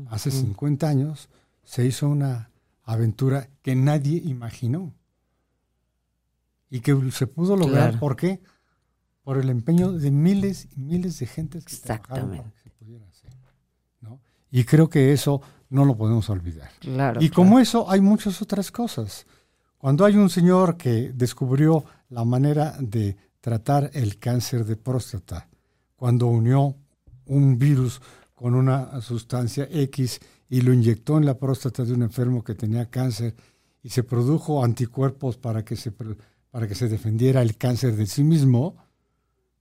Hace 0.10 0.32
50 0.32 0.86
años 0.86 1.29
se 1.63 1.86
hizo 1.86 2.10
una 2.10 2.51
aventura 2.84 3.47
que 3.62 3.73
nadie 3.73 4.21
imaginó 4.25 4.99
y 6.69 6.82
que 6.82 6.95
se 7.12 7.27
pudo 7.27 7.55
lograr. 7.55 7.99
¿Por 7.99 8.15
qué? 8.15 8.41
Por 9.23 9.38
el 9.38 9.49
empeño 9.49 9.91
de 9.91 10.12
miles 10.12 10.67
y 10.75 10.79
miles 10.79 11.19
de 11.19 11.25
gentes 11.25 11.65
que 11.65 11.75
trabajaron 11.75 12.29
para 12.32 12.51
que 12.51 12.60
se 12.60 12.69
pudiera 12.69 13.08
hacer. 13.08 13.29
Y 14.51 14.63
creo 14.63 14.89
que 14.89 15.13
eso 15.13 15.41
no 15.69 15.86
lo 15.86 15.95
podemos 15.95 16.29
olvidar. 16.29 16.71
y 17.19 17.29
como 17.29 17.60
eso 17.60 17.89
hay 17.89 18.01
muchas 18.01 18.41
otras 18.41 18.71
cosas. 18.71 19.25
Cuando 19.77 20.03
hay 20.03 20.17
un 20.17 20.29
señor 20.29 20.75
que 20.75 21.13
descubrió 21.13 21.86
la 22.10 22.25
manera 22.25 22.75
de 22.79 23.15
tratar 23.39 23.89
el 23.93 24.17
cáncer 24.17 24.65
de 24.65 24.75
próstata, 24.75 25.47
cuando 25.95 26.27
unió 26.27 26.75
un 27.27 27.58
virus 27.58 28.01
con 28.34 28.55
una 28.55 28.99
sustancia 29.01 29.67
X 29.71 30.19
y 30.49 30.62
lo 30.62 30.73
inyectó 30.73 31.17
en 31.17 31.25
la 31.25 31.38
próstata 31.38 31.84
de 31.86 31.93
un 31.93 32.01
enfermo 32.01 32.43
que 32.43 32.55
tenía 32.55 32.89
cáncer 32.89 33.36
y 33.84 33.89
se 33.89 34.03
produjo 34.03 34.63
anticuerpos 34.63 35.38
para 35.38 35.63
que 35.63 35.75
se, 35.75 35.93
para 36.52 36.68
que 36.68 36.76
se 36.76 36.88
defendiera 36.88 37.42
el 37.42 37.58
cáncer 37.58 37.96
de 37.96 38.06
sí 38.06 38.24
mismo, 38.24 38.76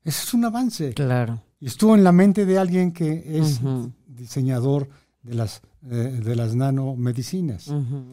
ese 0.05 0.22
es 0.24 0.35
un 0.35 0.44
avance. 0.44 0.94
Claro. 0.94 1.42
Y 1.61 1.66
estuvo 1.66 1.94
en 1.94 2.05
la 2.05 2.12
mente 2.12 2.46
de 2.46 2.59
alguien 2.59 2.92
que 2.92 3.38
es 3.38 3.61
diseñador 4.07 4.88
de 5.22 5.35
las, 5.35 5.61
eh, 5.90 6.20
de 6.24 6.37
las 6.37 6.55
nanomedicinas. 6.55 7.72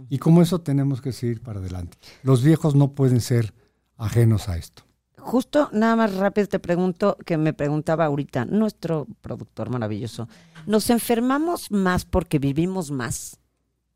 Y 0.10 0.18
como 0.18 0.42
eso 0.42 0.62
tenemos 0.62 1.02
que 1.02 1.12
seguir 1.12 1.42
para 1.42 1.60
adelante. 1.60 1.98
Los 2.24 2.44
viejos 2.44 2.76
no 2.76 2.92
pueden 2.92 3.22
ser 3.22 3.54
ajenos 3.98 4.50
a 4.50 4.58
esto. 4.58 4.84
Justo 5.18 5.70
nada 5.72 5.96
más 5.96 6.16
rápido 6.16 6.48
te 6.48 6.60
pregunto, 6.60 7.18
que 7.26 7.38
me 7.38 7.54
preguntaba 7.54 8.06
ahorita 8.06 8.46
nuestro 8.46 9.08
productor 9.22 9.72
maravilloso, 9.72 10.28
¿nos 10.68 10.92
enfermamos 10.92 11.72
más 11.72 12.06
porque 12.06 12.38
vivimos 12.38 12.92
más? 12.92 13.40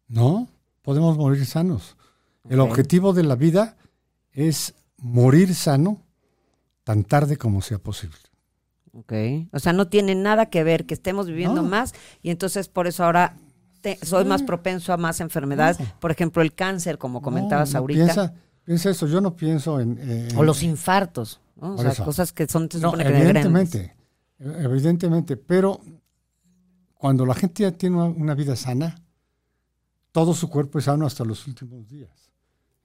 No, 0.07 0.47
podemos 0.81 1.17
morir 1.17 1.45
sanos. 1.45 1.97
El 2.49 2.59
objetivo 2.61 3.13
de 3.13 3.23
la 3.23 3.35
vida 3.35 3.77
es 4.31 4.75
morir 4.97 5.55
sano 5.55 6.01
tan 6.83 7.03
tarde 7.03 7.37
como 7.37 7.61
sea 7.61 7.79
posible. 7.79 8.17
Ok, 8.93 9.13
o 9.51 9.59
sea, 9.59 9.73
no 9.73 9.87
tiene 9.87 10.15
nada 10.15 10.47
que 10.47 10.63
ver 10.63 10.85
que 10.85 10.93
estemos 10.93 11.27
viviendo 11.27 11.63
más 11.63 11.93
y 12.21 12.31
entonces 12.31 12.67
por 12.67 12.87
eso 12.87 13.03
ahora 13.03 13.37
soy 14.01 14.25
más 14.25 14.43
propenso 14.43 14.91
a 14.91 14.97
más 14.97 15.21
enfermedades, 15.21 15.77
por 15.99 16.11
ejemplo 16.11 16.41
el 16.41 16.53
cáncer, 16.53 16.97
como 16.97 17.21
comentabas 17.21 17.75
ahorita. 17.75 18.33
Piensa 18.63 18.89
eso, 18.89 19.07
yo 19.07 19.21
no 19.21 19.35
pienso 19.35 19.79
en... 19.79 20.29
o 20.35 20.43
los 20.43 20.63
infartos, 20.63 21.39
o 21.59 21.77
sea, 21.77 21.93
cosas 22.03 22.33
que 22.33 22.47
son... 22.47 22.69
no, 22.79 22.99
evidentemente, 22.99 23.95
evidentemente, 24.39 25.37
pero 25.37 25.81
cuando 26.99 27.25
la 27.25 27.33
gente 27.33 27.63
ya 27.63 27.71
tiene 27.71 27.95
una, 27.95 28.35
vida 28.35 28.55
sana, 28.55 29.01
todo 30.11 30.33
su 30.33 30.49
cuerpo 30.49 30.79
es 30.79 30.85
sano 30.85 31.05
hasta 31.05 31.23
los 31.23 31.47
últimos 31.47 31.87
días. 31.87 32.28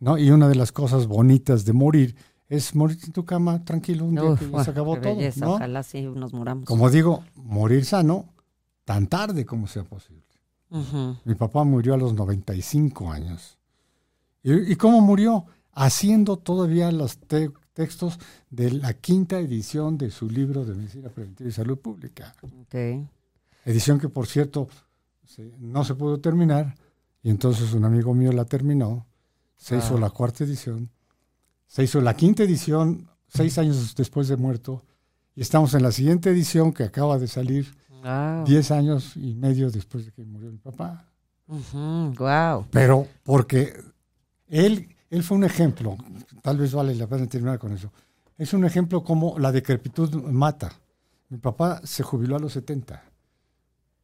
¿No? 0.04 0.18
Y 0.18 0.30
una 0.30 0.48
de 0.48 0.54
las 0.54 0.70
cosas 0.70 1.06
bonitas 1.06 1.64
de 1.64 1.72
morir 1.72 2.14
es 2.48 2.74
morir 2.74 2.98
en 3.04 3.12
tu 3.12 3.24
cama 3.24 3.64
tranquilo 3.64 4.04
un 4.04 4.14
día 4.14 4.36
que 4.38 4.64
se 4.64 4.70
acabó 4.70 5.00
todo. 5.00 5.16
¿no? 5.36 5.54
Ojalá 5.54 5.82
sí 5.82 6.02
nos 6.02 6.34
muramos. 6.34 6.66
Como 6.66 6.90
digo, 6.90 7.24
morir 7.34 7.84
sano 7.86 8.26
tan 8.84 9.06
tarde 9.06 9.46
como 9.46 9.66
sea 9.66 9.84
posible. 9.84 10.22
Mi 11.24 11.36
papá 11.36 11.64
murió 11.64 11.94
a 11.94 11.96
los 11.96 12.14
95 12.14 13.10
años. 13.10 13.58
¿Y, 14.42 14.72
y 14.72 14.76
cómo 14.76 15.00
murió? 15.00 15.46
Haciendo 15.72 16.36
todavía 16.36 16.90
los 16.92 17.18
textos 17.18 18.18
de 18.50 18.72
la 18.72 18.92
quinta 18.94 19.38
edición 19.38 19.96
de 19.96 20.10
su 20.10 20.28
libro 20.28 20.64
de 20.64 20.74
Medicina 20.74 21.08
Preventiva 21.08 21.48
y 21.48 21.52
Salud 21.52 21.78
Pública. 21.78 22.34
Okay. 22.66 23.08
Edición 23.64 23.98
que, 23.98 24.08
por 24.08 24.26
cierto, 24.26 24.68
no 25.60 25.84
se 25.84 25.94
pudo 25.94 26.20
terminar 26.20 26.74
y 27.22 27.30
entonces 27.30 27.72
un 27.72 27.84
amigo 27.84 28.12
mío 28.12 28.32
la 28.32 28.44
terminó. 28.44 29.06
Se 29.64 29.78
hizo 29.78 29.96
ah. 29.96 30.00
la 30.00 30.10
cuarta 30.10 30.44
edición. 30.44 30.90
Se 31.66 31.82
hizo 31.82 31.98
la 32.02 32.14
quinta 32.14 32.42
edición 32.42 33.08
seis 33.28 33.56
años 33.56 33.94
después 33.96 34.28
de 34.28 34.36
muerto. 34.36 34.82
Y 35.34 35.40
estamos 35.40 35.72
en 35.72 35.82
la 35.82 35.90
siguiente 35.90 36.28
edición 36.28 36.70
que 36.70 36.84
acaba 36.84 37.18
de 37.18 37.26
salir 37.28 37.74
diez 38.44 38.70
años 38.70 39.16
y 39.16 39.34
medio 39.34 39.70
después 39.70 40.04
de 40.04 40.12
que 40.12 40.22
murió 40.22 40.50
mi 40.50 40.58
papá. 40.58 41.08
wow. 41.46 42.66
Pero 42.70 43.08
porque 43.22 43.72
él, 44.48 44.94
él 45.08 45.22
fue 45.22 45.38
un 45.38 45.44
ejemplo, 45.44 45.96
tal 46.42 46.58
vez 46.58 46.74
vale 46.74 46.94
la 46.94 47.06
pena 47.06 47.26
terminar 47.26 47.58
con 47.58 47.72
eso. 47.72 47.90
Es 48.36 48.52
un 48.52 48.66
ejemplo 48.66 49.02
como 49.02 49.38
la 49.38 49.50
decrepitud 49.50 50.14
mata. 50.24 50.78
Mi 51.30 51.38
papá 51.38 51.80
se 51.84 52.02
jubiló 52.02 52.36
a 52.36 52.38
los 52.38 52.52
70 52.52 53.02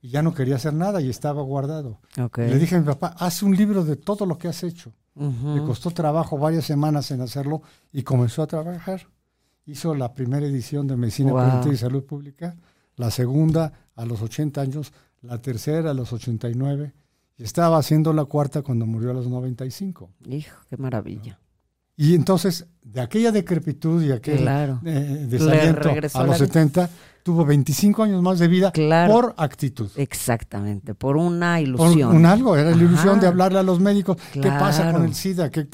y 0.00 0.10
ya 0.10 0.22
no 0.22 0.34
quería 0.34 0.56
hacer 0.56 0.74
nada 0.74 1.00
y 1.00 1.10
estaba 1.10 1.42
guardado. 1.42 2.00
Le 2.36 2.58
dije 2.58 2.76
a 2.76 2.80
mi 2.80 2.86
papá, 2.86 3.14
haz 3.18 3.42
un 3.42 3.56
libro 3.56 3.84
de 3.84 3.96
todo 3.96 4.26
lo 4.26 4.38
que 4.38 4.48
has 4.48 4.62
hecho. 4.62 4.92
Le 5.14 5.62
costó 5.62 5.90
trabajo 5.90 6.38
varias 6.38 6.64
semanas 6.64 7.10
en 7.10 7.20
hacerlo 7.20 7.62
y 7.92 8.02
comenzó 8.02 8.42
a 8.42 8.46
trabajar. 8.46 9.06
Hizo 9.66 9.94
la 9.94 10.14
primera 10.14 10.46
edición 10.46 10.86
de 10.86 10.96
Medicina 10.96 11.32
Preventiva 11.32 11.74
y 11.74 11.76
Salud 11.76 12.04
Pública, 12.04 12.56
la 12.96 13.10
segunda 13.10 13.72
a 13.94 14.06
los 14.06 14.22
80 14.22 14.60
años, 14.60 14.92
la 15.20 15.38
tercera 15.38 15.90
a 15.90 15.94
los 15.94 16.12
89 16.12 16.94
y 17.40 17.42
estaba 17.42 17.78
haciendo 17.78 18.12
la 18.12 18.26
cuarta 18.26 18.60
cuando 18.60 18.84
murió 18.84 19.12
a 19.12 19.14
los 19.14 19.26
95. 19.26 20.10
Hijo, 20.28 20.56
qué 20.68 20.76
maravilla. 20.76 21.38
Y 21.96 22.14
entonces, 22.14 22.66
de 22.82 23.00
aquella 23.00 23.32
decrepitud 23.32 24.02
y 24.02 24.12
aquel 24.12 24.46
eh, 24.84 25.26
desaliento 25.26 25.90
a 26.14 26.24
los 26.24 26.36
70, 26.36 26.90
tuvo 27.22 27.44
25 27.44 28.02
años 28.02 28.22
más 28.22 28.38
de 28.38 28.48
vida 28.48 28.72
por 29.08 29.34
actitud. 29.36 29.90
Exactamente, 29.96 30.94
por 30.94 31.16
una 31.16 31.60
ilusión. 31.60 32.10
Por 32.10 32.16
un 32.16 32.26
algo, 32.26 32.56
era 32.56 32.70
la 32.70 32.76
ilusión 32.76 33.20
de 33.20 33.26
hablarle 33.26 33.58
a 33.58 33.62
los 33.62 33.80
médicos, 33.80 34.16
¿qué 34.32 34.48
pasa 34.48 34.92
con 34.92 35.04
el 35.04 35.14
SIDA? 35.14 35.50
¿Qué, 35.50 35.66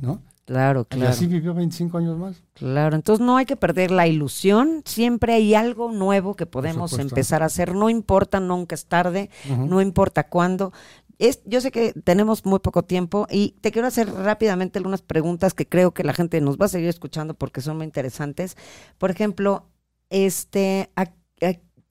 ¿no? 0.00 0.22
Claro, 0.50 0.84
claro. 0.84 1.04
Y 1.04 1.06
así 1.06 1.26
vivió 1.28 1.54
25 1.54 1.98
años 1.98 2.18
más. 2.18 2.42
Claro, 2.54 2.96
entonces 2.96 3.24
no 3.24 3.36
hay 3.36 3.46
que 3.46 3.54
perder 3.54 3.92
la 3.92 4.08
ilusión, 4.08 4.82
siempre 4.84 5.34
hay 5.34 5.54
algo 5.54 5.92
nuevo 5.92 6.34
que 6.34 6.44
podemos 6.44 6.98
empezar 6.98 7.44
a 7.44 7.46
hacer, 7.46 7.72
no 7.72 7.88
importa, 7.88 8.40
nunca 8.40 8.74
es 8.74 8.86
tarde, 8.86 9.30
no 9.48 9.80
importa 9.80 10.26
cuándo. 10.28 10.72
Es, 11.20 11.40
yo 11.44 11.60
sé 11.60 11.70
que 11.70 11.92
tenemos 11.92 12.46
muy 12.46 12.58
poco 12.58 12.82
tiempo 12.82 13.28
y 13.30 13.54
te 13.60 13.70
quiero 13.70 13.86
hacer 13.86 14.12
rápidamente 14.12 14.78
algunas 14.80 15.02
preguntas 15.02 15.54
que 15.54 15.68
creo 15.68 15.92
que 15.92 16.02
la 16.02 16.14
gente 16.14 16.40
nos 16.40 16.56
va 16.56 16.64
a 16.64 16.68
seguir 16.68 16.88
escuchando 16.88 17.34
porque 17.34 17.60
son 17.60 17.76
muy 17.76 17.86
interesantes. 17.86 18.56
Por 18.98 19.12
ejemplo, 19.12 19.66
este, 20.10 20.90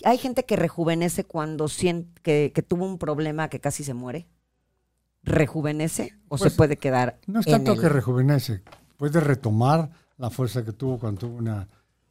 hay 0.03 0.17
gente 0.17 0.45
que 0.45 0.55
rejuvenece 0.55 1.23
cuando 1.23 1.67
siente 1.67 2.21
que, 2.21 2.51
que, 2.53 2.61
tuvo 2.61 2.85
un 2.85 2.97
problema 2.97 3.49
que 3.49 3.59
casi 3.59 3.83
se 3.83 3.93
muere. 3.93 4.27
¿Rejuvenece 5.23 6.13
o 6.29 6.37
se 6.37 6.45
pues, 6.45 6.53
puede 6.53 6.77
quedar? 6.77 7.19
No 7.27 7.41
es 7.41 7.45
tanto 7.45 7.75
que 7.77 7.89
rejuvenece, 7.89 8.61
puede 8.97 9.19
retomar 9.19 9.89
la 10.17 10.29
fuerza 10.29 10.63
que 10.63 10.71
tuvo 10.71 10.97
cuando 10.97 11.21
tuvo 11.21 11.37
una, 11.37 11.67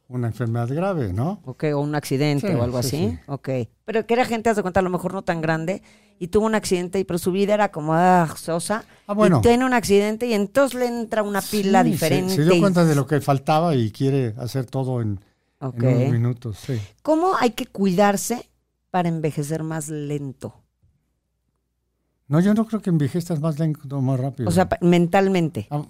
una 0.07 0.27
enfermedad 0.27 0.67
grave, 0.69 1.13
¿no? 1.13 1.41
Ok, 1.45 1.65
o 1.73 1.79
un 1.79 1.95
accidente 1.95 2.53
o 2.55 2.63
algo 2.63 2.77
así. 2.77 3.17
Ok. 3.27 3.49
Pero 3.85 4.05
que 4.05 4.13
era 4.13 4.25
gente, 4.25 4.49
hace 4.49 4.61
cuenta, 4.61 4.79
a 4.79 4.83
lo 4.83 4.89
mejor 4.89 5.13
no 5.13 5.23
tan 5.23 5.41
grande, 5.41 5.81
y 6.19 6.27
tuvo 6.27 6.45
un 6.45 6.55
accidente, 6.55 6.99
y 6.99 7.03
pero 7.03 7.17
su 7.17 7.31
vida 7.31 7.53
era 7.53 7.71
como 7.71 7.93
ah, 7.93 8.27
sosa. 8.35 8.83
Ah, 9.07 9.13
bueno. 9.13 9.39
Y 9.39 9.41
tiene 9.41 9.65
un 9.65 9.73
accidente 9.73 10.27
y 10.27 10.33
entonces 10.33 10.79
le 10.79 10.87
entra 10.87 11.23
una 11.23 11.41
pila 11.41 11.83
diferente. 11.83 12.35
Se, 12.35 12.43
dio 12.43 12.59
cuenta 12.59 12.85
de 12.85 12.95
lo 12.95 13.07
que 13.07 13.21
faltaba 13.21 13.75
y 13.75 13.91
quiere 13.91 14.35
hacer 14.37 14.65
todo 14.65 15.01
en, 15.01 15.19
en 15.59 15.85
unos 15.85 16.11
minutos, 16.11 16.57
sí. 16.57 16.79
¿Cómo 17.01 17.35
hay 17.39 17.51
que 17.51 17.65
cuidarse 17.65 18.49
para 18.91 19.09
envejecer 19.09 19.63
más 19.63 19.89
lento? 19.89 20.53
No, 22.29 22.39
yo 22.39 22.53
no 22.53 22.67
creo 22.67 22.79
que 22.79 22.91
envejezcas 22.91 23.39
más 23.39 23.57
lento 23.57 23.97
o 23.97 24.01
más 24.01 24.19
rápido. 24.19 24.49
O 24.49 24.51
sea, 24.51 24.69
mentalmente. 24.81 25.67
Ah, 25.71 25.83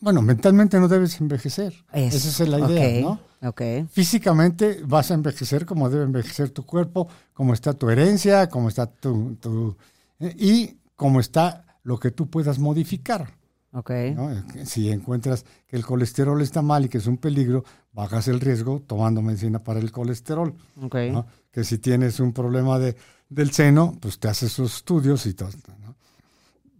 bueno, 0.00 0.20
mentalmente 0.20 0.78
no 0.78 0.88
debes 0.88 1.18
envejecer. 1.22 1.74
Esa 1.90 2.44
es 2.44 2.48
la 2.48 2.60
idea, 2.60 3.00
¿no? 3.00 3.20
Okay. 3.42 3.86
Físicamente 3.90 4.82
vas 4.84 5.10
a 5.10 5.14
envejecer 5.14 5.64
como 5.64 5.88
debe 5.88 6.04
envejecer 6.04 6.50
tu 6.50 6.66
cuerpo, 6.66 7.08
como 7.32 7.54
está 7.54 7.72
tu 7.72 7.88
herencia, 7.88 8.50
como 8.50 8.68
está 8.68 8.86
tu... 8.86 9.36
tu 9.36 9.74
eh, 10.20 10.36
y 10.38 10.76
como 10.96 11.18
está 11.18 11.64
lo 11.82 11.98
que 11.98 12.10
tú 12.10 12.28
puedas 12.28 12.58
modificar. 12.58 13.39
Okay. 13.72 14.16
Si 14.64 14.90
encuentras 14.90 15.44
que 15.68 15.76
el 15.76 15.86
colesterol 15.86 16.40
está 16.42 16.60
mal 16.60 16.84
y 16.84 16.88
que 16.88 16.98
es 16.98 17.06
un 17.06 17.18
peligro, 17.18 17.64
bajas 17.92 18.26
el 18.26 18.40
riesgo 18.40 18.82
tomando 18.84 19.22
medicina 19.22 19.60
para 19.60 19.78
el 19.78 19.92
colesterol. 19.92 20.54
Okay. 20.82 21.14
Que 21.52 21.62
si 21.62 21.78
tienes 21.78 22.18
un 22.18 22.32
problema 22.32 22.78
de, 22.80 22.96
del 23.28 23.52
seno, 23.52 23.96
pues 24.00 24.18
te 24.18 24.28
haces 24.28 24.52
sus 24.52 24.76
estudios 24.76 25.24
y 25.26 25.34
todo. 25.34 25.50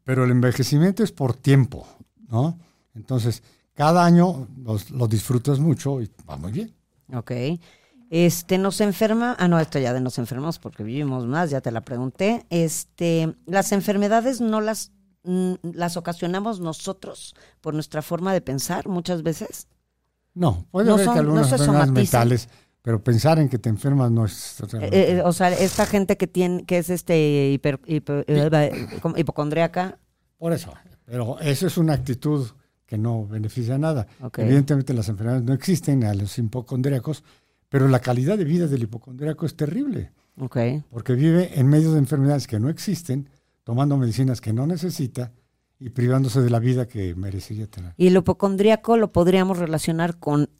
Pero 0.02 0.24
el 0.24 0.32
envejecimiento 0.32 1.04
es 1.04 1.12
por 1.12 1.34
tiempo, 1.34 1.86
¿no? 2.28 2.58
Entonces, 2.94 3.42
cada 3.74 4.04
año 4.04 4.48
lo 4.90 5.06
disfrutas 5.06 5.60
mucho 5.60 6.02
y 6.02 6.10
va 6.28 6.36
muy 6.36 6.50
bien. 6.50 6.74
Ok. 7.14 7.32
Este, 8.10 8.58
nos 8.58 8.80
enferma, 8.80 9.36
ah, 9.38 9.46
no, 9.46 9.60
esto 9.60 9.78
ya 9.78 9.92
de 9.92 10.00
nos 10.00 10.18
enfermamos 10.18 10.58
porque 10.58 10.82
vivimos 10.82 11.26
más, 11.26 11.50
ya 11.50 11.60
te 11.60 11.70
la 11.70 11.82
pregunté. 11.82 12.44
Este, 12.50 13.36
las 13.46 13.70
enfermedades 13.70 14.40
no 14.40 14.60
las 14.60 14.90
las 15.22 15.96
ocasionamos 15.96 16.60
nosotros 16.60 17.34
por 17.60 17.74
nuestra 17.74 18.02
forma 18.02 18.32
de 18.32 18.40
pensar 18.40 18.88
muchas 18.88 19.22
veces? 19.22 19.68
No, 20.34 20.66
puede 20.70 20.90
haber 20.90 21.08
que 21.10 21.18
algunas 21.18 21.52
enfermedades 21.52 21.92
mentales, 21.92 22.48
pero 22.82 23.02
pensar 23.02 23.38
en 23.38 23.48
que 23.48 23.58
te 23.58 23.68
enfermas 23.68 24.10
no 24.10 24.24
es... 24.24 24.60
Eh, 24.74 24.88
eh, 24.92 25.22
o 25.24 25.32
sea, 25.32 25.50
esta 25.50 25.86
gente 25.86 26.16
que 26.16 26.26
tiene 26.26 26.64
que 26.64 26.78
es 26.78 26.88
este 26.90 27.50
hiper, 27.50 27.80
eh, 27.86 28.88
hipocondríaca... 29.16 29.98
Por 30.38 30.52
eso, 30.52 30.72
pero 31.04 31.38
eso 31.40 31.66
es 31.66 31.76
una 31.76 31.92
actitud 31.92 32.48
que 32.86 32.96
no 32.96 33.26
beneficia 33.26 33.74
a 33.74 33.78
nada. 33.78 34.06
Evidentemente 34.38 34.94
las 34.94 35.08
enfermedades 35.08 35.44
no 35.44 35.52
existen 35.52 36.04
a 36.04 36.14
los 36.14 36.38
hipocondríacos, 36.38 37.22
pero 37.68 37.88
la 37.88 38.00
calidad 38.00 38.38
de 38.38 38.44
vida 38.44 38.66
del 38.66 38.84
hipocondríaco 38.84 39.44
es 39.44 39.54
terrible. 39.54 40.12
Okay. 40.38 40.82
Porque 40.90 41.12
vive 41.12 41.58
en 41.60 41.68
medio 41.68 41.92
de 41.92 41.98
enfermedades 41.98 42.46
que 42.46 42.58
no 42.58 42.70
existen 42.70 43.28
tomando 43.64 43.96
medicinas 43.96 44.40
que 44.40 44.52
no 44.52 44.66
necesita 44.66 45.32
y 45.78 45.90
privándose 45.90 46.42
de 46.42 46.50
la 46.50 46.58
vida 46.58 46.86
que 46.86 47.14
merecería 47.14 47.66
tener. 47.66 47.94
¿Y 47.96 48.08
el 48.08 48.16
hipocondríaco 48.16 48.96
lo 48.96 49.12
podríamos 49.12 49.58
relacionar 49.58 50.18
con 50.18 50.50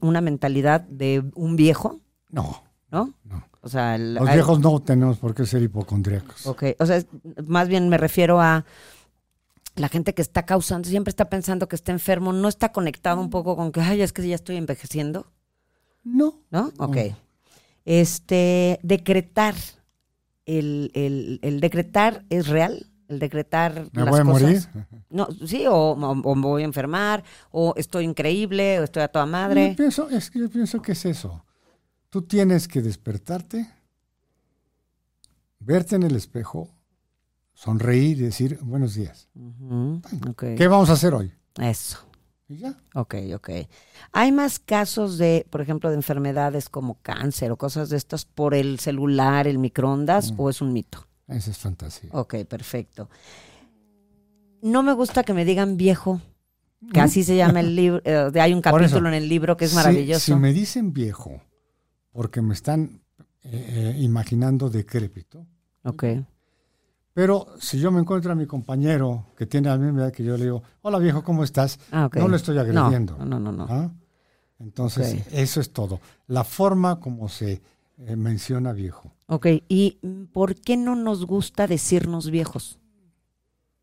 una 0.00 0.20
mentalidad 0.20 0.82
de 0.82 1.24
un 1.34 1.56
viejo? 1.56 2.00
No. 2.30 2.62
¿No? 2.90 3.14
No. 3.24 3.48
O 3.60 3.68
sea, 3.68 3.98
los 3.98 4.30
viejos 4.32 4.60
no 4.60 4.80
tenemos 4.80 5.18
por 5.18 5.34
qué 5.34 5.44
ser 5.44 5.62
hipocondríacos. 5.62 6.46
Ok, 6.46 6.64
o 6.78 6.86
sea, 6.86 7.02
más 7.46 7.68
bien 7.68 7.88
me 7.88 7.98
refiero 7.98 8.40
a 8.40 8.64
la 9.74 9.88
gente 9.88 10.14
que 10.14 10.22
está 10.22 10.44
causando, 10.44 10.88
siempre 10.88 11.10
está 11.10 11.28
pensando 11.28 11.68
que 11.68 11.76
está 11.76 11.92
enfermo, 11.92 12.32
no 12.32 12.48
está 12.48 12.72
conectado 12.72 13.20
un 13.20 13.30
poco 13.30 13.56
con 13.56 13.72
que, 13.72 13.80
ay, 13.80 14.02
es 14.02 14.12
que 14.12 14.26
ya 14.26 14.34
estoy 14.34 14.56
envejeciendo. 14.56 15.26
No. 16.04 16.40
¿No? 16.50 16.72
Ok. 16.78 16.96
Este, 17.84 18.80
decretar 18.82 19.54
el, 20.48 21.40
el, 21.42 21.60
decretar 21.60 22.24
es 22.30 22.48
real, 22.48 22.86
el 23.08 23.18
decretar 23.18 23.88
¿Me 23.92 24.04
voy 24.04 24.20
a 24.20 24.24
morir? 24.24 24.62
No, 25.10 25.28
sí, 25.46 25.64
o, 25.68 25.94
me 25.94 26.40
voy 26.40 26.62
a 26.62 26.64
enfermar, 26.64 27.22
o 27.50 27.74
estoy 27.76 28.04
increíble, 28.04 28.80
o 28.80 28.84
estoy 28.84 29.02
a 29.02 29.08
toda 29.08 29.26
madre. 29.26 29.70
Yo 29.70 29.76
pienso, 29.76 30.08
es 30.08 30.30
yo 30.32 30.48
pienso 30.48 30.80
que 30.80 30.92
es 30.92 31.04
eso. 31.04 31.44
Tú 32.08 32.22
tienes 32.22 32.66
que 32.66 32.80
despertarte, 32.80 33.68
verte 35.58 35.96
en 35.96 36.04
el 36.04 36.16
espejo, 36.16 36.74
sonreír 37.52 38.18
y 38.18 38.22
decir 38.22 38.58
buenos 38.62 38.94
días. 38.94 39.28
¿Qué 40.38 40.66
vamos 40.66 40.88
a 40.88 40.94
hacer 40.94 41.12
hoy? 41.12 41.30
Eso. 41.60 42.07
¿Y 42.48 42.56
ya? 42.56 42.74
Ok, 42.94 43.14
ok. 43.34 43.50
¿Hay 44.12 44.32
más 44.32 44.58
casos 44.58 45.18
de, 45.18 45.46
por 45.50 45.60
ejemplo, 45.60 45.90
de 45.90 45.96
enfermedades 45.96 46.70
como 46.70 46.94
cáncer 47.02 47.52
o 47.52 47.56
cosas 47.56 47.90
de 47.90 47.98
estas 47.98 48.24
por 48.24 48.54
el 48.54 48.78
celular, 48.78 49.46
el 49.46 49.58
microondas, 49.58 50.32
mm. 50.32 50.40
o 50.40 50.48
es 50.50 50.62
un 50.62 50.72
mito? 50.72 51.06
Esa 51.26 51.50
es 51.50 51.58
fantasía. 51.58 52.08
Ok, 52.12 52.36
perfecto. 52.48 53.10
No 54.62 54.82
me 54.82 54.94
gusta 54.94 55.22
que 55.24 55.34
me 55.34 55.44
digan 55.44 55.76
viejo, 55.76 56.22
que 56.92 57.00
así 57.00 57.22
se 57.22 57.36
llama 57.36 57.60
el 57.60 57.76
libro. 57.76 58.00
Eh, 58.04 58.40
hay 58.40 58.54
un 58.54 58.62
capítulo 58.62 59.08
en 59.08 59.14
el 59.14 59.28
libro 59.28 59.56
que 59.56 59.66
es 59.66 59.74
maravilloso. 59.74 60.24
Si, 60.24 60.34
me 60.34 60.54
dicen 60.54 60.94
viejo, 60.94 61.42
porque 62.12 62.40
me 62.40 62.54
están 62.54 63.02
eh, 63.42 63.94
eh, 63.94 63.96
imaginando 63.98 64.70
decrépito. 64.70 65.46
Ok. 65.84 66.04
Pero 67.18 67.48
si 67.58 67.80
yo 67.80 67.90
me 67.90 67.98
encuentro 67.98 68.30
a 68.30 68.36
mi 68.36 68.46
compañero 68.46 69.26
que 69.36 69.44
tiene 69.44 69.68
la 69.68 69.76
misma 69.76 70.02
edad 70.02 70.12
que 70.12 70.22
yo, 70.22 70.36
le 70.36 70.44
digo, 70.44 70.62
hola 70.82 71.00
viejo, 71.00 71.24
¿cómo 71.24 71.42
estás? 71.42 71.80
Ah, 71.90 72.08
no 72.14 72.28
le 72.28 72.36
estoy 72.36 72.56
agrediendo. 72.58 73.16
No, 73.18 73.40
no, 73.40 73.50
no. 73.50 73.66
¿Ah? 73.68 73.90
Entonces, 74.60 75.26
eso 75.32 75.60
es 75.60 75.72
todo. 75.72 75.98
La 76.28 76.44
forma 76.44 77.00
como 77.00 77.28
se 77.28 77.60
eh, 77.98 78.14
menciona 78.14 78.72
viejo. 78.72 79.10
Ok, 79.26 79.48
¿y 79.68 79.98
por 80.32 80.54
qué 80.54 80.76
no 80.76 80.94
nos 80.94 81.26
gusta 81.26 81.66
decirnos 81.66 82.30
viejos? 82.30 82.78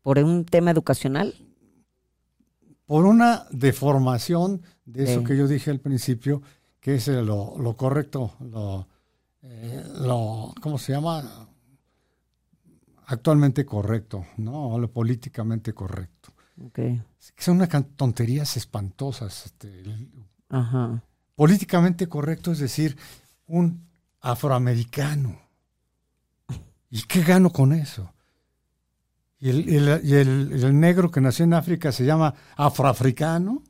¿Por 0.00 0.18
un 0.18 0.46
tema 0.46 0.70
educacional? 0.70 1.34
Por 2.86 3.04
una 3.04 3.44
deformación 3.50 4.62
de 4.86 5.12
eso 5.12 5.24
que 5.24 5.36
yo 5.36 5.46
dije 5.46 5.70
al 5.70 5.80
principio, 5.80 6.40
que 6.80 6.94
es 6.94 7.06
lo, 7.08 7.58
lo 7.58 7.76
correcto, 7.76 8.32
lo, 8.40 8.88
eh, 9.42 9.84
lo, 10.00 10.54
¿cómo 10.62 10.78
se 10.78 10.92
llama? 10.92 11.46
Actualmente 13.06 13.64
correcto, 13.64 14.26
¿no? 14.36 14.78
Lo 14.78 14.90
políticamente 14.90 15.72
correcto. 15.72 16.32
Okay. 16.68 17.02
Son 17.36 17.56
unas 17.56 17.68
tonterías 17.96 18.56
espantosas. 18.56 19.46
Este, 19.46 19.82
Políticamente 21.34 22.08
correcto 22.08 22.52
es 22.52 22.58
decir, 22.58 22.96
un 23.46 23.86
afroamericano. 24.20 25.38
¿Y 26.90 27.02
qué 27.02 27.22
gano 27.22 27.50
con 27.50 27.72
eso? 27.72 28.12
¿Y 29.38 29.50
el, 29.50 30.80
negro 30.80 31.10
que 31.10 31.20
nació 31.20 31.44
en 31.44 31.54
África 31.54 31.92
se 31.92 32.04
llama 32.04 32.34
afroafricano? 32.56 33.62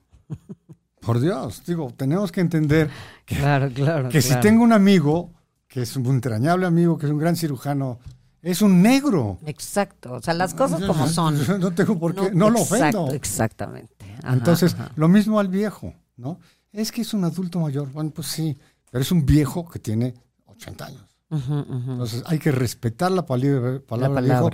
Por 1.00 1.20
Dios, 1.20 1.62
digo, 1.66 1.92
tenemos 1.96 2.30
que 2.32 2.40
entender 2.40 2.88
que, 3.24 3.36
claro, 3.36 3.70
claro, 3.72 4.08
que 4.08 4.22
si 4.22 4.34
tengo 4.40 4.62
un 4.62 4.72
amigo, 4.72 5.32
que 5.68 5.82
es 5.82 5.96
un 5.96 6.06
entrañable 6.06 6.66
amigo, 6.66 6.98
que 6.98 7.06
es 7.06 7.12
un 7.12 7.18
gran 7.18 7.36
cirujano 7.36 7.98
es 8.46 8.62
un 8.62 8.80
negro. 8.80 9.38
Exacto, 9.44 10.12
o 10.12 10.22
sea, 10.22 10.32
las 10.32 10.54
cosas 10.54 10.80
como 10.84 11.08
son. 11.08 11.36
no 11.60 11.72
tengo 11.72 11.98
por 11.98 12.14
qué, 12.14 12.30
no, 12.32 12.48
lo 12.48 12.60
ofendo. 12.60 13.12
Exactamente. 13.12 14.06
Entonces, 14.22 14.76
lo 14.94 15.08
mismo 15.08 15.40
al 15.40 15.48
viejo, 15.48 15.92
¿no? 16.16 16.38
Es 16.72 16.92
que 16.92 17.00
es 17.02 17.12
un 17.12 17.24
adulto 17.24 17.58
mayor. 17.58 17.90
Bueno, 17.90 18.10
pues 18.10 18.28
sí, 18.28 18.56
pero 18.90 19.02
es 19.02 19.10
un 19.10 19.26
viejo 19.26 19.68
que 19.68 19.80
tiene 19.80 20.14
80 20.46 20.86
años. 20.86 21.02
Entonces, 21.28 22.22
hay 22.26 22.38
que 22.38 22.52
respetar 22.52 23.10
la 23.10 23.26
palabra, 23.26 23.80
palabra, 23.80 24.20
viejo 24.20 24.50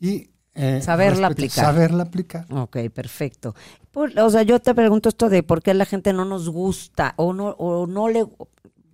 y 0.00 0.30
eh, 0.54 0.80
saberla 0.82 1.26
aplicar. 1.26 1.66
Saberla 1.66 2.04
aplicar. 2.04 2.46
Ok, 2.50 2.78
perfecto. 2.94 3.54
o 3.94 4.30
sea, 4.30 4.42
yo 4.42 4.58
te 4.58 4.74
pregunto 4.74 5.10
esto 5.10 5.28
de 5.28 5.42
por 5.42 5.62
qué 5.62 5.74
la 5.74 5.84
gente 5.84 6.14
no 6.14 6.24
nos 6.24 6.48
gusta 6.48 7.12
o 7.16 7.34
no, 7.34 7.48
o 7.58 7.86
no 7.86 8.08
le 8.08 8.26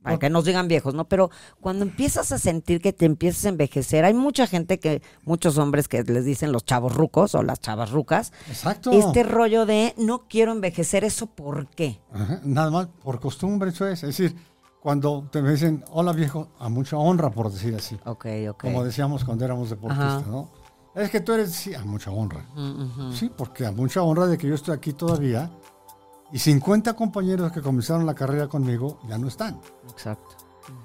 para 0.02 0.18
que 0.18 0.30
nos 0.30 0.44
digan 0.44 0.68
viejos, 0.68 0.94
¿no? 0.94 1.08
Pero 1.08 1.30
cuando 1.60 1.84
empiezas 1.84 2.32
a 2.32 2.38
sentir 2.38 2.80
que 2.80 2.92
te 2.92 3.06
empiezas 3.06 3.44
a 3.44 3.48
envejecer, 3.50 4.04
hay 4.04 4.14
mucha 4.14 4.46
gente 4.46 4.78
que, 4.78 5.02
muchos 5.24 5.58
hombres 5.58 5.88
que 5.88 6.02
les 6.02 6.24
dicen 6.24 6.52
los 6.52 6.64
chavos 6.64 6.94
rucos 6.94 7.34
o 7.34 7.42
las 7.42 7.60
chavas 7.60 7.90
rucas. 7.90 8.32
Exacto. 8.48 8.92
Este 8.92 9.22
rollo 9.22 9.66
de 9.66 9.94
no 9.98 10.26
quiero 10.28 10.52
envejecer, 10.52 11.04
¿eso 11.04 11.26
por 11.26 11.68
qué? 11.68 12.00
nada 12.44 12.70
más, 12.70 12.86
por 13.02 13.20
costumbre 13.20 13.70
eso 13.70 13.86
es. 13.86 14.02
Es 14.02 14.16
decir, 14.16 14.36
cuando 14.80 15.28
te 15.30 15.42
dicen, 15.42 15.84
hola 15.90 16.12
viejo, 16.12 16.48
a 16.58 16.68
mucha 16.68 16.96
honra, 16.96 17.30
por 17.30 17.52
decir 17.52 17.74
así. 17.74 17.98
Ok, 18.04 18.26
ok. 18.50 18.62
Como 18.62 18.84
decíamos 18.84 19.24
cuando 19.24 19.44
éramos 19.44 19.70
deportistas, 19.70 20.26
¿no? 20.26 20.50
Es 20.94 21.10
que 21.10 21.20
tú 21.20 21.32
eres, 21.32 21.52
sí, 21.52 21.74
a 21.74 21.84
mucha 21.84 22.10
honra. 22.10 22.44
Sí, 23.12 23.30
porque 23.36 23.64
a 23.64 23.72
mucha 23.72 24.02
honra 24.02 24.26
de 24.26 24.36
que 24.36 24.48
yo 24.48 24.54
estoy 24.54 24.74
aquí 24.74 24.92
todavía 24.92 25.50
y 26.32 26.38
50 26.38 26.94
compañeros 26.94 27.52
que 27.52 27.60
comenzaron 27.60 28.06
la 28.06 28.14
carrera 28.14 28.48
conmigo 28.48 28.98
ya 29.08 29.18
no 29.18 29.28
están. 29.28 29.60
Exacto. 29.90 30.36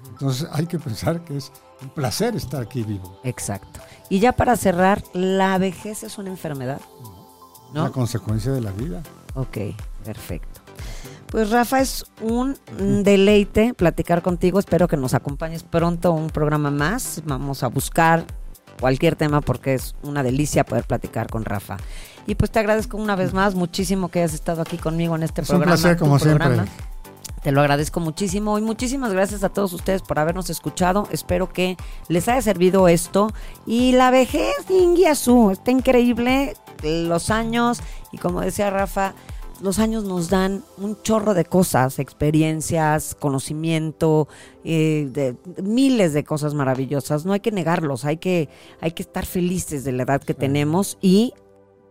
Entonces 0.08 0.48
hay 0.52 0.66
que 0.66 0.78
pensar 0.78 1.24
que 1.24 1.36
es 1.36 1.52
un 1.82 1.90
placer 1.90 2.34
estar 2.36 2.62
aquí 2.62 2.82
vivo. 2.82 3.20
Exacto. 3.22 3.80
Y 4.08 4.18
ya 4.20 4.32
para 4.32 4.56
cerrar, 4.56 5.02
¿la 5.12 5.58
vejez 5.58 6.02
es 6.02 6.18
una 6.18 6.30
enfermedad? 6.30 6.80
¿No? 7.72 7.82
Una 7.82 7.92
consecuencia 7.92 8.52
de 8.52 8.60
la 8.60 8.72
vida. 8.72 9.02
Ok, 9.34 9.58
perfecto. 10.04 10.60
Pues 11.30 11.50
Rafa, 11.50 11.80
es 11.80 12.06
un 12.22 12.56
deleite 13.02 13.74
platicar 13.74 14.22
contigo. 14.22 14.58
Espero 14.58 14.88
que 14.88 14.96
nos 14.96 15.12
acompañes 15.12 15.64
pronto 15.64 16.08
a 16.08 16.12
un 16.12 16.28
programa 16.28 16.70
más. 16.70 17.22
Vamos 17.26 17.62
a 17.62 17.68
buscar 17.68 18.24
cualquier 18.80 19.16
tema 19.16 19.40
porque 19.40 19.74
es 19.74 19.94
una 20.02 20.22
delicia 20.22 20.64
poder 20.64 20.84
platicar 20.84 21.28
con 21.28 21.44
Rafa. 21.44 21.76
Y 22.26 22.34
pues 22.34 22.50
te 22.50 22.58
agradezco 22.58 22.96
una 22.96 23.16
vez 23.16 23.32
más 23.32 23.54
muchísimo 23.54 24.08
que 24.08 24.20
hayas 24.20 24.34
estado 24.34 24.62
aquí 24.62 24.78
conmigo 24.78 25.14
en 25.14 25.22
este 25.22 25.42
programa. 25.42 25.74
Es 25.74 25.78
un 25.78 25.82
placer, 25.82 25.98
como 25.98 26.18
siempre. 26.18 26.64
Te 27.42 27.52
lo 27.52 27.60
agradezco 27.60 28.00
muchísimo 28.00 28.58
y 28.58 28.62
muchísimas 28.62 29.12
gracias 29.12 29.44
a 29.44 29.50
todos 29.50 29.72
ustedes 29.72 30.02
por 30.02 30.18
habernos 30.18 30.50
escuchado. 30.50 31.06
Espero 31.12 31.52
que 31.52 31.76
les 32.08 32.26
haya 32.26 32.42
servido 32.42 32.88
esto. 32.88 33.32
Y 33.64 33.92
la 33.92 34.10
vejez, 34.10 34.68
Ingiasu, 34.68 35.52
está 35.52 35.70
increíble. 35.70 36.56
Los 36.82 37.30
años, 37.30 37.80
y 38.10 38.18
como 38.18 38.40
decía 38.40 38.70
Rafa, 38.70 39.14
los 39.60 39.78
años 39.78 40.04
nos 40.04 40.28
dan 40.28 40.64
un 40.78 41.00
chorro 41.02 41.34
de 41.34 41.44
cosas, 41.44 41.98
experiencias, 41.98 43.14
conocimiento, 43.14 44.28
eh, 44.64 45.08
de, 45.12 45.36
miles 45.62 46.12
de 46.12 46.24
cosas 46.24 46.54
maravillosas. 46.54 47.24
No 47.24 47.32
hay 47.32 47.40
que 47.40 47.52
negarlos, 47.52 48.04
hay 48.04 48.18
que, 48.18 48.48
hay 48.80 48.92
que 48.92 49.02
estar 49.02 49.26
felices 49.26 49.84
de 49.84 49.92
la 49.92 50.02
edad 50.04 50.22
que 50.22 50.34
tenemos 50.34 50.98
y 51.00 51.32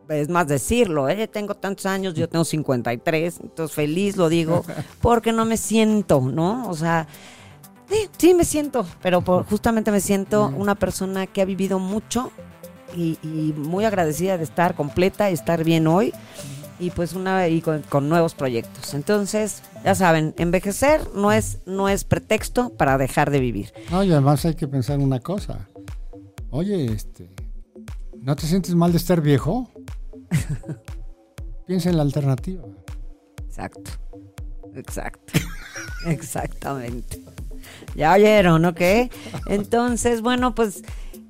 es 0.09 0.29
más 0.29 0.47
decirlo, 0.47 1.09
¿eh? 1.09 1.27
tengo 1.27 1.55
tantos 1.55 1.85
años, 1.85 2.13
yo 2.13 2.29
tengo 2.29 2.45
53, 2.45 3.39
entonces 3.41 3.75
feliz 3.75 4.17
lo 4.17 4.29
digo, 4.29 4.63
porque 5.01 5.31
no 5.31 5.45
me 5.45 5.57
siento, 5.57 6.21
¿no? 6.21 6.69
O 6.69 6.75
sea, 6.75 7.07
sí, 8.17 8.33
me 8.33 8.45
siento, 8.45 8.85
pero 9.01 9.21
justamente 9.21 9.91
me 9.91 10.01
siento 10.01 10.53
una 10.55 10.75
persona 10.75 11.27
que 11.27 11.41
ha 11.41 11.45
vivido 11.45 11.79
mucho 11.79 12.31
y, 12.95 13.17
muy 13.57 13.83
agradecida 13.83 14.37
de 14.37 14.43
estar 14.43 14.75
completa 14.75 15.29
y 15.29 15.33
estar 15.33 15.63
bien 15.63 15.87
hoy 15.87 16.13
y 16.79 16.91
pues 16.91 17.13
una 17.13 17.47
y 17.47 17.61
con, 17.61 18.09
nuevos 18.09 18.33
proyectos. 18.33 18.93
Entonces, 18.93 19.61
ya 19.83 19.95
saben, 19.95 20.33
envejecer 20.37 21.01
no 21.13 21.31
es 21.31 21.59
no 21.65 21.89
es 21.89 22.03
pretexto 22.03 22.69
para 22.69 22.97
dejar 22.97 23.31
de 23.31 23.39
vivir. 23.39 23.73
No, 23.91 24.03
y 24.03 24.11
además 24.11 24.45
hay 24.45 24.55
que 24.55 24.67
pensar 24.67 24.99
una 24.99 25.19
cosa. 25.19 25.67
Oye, 26.49 26.85
este, 26.85 27.29
¿no 28.21 28.35
te 28.35 28.47
sientes 28.47 28.75
mal 28.75 28.91
de 28.91 28.97
estar 28.97 29.21
viejo? 29.21 29.69
Piensa 31.67 31.89
en 31.89 31.97
la 31.97 32.03
alternativa. 32.03 32.63
Exacto. 33.45 33.91
Exacto. 34.75 35.33
Exactamente. 36.05 37.21
Ya 37.95 38.13
oyeron, 38.13 38.65
¿ok? 38.65 38.81
Entonces, 39.47 40.21
bueno, 40.21 40.53
pues, 40.53 40.83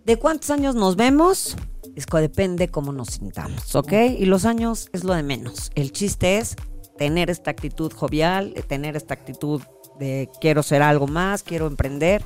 ¿de 0.05 0.17
cuántos 0.17 0.49
años 0.49 0.75
nos 0.75 0.95
vemos? 0.95 1.55
Es 1.95 2.05
que 2.05 2.17
depende 2.17 2.67
cómo 2.67 2.91
nos 2.91 3.09
sintamos, 3.09 3.75
¿ok? 3.75 3.93
Y 4.17 4.25
los 4.25 4.45
años 4.45 4.89
es 4.91 5.03
lo 5.03 5.13
de 5.13 5.23
menos. 5.23 5.71
El 5.75 5.91
chiste 5.91 6.37
es 6.37 6.55
tener 6.97 7.29
esta 7.29 7.51
actitud 7.51 7.91
jovial, 7.93 8.53
tener 8.67 8.95
esta 8.95 9.13
actitud 9.13 9.61
de 9.99 10.29
quiero 10.41 10.61
ser 10.61 10.81
algo 10.81 11.07
más, 11.07 11.43
quiero 11.43 11.67
emprender 11.67 12.21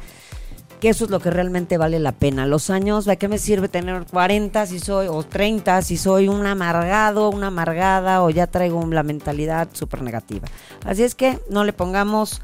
que 0.79 0.89
eso 0.89 1.05
es 1.05 1.11
lo 1.11 1.19
que 1.19 1.29
realmente 1.29 1.77
vale 1.77 1.99
la 1.99 2.13
pena. 2.13 2.45
Los 2.45 2.69
años, 2.69 3.05
¿de 3.05 3.17
qué 3.17 3.27
me 3.27 3.37
sirve 3.37 3.67
tener 3.67 4.05
40 4.05 4.65
si 4.65 4.79
soy, 4.79 5.07
o 5.07 5.23
30 5.23 5.81
si 5.81 5.97
soy 5.97 6.27
un 6.29 6.45
amargado, 6.45 7.29
una 7.29 7.47
amargada, 7.47 8.23
o 8.23 8.29
ya 8.29 8.47
traigo 8.47 8.85
la 8.87 9.03
mentalidad 9.03 9.67
súper 9.73 10.01
negativa? 10.01 10.47
Así 10.85 11.03
es 11.03 11.15
que 11.15 11.39
no 11.49 11.63
le 11.63 11.73
pongamos 11.73 12.41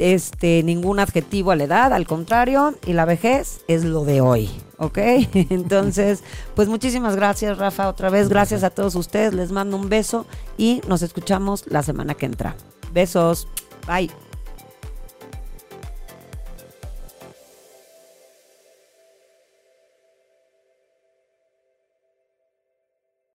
este, 0.00 0.62
ningún 0.62 0.98
adjetivo 0.98 1.52
a 1.52 1.56
la 1.56 1.64
edad, 1.64 1.92
al 1.92 2.06
contrario, 2.06 2.74
y 2.86 2.94
la 2.94 3.04
vejez 3.04 3.60
es 3.68 3.84
lo 3.84 4.04
de 4.04 4.20
hoy, 4.20 4.50
¿ok? 4.78 4.98
Entonces, 5.50 6.24
pues 6.56 6.68
muchísimas 6.68 7.14
gracias, 7.14 7.58
Rafa, 7.58 7.88
otra 7.88 8.10
vez, 8.10 8.28
gracias 8.28 8.64
a 8.64 8.70
todos 8.70 8.94
ustedes, 8.94 9.34
les 9.34 9.52
mando 9.52 9.76
un 9.76 9.88
beso 9.88 10.26
y 10.56 10.80
nos 10.88 11.02
escuchamos 11.02 11.64
la 11.68 11.82
semana 11.82 12.14
que 12.14 12.26
entra. 12.26 12.56
Besos, 12.92 13.46
bye. 13.86 14.10